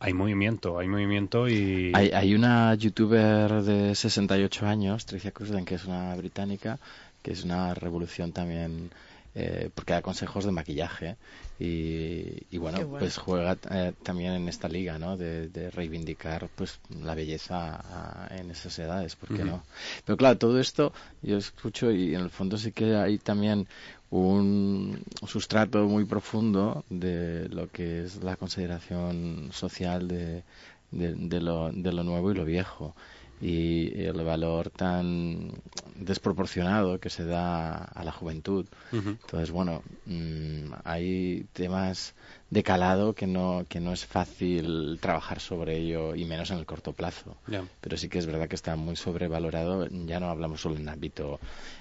hay 0.00 0.12
movimiento, 0.12 0.80
hay 0.80 0.88
movimiento 0.88 1.48
y... 1.48 1.92
Hay, 1.94 2.10
hay 2.10 2.34
una 2.34 2.74
youtuber 2.74 3.62
de 3.62 3.94
68 3.94 4.66
años, 4.66 5.06
Tricia 5.06 5.30
Cruzden, 5.30 5.64
que 5.64 5.76
es 5.76 5.84
una 5.84 6.14
británica, 6.16 6.80
que 7.22 7.30
es 7.30 7.44
una 7.44 7.72
revolución 7.72 8.32
también, 8.32 8.90
eh, 9.38 9.68
porque 9.74 9.92
da 9.92 10.00
consejos 10.00 10.46
de 10.46 10.50
maquillaje 10.50 11.16
y, 11.58 12.46
y 12.50 12.56
bueno, 12.56 12.78
pues 12.98 13.18
juega 13.18 13.58
eh, 13.70 13.92
también 14.02 14.32
en 14.32 14.48
esta 14.48 14.66
liga, 14.66 14.98
¿no? 14.98 15.18
De, 15.18 15.48
de 15.48 15.70
reivindicar 15.70 16.48
pues 16.54 16.80
la 17.02 17.14
belleza 17.14 17.78
ah, 17.84 18.28
en 18.30 18.50
esas 18.50 18.78
edades, 18.78 19.14
¿por 19.14 19.28
qué 19.36 19.44
no? 19.44 19.62
Pero 20.06 20.16
claro, 20.16 20.38
todo 20.38 20.58
esto 20.58 20.94
yo 21.20 21.36
escucho 21.36 21.90
y 21.90 22.14
en 22.14 22.22
el 22.22 22.30
fondo 22.30 22.56
sí 22.56 22.72
que 22.72 22.96
hay 22.96 23.18
también 23.18 23.68
un 24.08 25.04
sustrato 25.26 25.84
muy 25.84 26.06
profundo 26.06 26.86
de 26.88 27.50
lo 27.50 27.68
que 27.68 28.04
es 28.04 28.22
la 28.22 28.36
consideración 28.36 29.50
social 29.52 30.08
de, 30.08 30.44
de, 30.92 31.14
de 31.14 31.40
lo, 31.42 31.70
de 31.72 31.92
lo 31.92 32.04
nuevo 32.04 32.32
y 32.32 32.34
lo 32.34 32.46
viejo. 32.46 32.94
Y 33.40 34.02
el 34.02 34.22
valor 34.24 34.70
tan 34.70 35.52
desproporcionado 35.94 36.98
que 36.98 37.10
se 37.10 37.24
da 37.24 37.74
a 37.74 38.04
la 38.04 38.12
juventud. 38.12 38.66
Entonces, 38.92 39.50
bueno, 39.50 39.82
mm, 40.06 40.72
hay 40.84 41.46
temas 41.52 42.14
de 42.50 42.62
calado 42.62 43.14
que 43.14 43.26
no, 43.26 43.64
que 43.68 43.80
no 43.80 43.92
es 43.92 44.06
fácil 44.06 44.98
trabajar 45.00 45.40
sobre 45.40 45.78
ello 45.78 46.14
y 46.14 46.24
menos 46.24 46.50
en 46.50 46.58
el 46.58 46.66
corto 46.66 46.92
plazo. 46.92 47.36
Pero 47.80 47.96
sí 47.96 48.08
que 48.08 48.18
es 48.18 48.26
verdad 48.26 48.48
que 48.48 48.56
está 48.56 48.76
muy 48.76 48.96
sobrevalorado. 48.96 49.86
Ya 49.88 50.20
no 50.20 50.28
hablamos 50.28 50.60
solo 50.60 50.76
en 50.76 50.88
ámbito 50.88 51.40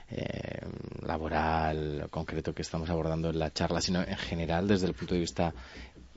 eh, 0.09 0.61
laboral 1.05 2.07
concreto 2.09 2.53
que 2.53 2.61
estamos 2.61 2.89
abordando 2.89 3.29
en 3.29 3.39
la 3.39 3.51
charla, 3.51 3.81
sino 3.81 4.01
en 4.01 4.17
general 4.17 4.67
desde 4.67 4.87
el 4.87 4.93
punto 4.93 5.13
de 5.13 5.21
vista 5.21 5.53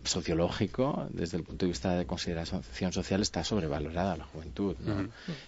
sociológico, 0.09 1.07
desde 1.11 1.37
el 1.37 1.45
punto 1.45 1.67
de 1.67 1.71
vista 1.71 1.95
de 1.95 2.07
consideración 2.07 2.93
social, 2.93 3.23
está 3.23 3.45
sobrevalorada 3.45 4.17
la 4.17 4.25
juventud. 4.25 4.77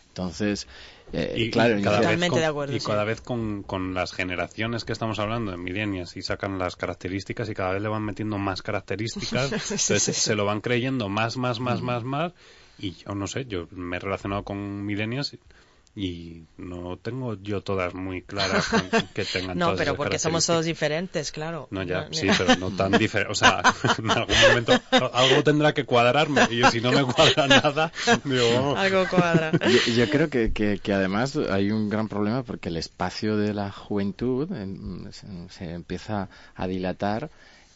Entonces, 0.09 0.67
eh, 1.13 1.35
y, 1.37 1.51
claro, 1.51 1.81
cada 1.83 2.01
vez 2.01 2.29
con, 2.29 2.75
y 2.75 2.81
cada 2.81 3.05
vez 3.05 3.21
con, 3.21 3.63
con, 3.63 3.95
las 3.95 4.13
generaciones 4.13 4.85
que 4.85 4.93
estamos 4.93 5.19
hablando, 5.19 5.53
en 5.53 5.63
milenias, 5.63 6.17
y 6.17 6.23
sacan 6.23 6.59
las 6.59 6.77
características 6.77 7.49
y 7.49 7.55
cada 7.55 7.73
vez 7.73 7.83
le 7.83 7.89
van 7.89 8.05
metiendo 8.05 8.39
más 8.39 8.63
características, 8.63 9.53
entonces 9.53 10.17
se 10.17 10.35
lo 10.35 10.45
van 10.45 10.61
creyendo 10.61 11.09
más, 11.09 11.37
más, 11.37 11.61
más, 11.61 11.81
más, 11.83 12.05
más. 12.05 12.33
Y 12.79 12.93
yo 12.93 13.15
no 13.15 13.27
sé, 13.27 13.45
yo 13.47 13.69
me 13.73 13.97
he 13.97 14.01
relacionado 14.01 14.43
con 14.43 14.85
milenias 14.85 15.37
y 15.97 16.45
no 16.57 16.97
tengo 16.99 17.35
yo 17.43 17.63
todas 17.63 17.95
muy 17.95 18.23
claras 18.23 18.69
que 19.15 19.25
tengan 19.25 19.59
no 19.59 19.75
pero 19.75 19.97
porque 19.97 20.21
somos 20.21 20.47
todos 20.47 20.65
diferentes 20.65 21.33
claro. 21.33 21.67
No 21.71 21.83
ya 21.83 22.09
sí 22.13 22.29
pero 22.39 22.57
no 22.57 22.71
tan 22.71 22.93
diferentes 22.93 23.31
o 23.31 23.35
sea 23.35 23.63
en 23.99 24.11
algún 24.11 24.37
momento 24.49 24.73
algo 25.13 25.43
tendrá 25.43 25.75
que 25.75 25.85
cuadrarme 25.85 26.47
y 26.51 26.63
si 26.71 26.81
no 26.81 26.93
me 26.93 27.03
cuadra 27.03 27.49
nada 27.49 27.93
digo 28.25 28.77
algo 28.77 29.09
cuadra. 29.09 29.51
Yo, 29.95 30.09
creo 30.09 30.31
que, 30.31 30.53
que, 30.53 30.93
además 30.93 31.37
hay 31.37 31.71
un 31.71 31.89
gran 31.89 32.09
problema 32.09 32.45
porque 32.45 32.69
el 32.69 32.77
espacio 32.77 33.37
de 33.37 33.53
la 33.53 33.73
juventud 33.73 34.49
se 35.51 35.73
empieza 35.73 36.29
a 36.55 36.67
dilatar 36.67 37.31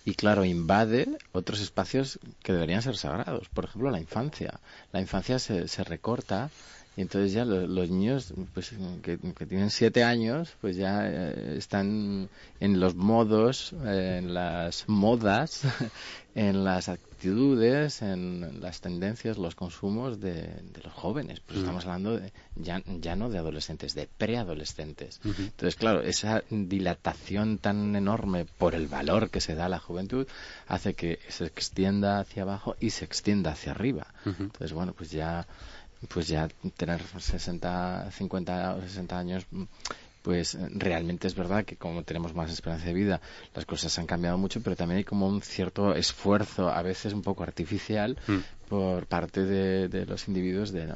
y 0.05 0.15
claro, 0.15 0.45
invade 0.45 1.09
otros 1.33 1.61
espacios 1.61 2.19
que 2.43 2.53
deberían 2.53 2.83
ser 2.83 2.97
sagrados. 2.97 3.49
Por 3.49 3.65
ejemplo, 3.65 3.91
la 3.91 4.01
infancia. 4.01 4.61
La 4.93 5.01
infancia 5.01 5.39
se, 5.39 5.67
se 5.67 5.83
recorta 5.83 6.51
y 6.97 7.01
entonces 7.01 7.33
ya 7.33 7.45
los, 7.45 7.91
niños 7.91 8.33
pues, 8.53 8.73
que, 9.03 9.19
tienen 9.47 9.71
siete 9.71 10.05
años, 10.05 10.55
pues 10.61 10.77
ya 10.77 11.01
eh, 11.05 11.57
están 11.57 12.29
en 12.61 12.81
los 12.81 12.95
modos, 12.95 13.75
en 13.85 14.33
las 14.33 14.85
modas, 14.87 15.63
en 16.37 16.63
las 16.63 16.89
actitudes, 16.89 18.01
en 18.01 18.61
las 18.61 18.81
tendencias, 18.81 19.39
los 19.39 19.57
consumos 19.57 20.21
de, 20.21 20.49
los 20.85 20.93
jóvenes. 20.93 21.41
Pues 21.41 21.59
estamos 21.59 21.85
hablando 21.85 22.17
de, 22.17 22.33
ya, 22.55 22.81
ya 23.01 23.17
no 23.17 23.29
de 23.29 23.39
adolescentes, 23.39 23.95
de 23.95 24.09
preadolescentes. 24.17 25.21
Entonces, 25.25 25.75
claro, 25.75 26.01
esa 26.01 26.45
dilatación 26.49 27.59
tan 27.59 27.97
enorme 27.97 28.45
por 28.45 28.77
el 28.77 28.87
valor 28.87 29.31
que 29.31 29.41
se 29.41 29.57
da 29.57 29.67
a 29.67 29.69
la 29.69 29.81
juventud 29.81 30.29
hace 30.69 30.95
que 30.95 31.19
se 31.29 31.47
extienda 31.47 32.21
hacia 32.21 32.45
abajo 32.45 32.77
y 32.79 32.91
se 32.91 33.05
extienda 33.05 33.51
hacia 33.51 33.73
arriba. 33.73 34.07
Entonces, 34.25 34.73
bueno, 34.73 34.93
pues 34.93 35.11
ya 35.11 35.47
pues 36.09 36.29
ya 36.29 36.49
tener 36.77 37.03
60, 37.03 38.11
50 38.11 38.75
o 38.77 38.83
60 38.83 39.19
años 39.19 39.47
pues 40.25 40.57
realmente 40.71 41.27
es 41.27 41.35
verdad 41.35 41.67
que 41.67 41.77
como 41.77 42.03
tenemos 42.03 42.35
más 42.35 42.51
esperanza 42.51 42.87
de 42.87 42.95
vida, 42.95 43.21
las 43.55 43.67
cosas 43.67 43.99
han 43.99 44.07
cambiado 44.07 44.39
mucho, 44.39 44.63
pero 44.63 44.75
también 44.75 44.97
hay 44.97 45.05
como 45.05 45.29
un 45.29 45.43
cierto 45.43 45.95
esfuerzo, 45.95 46.71
a 46.71 46.81
veces 46.81 47.13
un 47.13 47.21
poco 47.21 47.43
artificial, 47.43 48.17
mm. 48.27 48.39
por 48.71 49.05
parte 49.05 49.45
de, 49.45 50.07
los 50.07 50.27
individuos 50.27 50.73
de, 50.73 50.89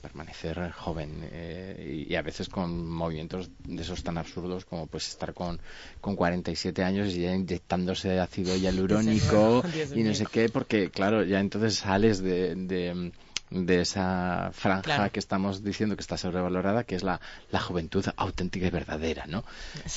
permanecer 0.00 0.70
joven 0.70 1.10
eh, 1.32 2.06
y, 2.08 2.14
a 2.14 2.22
veces 2.22 2.48
con 2.48 2.88
movimientos 2.88 3.50
de 3.64 3.82
esos 3.82 4.04
tan 4.04 4.18
absurdos 4.18 4.64
como 4.64 4.86
pues 4.86 5.08
estar 5.08 5.34
con, 5.34 5.60
con 6.00 6.14
47 6.14 6.84
años 6.84 7.08
y 7.08 7.22
ya 7.22 7.34
inyectándose 7.34 8.20
ácido 8.20 8.56
hialurónico 8.56 9.64
y 9.96 10.04
no 10.04 10.14
sé 10.14 10.26
qué, 10.26 10.48
porque 10.48 10.90
claro, 10.90 11.24
ya 11.24 11.40
entonces 11.40 11.74
sales 11.74 12.22
de 12.22 13.10
de 13.50 13.80
esa 13.80 14.50
franja 14.52 15.08
que 15.10 15.18
estamos 15.18 15.64
diciendo 15.64 15.96
que 15.96 16.02
está 16.02 16.16
sobrevalorada, 16.16 16.84
que 16.84 16.94
es 16.94 17.02
la, 17.02 17.20
la 17.50 17.60
juventud 17.60 18.04
auténtica 18.16 18.66
y 18.66 18.70
verdadera, 18.70 19.26
¿no? 19.26 19.44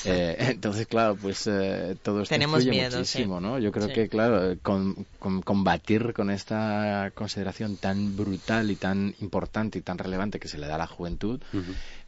Eh, 0.06 0.36
entonces, 0.52 0.88
claro, 0.88 1.16
pues 1.16 1.46
eh, 1.48 1.96
todo 2.02 2.24
esto 2.24 2.34
Tenemos 2.34 2.66
muchísimo, 2.66 3.40
¿no? 3.40 3.60
Yo 3.60 3.72
creo 3.72 3.88
que, 3.90 4.10
claro, 4.10 4.58
con, 4.62 5.06
combatir 5.20 6.14
con 6.14 6.32
esta 6.32 7.12
consideración 7.14 7.78
tan 7.78 8.18
brutal 8.18 8.72
y 8.72 8.76
tan 8.76 9.14
importante 9.22 9.78
y 9.80 9.82
tan 9.82 9.98
relevante 9.98 10.40
que 10.40 10.48
se 10.48 10.58
le 10.58 10.68
da 10.68 10.76
a 10.76 10.80
la 10.80 10.88
juventud, 10.88 11.40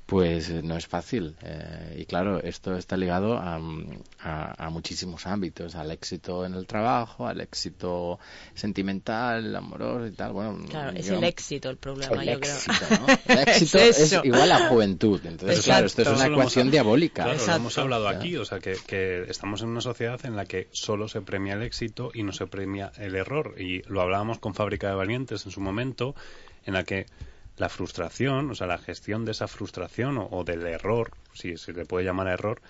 pues 0.05 0.49
eh, 0.49 0.61
no 0.63 0.77
es 0.77 0.85
fácil. 0.85 1.35
Eh, 1.41 1.97
y 1.99 2.05
claro, 2.05 2.41
esto 2.41 2.75
está 2.77 2.95
ligado 2.95 3.37
a, 3.37 3.59
a, 4.19 4.69
muchísimos 4.69 5.25
ámbitos, 5.25 5.75
al 5.75 5.91
éxito 5.91 6.45
en 6.45 6.53
el 6.53 6.67
trabajo, 6.67 7.27
al 7.27 7.41
éxito 7.41 8.19
sentimental, 8.53 9.55
amoroso 9.55 10.07
y 10.07 10.11
tal. 10.11 10.33
Bueno, 10.33 10.65
claro, 10.69 10.95
es 10.95 11.09
el 11.09 11.23
éxito 11.23 11.69
el 11.69 11.77
problema, 11.77 12.23
yo 12.23 12.33
éxito, 12.33 12.85
¿no? 12.99 13.07
El 13.33 13.39
éxito 13.39 13.79
es, 13.79 14.19
igual 14.23 14.51
a 14.51 14.69
juventud. 14.69 15.19
Entonces, 15.25 15.63
claro, 15.63 15.87
esto 15.87 16.03
es 16.03 16.07
una 16.07 16.27
ecuación 16.27 16.69
diabólica. 16.69 17.23
Claro, 17.23 17.45
lo 17.45 17.55
hemos 17.55 17.77
hablado 17.77 18.07
aquí, 18.07 18.37
o 18.37 18.45
sea, 18.45 18.59
que, 18.59 18.75
que 18.85 19.23
estamos 19.27 19.61
en 19.61 19.69
una 19.69 19.81
sociedad 19.81 20.23
en 20.25 20.35
la 20.35 20.45
que 20.45 20.67
solo 20.71 21.07
se 21.07 21.21
premia 21.21 21.53
el 21.53 21.63
éxito 21.63 22.11
y 22.13 22.23
no 22.23 22.31
se 22.31 22.45
premia 22.45 22.91
el 22.97 23.15
error. 23.15 23.55
Y 23.59 23.81
lo 23.87 24.01
hablábamos 24.01 24.39
con 24.39 24.53
Fábrica 24.53 24.89
de 24.89 24.95
Valientes 24.95 25.45
en 25.45 25.51
su 25.51 25.61
momento, 25.61 26.15
en 26.65 26.73
la 26.73 26.83
que 26.83 27.07
la 27.57 27.69
frustración, 27.69 28.51
o 28.51 28.55
sea, 28.55 28.67
la 28.67 28.77
gestión 28.77 29.25
de 29.25 29.31
esa 29.31 29.47
frustración 29.47 30.17
o, 30.17 30.43
del 30.43 30.65
error, 30.65 31.11
si 31.33 31.57
se 31.57 31.73
le 31.73 31.85
puede 31.85 32.05
llamar 32.05 32.27
error, 32.27 32.61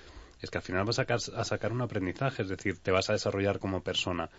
es 0.42 0.52
que 0.52 0.60
al 0.60 0.64
final 0.64 0.86
vas 0.86 1.00
a 1.00 1.04
sacar, 1.04 1.20
a 1.36 1.44
sacar 1.44 1.72
un 1.72 1.82
aprendizaje, 1.82 2.44
es 2.44 2.50
decir, 2.50 2.78
te 2.78 2.92
vas 2.92 3.10
a 3.10 3.14
desarrollar 3.14 3.60
como 3.60 3.82
persona. 3.82 4.30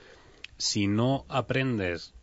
Si 0.57 0.87
no 0.87 1.25
aprendes, 1.29 2.15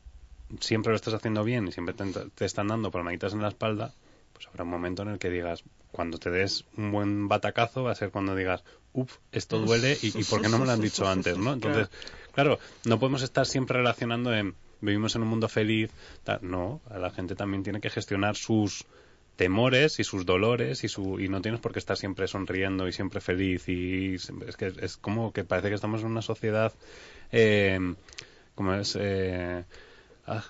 siempre 0.60 0.92
lo 0.92 0.96
estás 0.96 1.14
haciendo 1.14 1.44
bien 1.44 1.68
y 1.68 1.72
siempre 1.72 1.94
te, 1.94 2.46
están 2.46 2.68
dando 2.68 2.92
palmaditas 2.92 3.34
en 3.34 3.42
la 3.42 3.50
espalda, 3.50 3.94
pues 4.32 4.48
habrá 4.48 4.64
un 4.64 4.70
momento 4.70 5.04
en 5.04 5.10
el 5.10 5.20
que 5.20 5.30
digas, 5.30 5.64
cuando 5.92 6.18
te 6.18 6.32
des 6.32 6.66
un 6.78 6.92
buen 6.92 7.28
batacazo, 7.28 7.84
va 7.84 7.92
a 7.92 7.96
ser 7.96 8.10
cuando 8.10 8.36
digas, 8.36 8.64
uff, 8.94 9.18
esto 9.32 9.60
duele 9.60 9.98
y, 10.02 10.18
y, 10.20 10.24
¿por 10.24 10.42
qué 10.42 10.50
no 10.50 10.60
me 10.60 10.66
lo 10.66 10.72
han 10.72 10.82
dicho 10.82 11.08
antes? 11.08 11.38
¿no? 11.38 11.54
Entonces, 11.54 11.90
claro, 12.32 12.60
no 12.86 13.00
podemos 13.00 13.22
estar 13.22 13.46
siempre 13.46 13.78
relacionando 13.78 14.34
en 14.34 14.56
vivimos 14.84 15.16
en 15.16 15.24
un 15.24 15.30
mundo 15.30 15.48
feliz. 15.48 15.90
No, 16.42 16.82
la 16.90 17.10
gente 17.10 17.36
también 17.36 17.64
tiene 17.64 17.82
que 17.82 17.90
gestionar 17.90 18.36
sus 18.36 18.86
temores 19.36 20.00
y 20.00 20.04
sus 20.04 20.26
dolores 20.26 20.84
y 20.84 20.90
su 20.90 21.20
y 21.20 21.28
no 21.28 21.42
tienes 21.42 21.60
por 21.60 21.74
qué 21.74 21.80
estar 21.80 21.98
siempre 21.98 22.28
sonriendo 22.28 22.88
y 22.88 22.94
siempre 22.94 23.20
feliz 23.20 23.68
y 23.68 24.16
es 24.16 24.58
que 24.58 24.74
es 24.80 24.98
como 24.98 25.34
que 25.34 25.44
parece 25.44 25.70
que 25.70 25.76
estamos 25.76 26.02
en 26.02 26.08
una 26.08 26.22
sociedad 26.22 26.72
eh, 27.32 27.80
como 28.54 28.76
es 28.76 28.96
eh, 29.00 29.64
ah, 30.28 30.44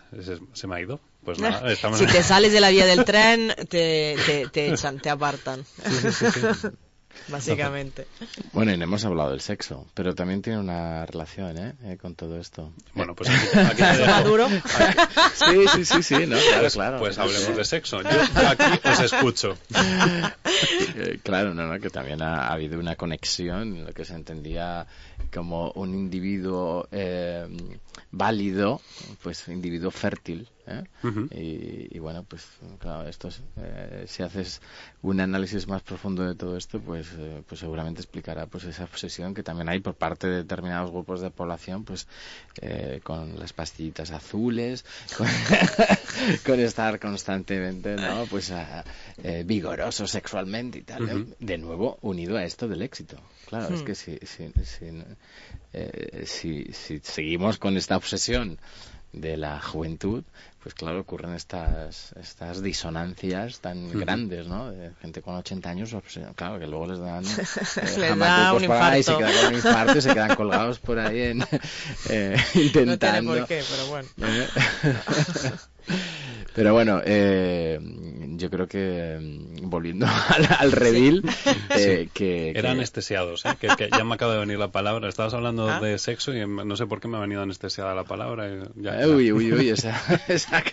se, 0.54 0.68
me 0.68 0.76
ha 0.76 0.82
ido. 0.82 1.00
Pues 1.24 1.40
nada, 1.40 1.72
estamos 1.72 1.98
si 1.98 2.06
te 2.06 2.24
sales 2.24 2.52
de 2.52 2.60
la 2.60 2.72
vía 2.72 2.86
del 2.86 3.06
tren 3.06 3.54
te, 3.70 4.18
te, 4.26 4.48
te 4.52 4.74
echan 4.74 5.00
te 5.00 5.10
apartan. 5.10 5.64
Sí, 5.64 6.12
sí, 6.12 6.26
sí, 6.32 6.68
básicamente. 7.28 8.08
Bueno, 8.52 8.72
y 8.72 8.78
no 8.78 8.84
hemos 8.84 9.04
hablado 9.06 9.32
del 9.32 9.42
sexo, 9.42 9.88
pero 9.94 10.16
también 10.16 10.42
tiene 10.42 10.60
una 10.60 11.06
relación 11.06 11.58
¿eh? 11.58 11.74
eh 11.84 11.98
con 12.02 12.16
todo 12.16 12.40
esto. 12.40 12.72
Bueno, 12.94 13.16
pues 13.16 13.30
aquí, 13.30 13.82
aquí 13.84 14.24
duro? 14.24 14.48
Sí, 14.50 15.68
sí, 15.74 15.86
sí, 15.86 16.04
sí, 16.04 16.16
no, 16.28 16.38
claro, 16.38 16.62
pues, 16.62 16.74
claro. 16.74 17.00
Pues 17.00 17.18
hablemos 17.18 17.58
de 17.58 17.66
sexo. 17.66 18.02
Yo, 18.02 18.10
aquí 18.50 18.88
os 18.88 19.00
escucho. 19.00 19.58
Eh, 20.96 21.20
claro, 21.24 21.54
no, 21.54 21.68
no, 21.68 21.80
que 21.80 21.90
también 21.90 22.22
ha, 22.22 22.48
habido 22.48 22.80
una 22.80 22.96
conexión 22.96 23.76
en 23.78 23.86
lo 23.86 23.94
que 23.94 24.06
se 24.06 24.14
entendía 24.14 24.86
como 25.32 25.72
un 25.72 25.94
individuo 25.94 26.88
eh, 26.92 27.48
válido, 28.12 28.82
pues 29.22 29.48
individuo 29.48 29.92
fértil, 29.92 30.50
¿eh? 30.68 30.84
y, 31.92 32.00
bueno, 32.00 32.24
pues 32.24 32.48
claro, 32.80 33.08
esto 33.08 33.30
eh, 33.58 34.06
si 34.08 34.24
haces 34.24 34.62
un 35.02 35.20
análisis 35.20 35.68
más 35.68 35.82
profundo 35.82 36.24
de 36.24 36.36
todo 36.36 36.58
esto, 36.58 36.80
pues, 36.80 37.08
eh, 37.18 37.44
pues 37.48 37.60
seguramente 37.60 38.02
explicará 38.02 38.46
pues 38.46 38.64
esa 38.66 38.84
obsesión 38.84 39.34
que 39.34 39.44
también 39.44 39.70
hay 39.70 39.80
por 39.80 39.96
parte 39.96 40.28
de 40.28 40.38
determinados 40.38 40.92
grupos 40.92 41.22
de 41.22 41.30
población, 41.30 41.84
pues 41.84 42.08
con 43.04 43.40
las 43.40 43.54
pastillitas 43.54 44.12
azules, 44.12 44.86
con, 46.46 46.60
estar 46.60 47.00
constantemente, 47.00 47.96
¿no? 47.96 48.26
Pues 48.30 48.54
vigoroso 49.46 50.08
sexualmente 50.08 50.80
y 50.80 50.84
tal. 50.84 51.36
De 51.40 51.58
nuevo, 51.58 51.98
unido 52.02 52.38
a 52.38 52.44
esto 52.44 52.68
del 52.68 52.82
éxito. 52.82 53.18
Claro, 53.48 53.74
es 53.74 53.82
hmm. 53.82 53.86
que 53.86 53.96
si, 53.96 54.18
si, 54.24 54.52
si, 54.64 54.86
si 56.26 56.72
seguimos 56.74 57.58
con 57.58 57.78
esta 57.78 57.98
obsesión 57.98 58.60
de 59.14 59.38
la 59.38 59.62
juventud, 59.62 60.24
pues 60.62 60.74
claro, 60.76 61.02
ocurren 61.02 61.34
estas, 61.34 62.14
estas 62.14 62.64
disonancias 62.64 63.60
tan 63.60 63.92
grandes, 63.92 64.48
¿no? 64.48 64.72
De 64.72 64.92
gente 65.02 65.22
con 65.22 65.36
80 65.36 65.70
años, 65.70 65.96
claro, 66.36 66.60
que 66.60 66.68
luego 66.68 66.88
les 66.88 67.00
dan 67.00 67.24
eh, 68.02 68.16
da 68.18 68.54
un 68.54 68.64
infarto. 68.64 68.98
y 68.98 69.04
se 69.04 69.18
quedan 69.18 69.34
con 69.34 69.48
un 69.48 69.56
infarto 69.56 69.98
y 69.98 70.02
se 70.02 70.14
quedan 70.14 70.36
colgados 70.38 70.80
por 70.80 71.00
ahí 71.00 71.22
en, 71.22 71.46
eh, 72.10 72.38
intentando... 72.56 73.36
No 73.36 73.46
tiene 73.46 73.46
por 73.46 73.48
qué, 73.48 73.64
pero 73.70 73.88
bueno. 73.88 74.10
Pero 76.56 76.72
bueno, 76.72 77.02
eh, 77.04 77.80
yo 78.38 78.50
creo 78.50 78.68
que 78.68 79.18
mm, 79.20 79.70
volviendo 79.70 80.06
al, 80.30 80.48
al 80.60 80.72
redil, 80.72 81.24
eh, 81.76 82.10
que, 82.14 82.52
Era 82.52 82.62
que- 82.62 82.68
anestesiados, 82.70 83.46
¿eh? 83.46 83.56
que, 83.60 83.68
que 83.78 83.90
ya 83.90 84.04
me 84.04 84.16
acaba 84.16 84.34
de 84.34 84.40
venir 84.40 84.58
la 84.60 84.72
palabra. 84.72 85.10
Estabas 85.10 85.34
hablando 85.34 85.70
Ah. 85.70 85.80
de 85.80 85.98
sexo 85.98 86.34
y 86.34 86.46
no 86.48 86.76
sé 86.76 86.86
por 86.86 87.00
qué 87.00 87.08
me 87.08 87.18
ha 87.18 87.22
venido 87.22 87.42
anestesiada 87.42 87.94
la 87.96 88.04
palabra. 88.04 88.50
ya- 88.76 89.02
Eh, 89.02 89.08
Uy, 89.08 89.32
uy, 89.32 89.52
uy, 89.54 89.70
esa, 89.70 90.00
esa, 90.28 90.64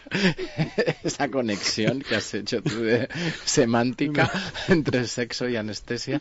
esa 1.02 1.28
conexión 1.30 2.00
que 2.00 2.16
has 2.16 2.32
hecho 2.34 2.62
tú 2.62 2.80
de 2.82 3.08
semántica 3.44 4.30
entre 4.68 5.06
sexo 5.06 5.48
y 5.48 5.56
anestesia. 5.56 6.20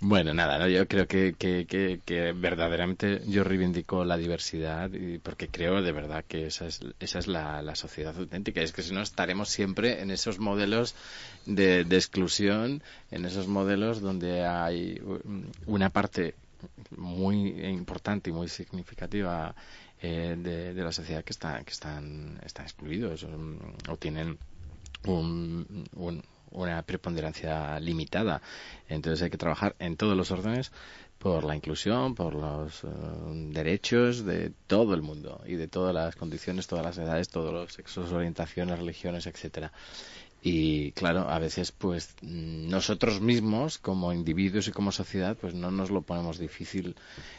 Bueno, 0.00 0.34
nada, 0.34 0.58
¿no? 0.58 0.68
yo 0.68 0.86
creo 0.88 1.06
que, 1.06 1.34
que, 1.38 1.66
que, 1.66 2.00
que 2.04 2.32
verdaderamente 2.32 3.22
yo 3.26 3.44
reivindico 3.44 4.04
la 4.04 4.16
diversidad 4.16 4.90
y 4.92 5.18
porque 5.18 5.48
creo 5.48 5.82
de 5.82 5.92
verdad 5.92 6.24
que 6.26 6.46
esa 6.46 6.66
es, 6.66 6.80
esa 7.00 7.18
es 7.18 7.26
la, 7.26 7.62
la 7.62 7.74
sociedad 7.74 8.16
auténtica. 8.16 8.60
Es 8.60 8.72
que 8.72 8.82
si 8.82 8.92
no 8.92 9.02
estaremos 9.02 9.48
siempre 9.54 10.00
en 10.02 10.10
esos 10.10 10.38
modelos 10.38 10.94
de, 11.46 11.84
de 11.84 11.96
exclusión, 11.96 12.82
en 13.10 13.24
esos 13.24 13.46
modelos 13.48 14.00
donde 14.00 14.44
hay 14.46 15.00
una 15.66 15.88
parte 15.90 16.34
muy 16.96 17.36
importante 17.80 18.30
y 18.30 18.32
muy 18.32 18.48
significativa 18.48 19.54
eh, 20.02 20.36
de, 20.38 20.82
la 20.82 20.92
sociedad 20.92 21.22
que 21.24 21.32
está 21.32 21.62
que 21.64 21.72
están 21.72 22.38
están 22.44 22.64
excluidos 22.66 23.22
um, 23.24 23.58
o 23.88 23.96
tienen 23.96 24.38
un- 25.06 26.22
una 26.54 26.82
preponderancia 26.82 27.78
limitada. 27.80 28.40
Entonces 28.88 29.22
hay 29.22 29.30
que 29.30 29.36
trabajar 29.44 29.74
en 29.78 29.96
todos 29.96 30.16
los 30.16 30.30
órdenes 30.30 30.70
por 31.24 31.42
la 31.44 31.56
inclusión 31.56 32.14
por 32.14 32.34
los 32.34 32.84
eh, 32.84 32.88
derechos 33.58 34.24
de 34.26 34.52
todo 34.66 34.92
el 34.94 35.00
mundo 35.00 35.40
y 35.46 35.54
de 35.54 35.68
todas 35.68 35.94
las 35.94 36.16
condiciones 36.16 36.66
todas 36.66 36.84
las 36.84 36.98
edades 36.98 37.30
todos 37.30 37.50
los 37.52 37.72
sexos 37.72 38.12
orientaciones 38.12 38.78
religiones 38.78 39.26
etcétera 39.26 39.72
y 40.46 40.92
claro, 40.92 41.30
a 41.30 41.38
veces 41.38 41.72
pues 41.72 42.14
mm, 42.20 42.68
nosotros 42.68 43.22
mismos 43.22 43.78
como 43.78 44.12
individuos 44.12 44.68
y 44.68 44.72
como 44.72 44.92
sociedad 44.92 45.34
pues 45.40 45.54
no 45.54 45.70
nos 45.70 45.90
lo 45.90 46.02
ponemos 46.02 46.36
difícil, 46.38 46.94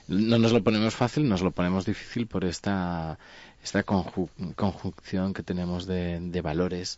no 0.07 0.39
nos 0.39 0.51
lo 0.51 0.63
ponemos 0.63 0.95
fácil, 0.95 1.29
nos 1.29 1.43
lo 1.43 1.51
ponemos 1.51 1.85
difícil 1.85 2.25
por 2.25 2.43
esta 2.45 3.19
esta 3.63 3.85
conju- 3.85 4.55
conjunción 4.55 5.33
que 5.35 5.43
tenemos 5.43 5.85
de, 5.85 6.19
de 6.19 6.41
valores 6.41 6.97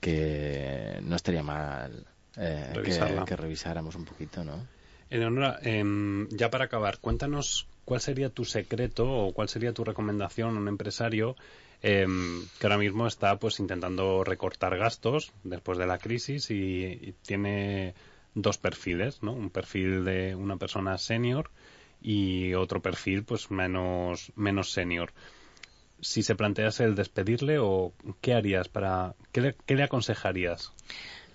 que 0.00 1.00
no 1.02 1.16
estaría 1.16 1.42
mal 1.42 2.06
eh, 2.36 2.68
que, 2.74 2.90
que 3.24 3.34
revisáramos 3.36 3.96
un 3.96 4.04
poquito, 4.04 4.44
¿no? 4.44 4.54
Eleonora, 5.10 5.58
em, 5.62 6.28
ya 6.28 6.50
para 6.50 6.66
acabar, 6.66 6.98
cuéntanos 6.98 7.66
cuál 7.84 8.00
sería 8.00 8.30
tu 8.30 8.44
secreto 8.44 9.10
o 9.10 9.32
cuál 9.32 9.48
sería 9.48 9.72
tu 9.72 9.84
recomendación 9.84 10.56
a 10.56 10.60
un 10.60 10.68
empresario 10.68 11.34
em, 11.82 12.46
que 12.58 12.66
ahora 12.66 12.78
mismo 12.78 13.06
está 13.06 13.36
pues 13.38 13.58
intentando 13.58 14.22
recortar 14.22 14.76
gastos 14.78 15.32
después 15.42 15.78
de 15.78 15.86
la 15.86 15.98
crisis 15.98 16.50
y, 16.50 16.84
y 16.84 17.14
tiene 17.26 17.94
dos 18.34 18.58
perfiles, 18.58 19.22
¿no? 19.22 19.32
Un 19.32 19.50
perfil 19.50 20.04
de 20.04 20.34
una 20.36 20.56
persona 20.56 20.96
senior 20.98 21.50
y 22.00 22.54
otro 22.54 22.80
perfil 22.80 23.24
pues 23.24 23.50
menos 23.50 24.32
menos 24.36 24.70
senior. 24.70 25.12
Si 26.00 26.22
se 26.22 26.36
plantease 26.36 26.84
el 26.84 26.94
despedirle 26.94 27.58
o 27.58 27.92
qué 28.20 28.34
harías 28.34 28.68
para 28.68 29.14
qué 29.32 29.74
le 29.74 29.82
aconsejarías? 29.82 30.72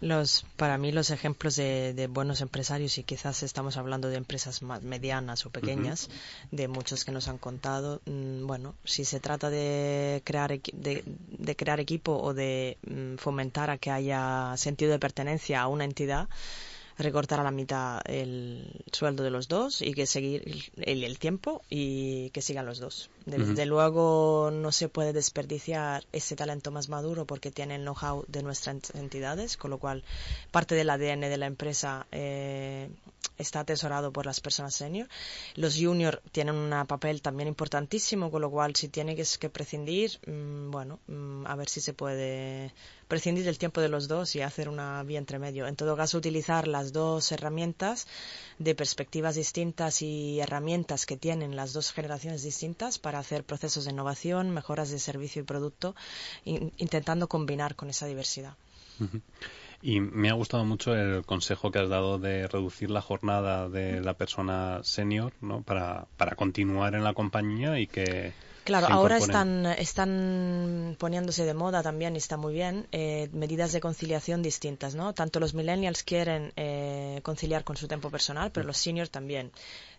Los, 0.06 0.46
para 0.56 0.78
mí 0.78 0.92
los 0.92 1.10
ejemplos 1.10 1.56
de, 1.56 1.96
de 1.96 2.06
buenos 2.06 2.42
empresarios, 2.42 3.00
y 3.00 3.04
quizás 3.04 3.42
estamos 3.42 3.76
hablando 3.76 4.08
de 4.08 4.18
empresas 4.18 4.62
más 4.62 4.84
medianas 4.84 5.48
o 5.48 5.50
pequeñas, 5.50 6.10
de 6.52 6.68
muchos 6.68 7.06
que 7.06 7.12
nos 7.12 7.28
han 7.28 7.40
contado, 7.40 8.02
mm, 8.06 8.46
bueno, 8.46 8.76
si 8.84 9.04
se 9.04 9.20
trata 9.20 9.50
de 9.50 10.22
crear, 10.24 10.52
de, 10.62 11.04
de 11.06 11.56
crear 11.56 11.80
equipo 11.80 12.20
o 12.22 12.36
de 12.36 12.78
mm, 12.88 13.16
fomentar 13.16 13.72
a 13.72 13.80
que 13.80 13.90
haya 13.90 14.54
sentido 14.58 14.92
de 14.92 15.00
pertenencia 15.00 15.64
a 15.64 15.68
una 15.68 15.86
entidad, 15.86 16.30
recortar 17.00 17.40
a 17.40 17.44
la 17.44 17.50
mitad 17.50 18.00
el 18.06 18.84
sueldo 18.92 19.24
de 19.24 19.32
los 19.32 19.48
dos 19.48 19.82
y 19.82 19.96
que 19.96 20.06
seguir 20.06 20.44
el, 20.78 21.04
el 21.04 21.18
tiempo 21.18 21.64
y 21.68 22.30
que 22.30 22.44
sigan 22.44 22.68
los 22.68 22.78
dos. 22.78 23.10
Desde 23.26 23.66
luego 23.66 24.52
no 24.52 24.72
se 24.72 24.88
puede 24.88 25.12
desperdiciar 25.12 26.04
ese 26.12 26.36
talento 26.36 26.70
más 26.70 26.90
maduro 26.90 27.26
porque 27.26 27.50
tiene 27.50 27.76
el 27.76 27.82
know-how 27.82 28.24
de 28.28 28.44
nuestras 28.44 28.94
entidades, 28.94 29.58
con 29.58 29.72
lo 29.72 29.80
cual 29.80 30.04
parte 30.52 30.76
del 30.76 30.92
ADN 30.92 31.22
de 31.22 31.38
la 31.38 31.48
empresa 31.48 32.06
eh, 32.12 32.88
está 33.38 33.62
atesorado 33.62 34.12
por 34.12 34.26
las 34.26 34.40
personas 34.40 34.76
senior. 34.76 35.08
Los 35.56 35.76
junior 35.76 36.22
tienen 36.32 36.56
un 36.56 36.86
papel 36.88 37.22
también 37.22 37.48
importantísimo, 37.48 38.32
con 38.32 38.42
lo 38.42 38.50
cual 38.50 38.76
si 38.76 38.90
tiene 38.90 39.16
que, 39.16 39.26
que 39.40 39.50
prescindir, 39.50 40.20
mm, 40.28 40.72
bueno, 40.72 41.00
mm, 41.08 41.48
a 41.48 41.56
ver 41.56 41.70
si 41.70 41.82
se 41.82 41.94
puede 41.94 42.74
prescindir 43.08 43.46
del 43.46 43.58
tiempo 43.58 43.82
de 43.82 43.90
los 43.90 44.08
dos 44.08 44.36
y 44.36 44.42
hacer 44.42 44.68
una 44.70 45.04
vía 45.04 45.20
entre 45.20 45.40
medio. 45.40 45.68
En 45.68 45.76
todo 45.76 45.96
caso, 45.96 46.18
utilizar 46.18 46.68
las 46.68 46.92
dos 46.92 47.32
herramientas 47.32 48.08
de 48.58 48.74
perspectivas 48.74 49.36
distintas 49.36 50.02
y 50.02 50.40
herramientas 50.40 51.06
que 51.06 51.18
tienen 51.18 51.56
las 51.56 51.74
dos 51.74 51.92
generaciones 51.92 52.42
distintas 52.42 52.98
para 52.98 53.15
hacer 53.20 53.44
procesos 53.44 53.86
de 53.86 53.92
innovación, 53.92 54.50
mejoras 54.52 54.90
de 54.90 55.00
servicio 55.00 55.42
y 55.42 55.46
producto, 55.46 55.96
in- 56.46 56.72
intentando 56.78 57.28
combinar 57.28 57.76
con 57.76 57.90
esa 57.90 58.06
diversidad. 58.08 58.56
Y 59.82 60.00
me 60.00 60.30
ha 60.30 60.34
gustado 60.34 60.66
mucho 60.66 60.96
el 60.96 61.26
consejo 61.26 61.72
que 61.72 61.80
has 61.80 61.90
dado 61.90 62.18
de 62.20 62.48
reducir 62.48 62.90
la 62.90 63.02
jornada 63.02 63.70
de 63.70 64.02
la 64.02 64.14
persona 64.16 64.82
senior, 64.84 65.34
¿no? 65.42 65.62
Para, 65.64 66.08
para 66.18 66.36
continuar 66.36 66.96
en 66.96 67.04
la 67.04 67.14
compañía 67.14 67.80
y 67.80 67.88
que 67.88 68.34
Claro, 68.64 68.88
ahora 68.90 69.18
están, 69.18 69.68
están 69.68 70.96
poniéndose 70.98 71.46
de 71.46 71.54
moda 71.54 71.84
también 71.84 72.16
y 72.16 72.18
está 72.18 72.36
muy 72.36 72.52
bien 72.56 72.88
eh, 72.92 73.30
medidas 73.32 73.72
de 73.74 73.80
conciliación 73.80 74.42
distintas, 74.42 74.96
¿no? 74.96 75.14
Tanto 75.14 75.40
los 75.40 75.54
millennials 75.54 76.02
quieren 76.02 76.52
eh, 76.56 77.20
conciliar 77.22 77.64
con 77.64 77.78
su 77.78 77.88
tiempo 77.88 78.10
personal, 78.10 78.52
pero 78.52 78.66
los 78.66 78.78
seniors 78.78 79.12
también. 79.12 79.52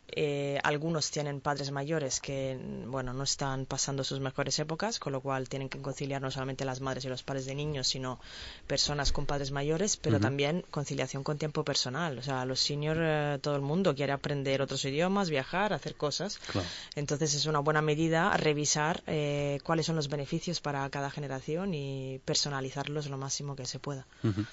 Eh, 0.09 0.59
algunos 0.63 1.11
tienen 1.11 1.41
padres 1.41 1.73
mayores 1.73 2.21
que, 2.21 2.59
bueno, 2.87 3.13
no 3.13 3.25
están 3.25 3.67
pasando 3.67 4.05
sus 4.05 4.21
mejores 4.21 4.59
épocas, 4.59 4.99
con 4.99 5.13
lo 5.13 5.21
cual 5.21 5.49
tienen 5.49 5.69
que 5.69 5.81
conciliar 5.81 6.23
no 6.23 6.31
solamente 6.31 6.65
las 6.65 6.81
madres 6.81 7.05
y 7.05 7.09
los 7.09 7.23
padres 7.23 7.47
de 7.47 7.55
niños, 7.55 7.89
sino 7.89 8.21
personas 8.67 9.13
con 9.13 9.27
padres 9.27 9.51
mayores, 9.51 9.97
pero 9.97 10.21
también 10.21 10.65
conciliación 10.71 11.25
con 11.25 11.39
tiempo 11.39 11.65
personal. 11.65 12.19
O 12.19 12.23
sea, 12.23 12.45
los 12.45 12.61
seniors, 12.61 13.01
eh, 13.03 13.39
todo 13.41 13.57
el 13.57 13.63
mundo 13.63 13.95
quiere 13.95 14.13
aprender 14.13 14.63
otros 14.63 14.85
idiomas, 14.85 15.29
viajar, 15.29 15.73
hacer 15.73 15.97
cosas. 15.97 16.39
Claro. 16.39 16.67
Entonces 16.95 17.35
es 17.35 17.47
una 17.47 17.59
buena 17.59 17.83
medida 17.83 18.37
revisar 18.37 19.03
eh, 19.07 19.59
cuáles 19.65 19.87
son 19.87 19.97
los 19.97 20.09
beneficios 20.09 20.61
para 20.61 20.89
cada 20.91 21.11
generación 21.11 21.75
y 21.75 22.21
personalizarlos 22.25 23.09
lo 23.09 23.19
máximo 23.19 23.57
que 23.57 23.67
se 23.67 23.79
pueda. 23.79 24.07
Ujú. 24.23 24.45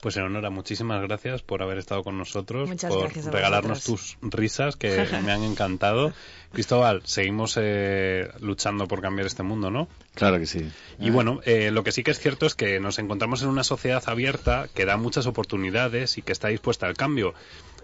Pues 0.00 0.16
Eleonora, 0.16 0.50
muchísimas 0.50 1.02
gracias 1.02 1.42
por 1.42 1.62
haber 1.62 1.78
estado 1.78 2.02
con 2.04 2.18
nosotros, 2.18 2.68
Muchas 2.68 2.92
por 2.92 3.12
regalarnos 3.12 3.84
tus 3.84 4.16
risas 4.22 4.76
que 4.76 4.91
me 5.24 5.32
han 5.32 5.42
encantado. 5.42 6.12
Cristóbal, 6.52 7.00
seguimos 7.04 7.58
eh, 7.58 8.28
luchando 8.40 8.86
por 8.86 9.00
cambiar 9.00 9.26
este 9.26 9.42
mundo, 9.42 9.70
¿no? 9.70 9.88
Claro 10.14 10.38
que 10.38 10.44
sí. 10.44 10.70
Y 10.98 11.08
bueno, 11.08 11.40
eh, 11.44 11.70
lo 11.70 11.82
que 11.82 11.92
sí 11.92 12.02
que 12.02 12.10
es 12.10 12.18
cierto 12.18 12.44
es 12.44 12.54
que 12.54 12.78
nos 12.78 12.98
encontramos 12.98 13.42
en 13.42 13.48
una 13.48 13.64
sociedad 13.64 14.02
abierta 14.06 14.68
que 14.74 14.84
da 14.84 14.98
muchas 14.98 15.26
oportunidades 15.26 16.18
y 16.18 16.22
que 16.22 16.32
está 16.32 16.48
dispuesta 16.48 16.86
al 16.86 16.94
cambio. 16.94 17.32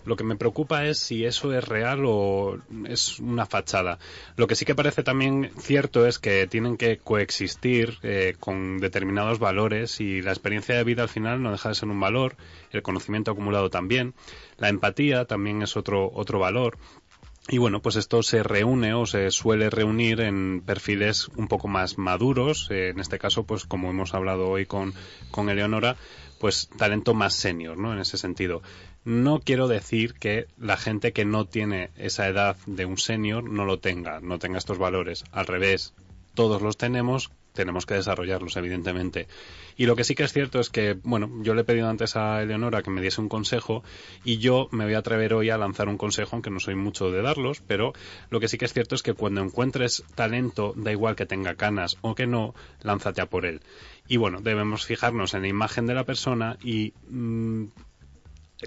Lo 0.09 0.17
que 0.17 0.25
me 0.25 0.37
preocupa 0.37 0.87
es 0.87 0.99
si 0.99 1.27
eso 1.27 1.53
es 1.53 1.63
real 1.69 2.05
o 2.07 2.59
es 2.89 3.21
una 3.21 3.45
fachada. 3.45 3.99
Lo 4.37 4.47
que 4.47 4.55
sí 4.55 4.65
que 4.65 4.75
parece 4.75 5.03
también 5.03 5.51
cierto 5.59 6.07
es 6.07 6.19
que 6.19 6.47
tienen 6.47 6.79
que 6.79 6.97
coexistir 6.97 7.99
eh, 8.03 8.35
con 8.41 8.79
determinados 8.79 9.39
valores 9.39 10.01
y 10.01 10.23
la 10.23 10.31
experiencia 10.31 10.77
de 10.77 10.85
vida 10.85 11.03
al 11.03 11.11
final 11.11 11.43
no 11.43 11.53
deja 11.53 11.69
de 11.69 11.75
ser 11.75 11.91
un 11.91 12.01
valor, 12.01 12.37
el 12.71 12.81
conocimiento 12.81 13.33
acumulado 13.33 13.69
también, 13.69 14.15
la 14.57 14.71
empatía 14.71 15.27
también 15.27 15.61
es 15.61 15.77
otro, 15.77 16.11
otro 16.15 16.39
valor. 16.39 16.79
Y 17.51 17.59
bueno, 17.59 17.81
pues 17.81 17.97
esto 17.97 18.23
se 18.23 18.43
reúne 18.43 18.95
o 18.95 19.05
se 19.05 19.31
suele 19.31 19.69
reunir 19.69 20.21
en 20.21 20.63
perfiles 20.65 21.29
un 21.37 21.49
poco 21.49 21.69
más 21.69 21.99
maduros, 21.99 22.69
eh, 22.71 22.89
en 22.89 23.01
este 23.01 23.19
caso, 23.19 23.45
pues 23.45 23.65
como 23.65 23.91
hemos 23.91 24.15
hablado 24.15 24.49
hoy 24.49 24.65
con, 24.65 24.95
con 25.31 25.49
Eleonora, 25.49 25.97
pues 26.39 26.69
talento 26.77 27.15
más 27.15 27.35
senior, 27.35 27.77
¿no? 27.79 27.93
En 27.93 28.01
ese 28.01 28.17
sentido. 28.17 28.63
No 29.09 29.41
quiero 29.41 29.69
decir 29.69 30.13
que 30.13 30.49
la 30.59 30.77
gente 30.77 31.15
que 31.15 31.25
no 31.25 31.47
tiene 31.47 31.89
esa 31.97 32.29
edad 32.29 32.59
de 32.67 32.85
un 32.85 32.99
senior 32.99 33.43
no 33.43 33.65
lo 33.65 33.79
tenga, 33.79 34.21
no 34.21 34.39
tenga 34.39 34.59
estos 34.59 34.77
valores. 34.77 35.25
Al 35.33 35.47
revés, 35.47 35.95
todos 36.35 36.61
los 36.61 36.77
tenemos, 36.77 37.31
tenemos 37.55 37.87
que 37.87 37.95
desarrollarlos, 37.95 38.59
evidentemente. 38.59 39.27
Y 39.79 39.87
lo 39.87 39.97
que 39.97 40.05
sí 40.05 40.15
que 40.15 40.25
es 40.25 40.35
cierto 40.35 40.61
es 40.61 40.69
que, 40.69 40.99
bueno, 41.05 41.31
yo 41.41 41.55
le 41.55 41.63
he 41.63 41.65
pedido 41.65 41.89
antes 41.89 42.17
a 42.17 42.43
Eleonora 42.43 42.83
que 42.83 42.91
me 42.91 43.01
diese 43.01 43.23
un 43.23 43.31
consejo 43.31 43.83
y 44.25 44.37
yo 44.37 44.69
me 44.73 44.85
voy 44.85 44.93
a 44.93 44.99
atrever 44.99 45.33
hoy 45.33 45.49
a 45.49 45.57
lanzar 45.57 45.89
un 45.89 45.97
consejo, 45.97 46.37
aunque 46.37 46.51
no 46.51 46.61
soy 46.61 46.75
mucho 46.75 47.11
de 47.11 47.23
darlos, 47.23 47.63
pero 47.67 47.95
lo 48.29 48.41
que 48.41 48.49
sí 48.49 48.59
que 48.59 48.67
es 48.67 48.75
cierto 48.75 48.95
es 48.95 49.03
que 49.03 49.15
cuando 49.15 49.41
encuentres 49.41 50.05
talento, 50.17 50.75
da 50.77 50.93
igual 50.93 51.17
que 51.17 51.25
tenga 51.25 51.55
canas 51.55 51.97
o 52.03 52.15
que 52.15 52.27
no, 52.27 52.55
lánzate 52.83 53.23
a 53.23 53.27
por 53.27 53.47
él. 53.47 53.63
Y 54.07 54.19
bueno, 54.19 54.43
debemos 54.43 54.85
fijarnos 54.85 55.33
en 55.33 55.41
la 55.41 55.49
imagen 55.49 55.87
de 55.87 55.95
la 55.95 56.05
persona 56.05 56.59
y 56.63 56.93
mm, 57.09 57.69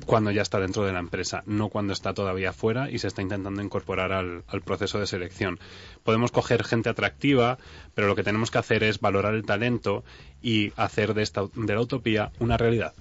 cuando 0.06 0.32
ya 0.32 0.42
está 0.42 0.60
dentro 0.60 0.86
de 0.86 0.94
la 0.94 1.00
empresa, 1.00 1.44
no 1.46 1.70
cuando 1.70 1.94
está 1.94 2.14
todavía 2.14 2.54
fuera 2.54 2.90
y 2.90 3.00
se 3.00 3.08
está 3.08 3.22
intentando 3.22 3.62
incorporar 3.62 4.12
al, 4.12 4.44
proceso 4.64 5.00
de 5.00 5.08
selección. 5.08 5.60
Podemos 6.04 6.32
coger 6.32 6.64
gente 6.64 6.90
atractiva, 6.90 7.58
pero 7.94 8.08
lo 8.08 8.16
que 8.16 8.24
tenemos 8.24 8.52
que 8.52 8.58
hacer 8.58 8.84
es 8.84 9.00
valorar 9.00 9.34
el 9.34 9.46
talento 9.46 10.04
y 10.42 10.72
hacer 10.78 11.14
de, 11.14 11.24
esta, 11.24 11.44
de 11.56 11.74
la 11.74 11.82
utopía 11.82 12.32
una 12.40 12.58
realidad. 12.58 12.94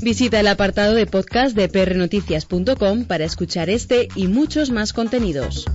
Visita 0.00 0.40
el 0.40 0.48
apartado 0.48 0.94
de 0.94 1.06
podcast 1.06 1.54
de 1.54 1.68
prnoticias.com 1.68 3.04
para 3.04 3.24
escuchar 3.24 3.68
este 3.68 4.08
y 4.14 4.28
muchos 4.28 4.70
más 4.70 4.94
contenidos. 4.94 5.66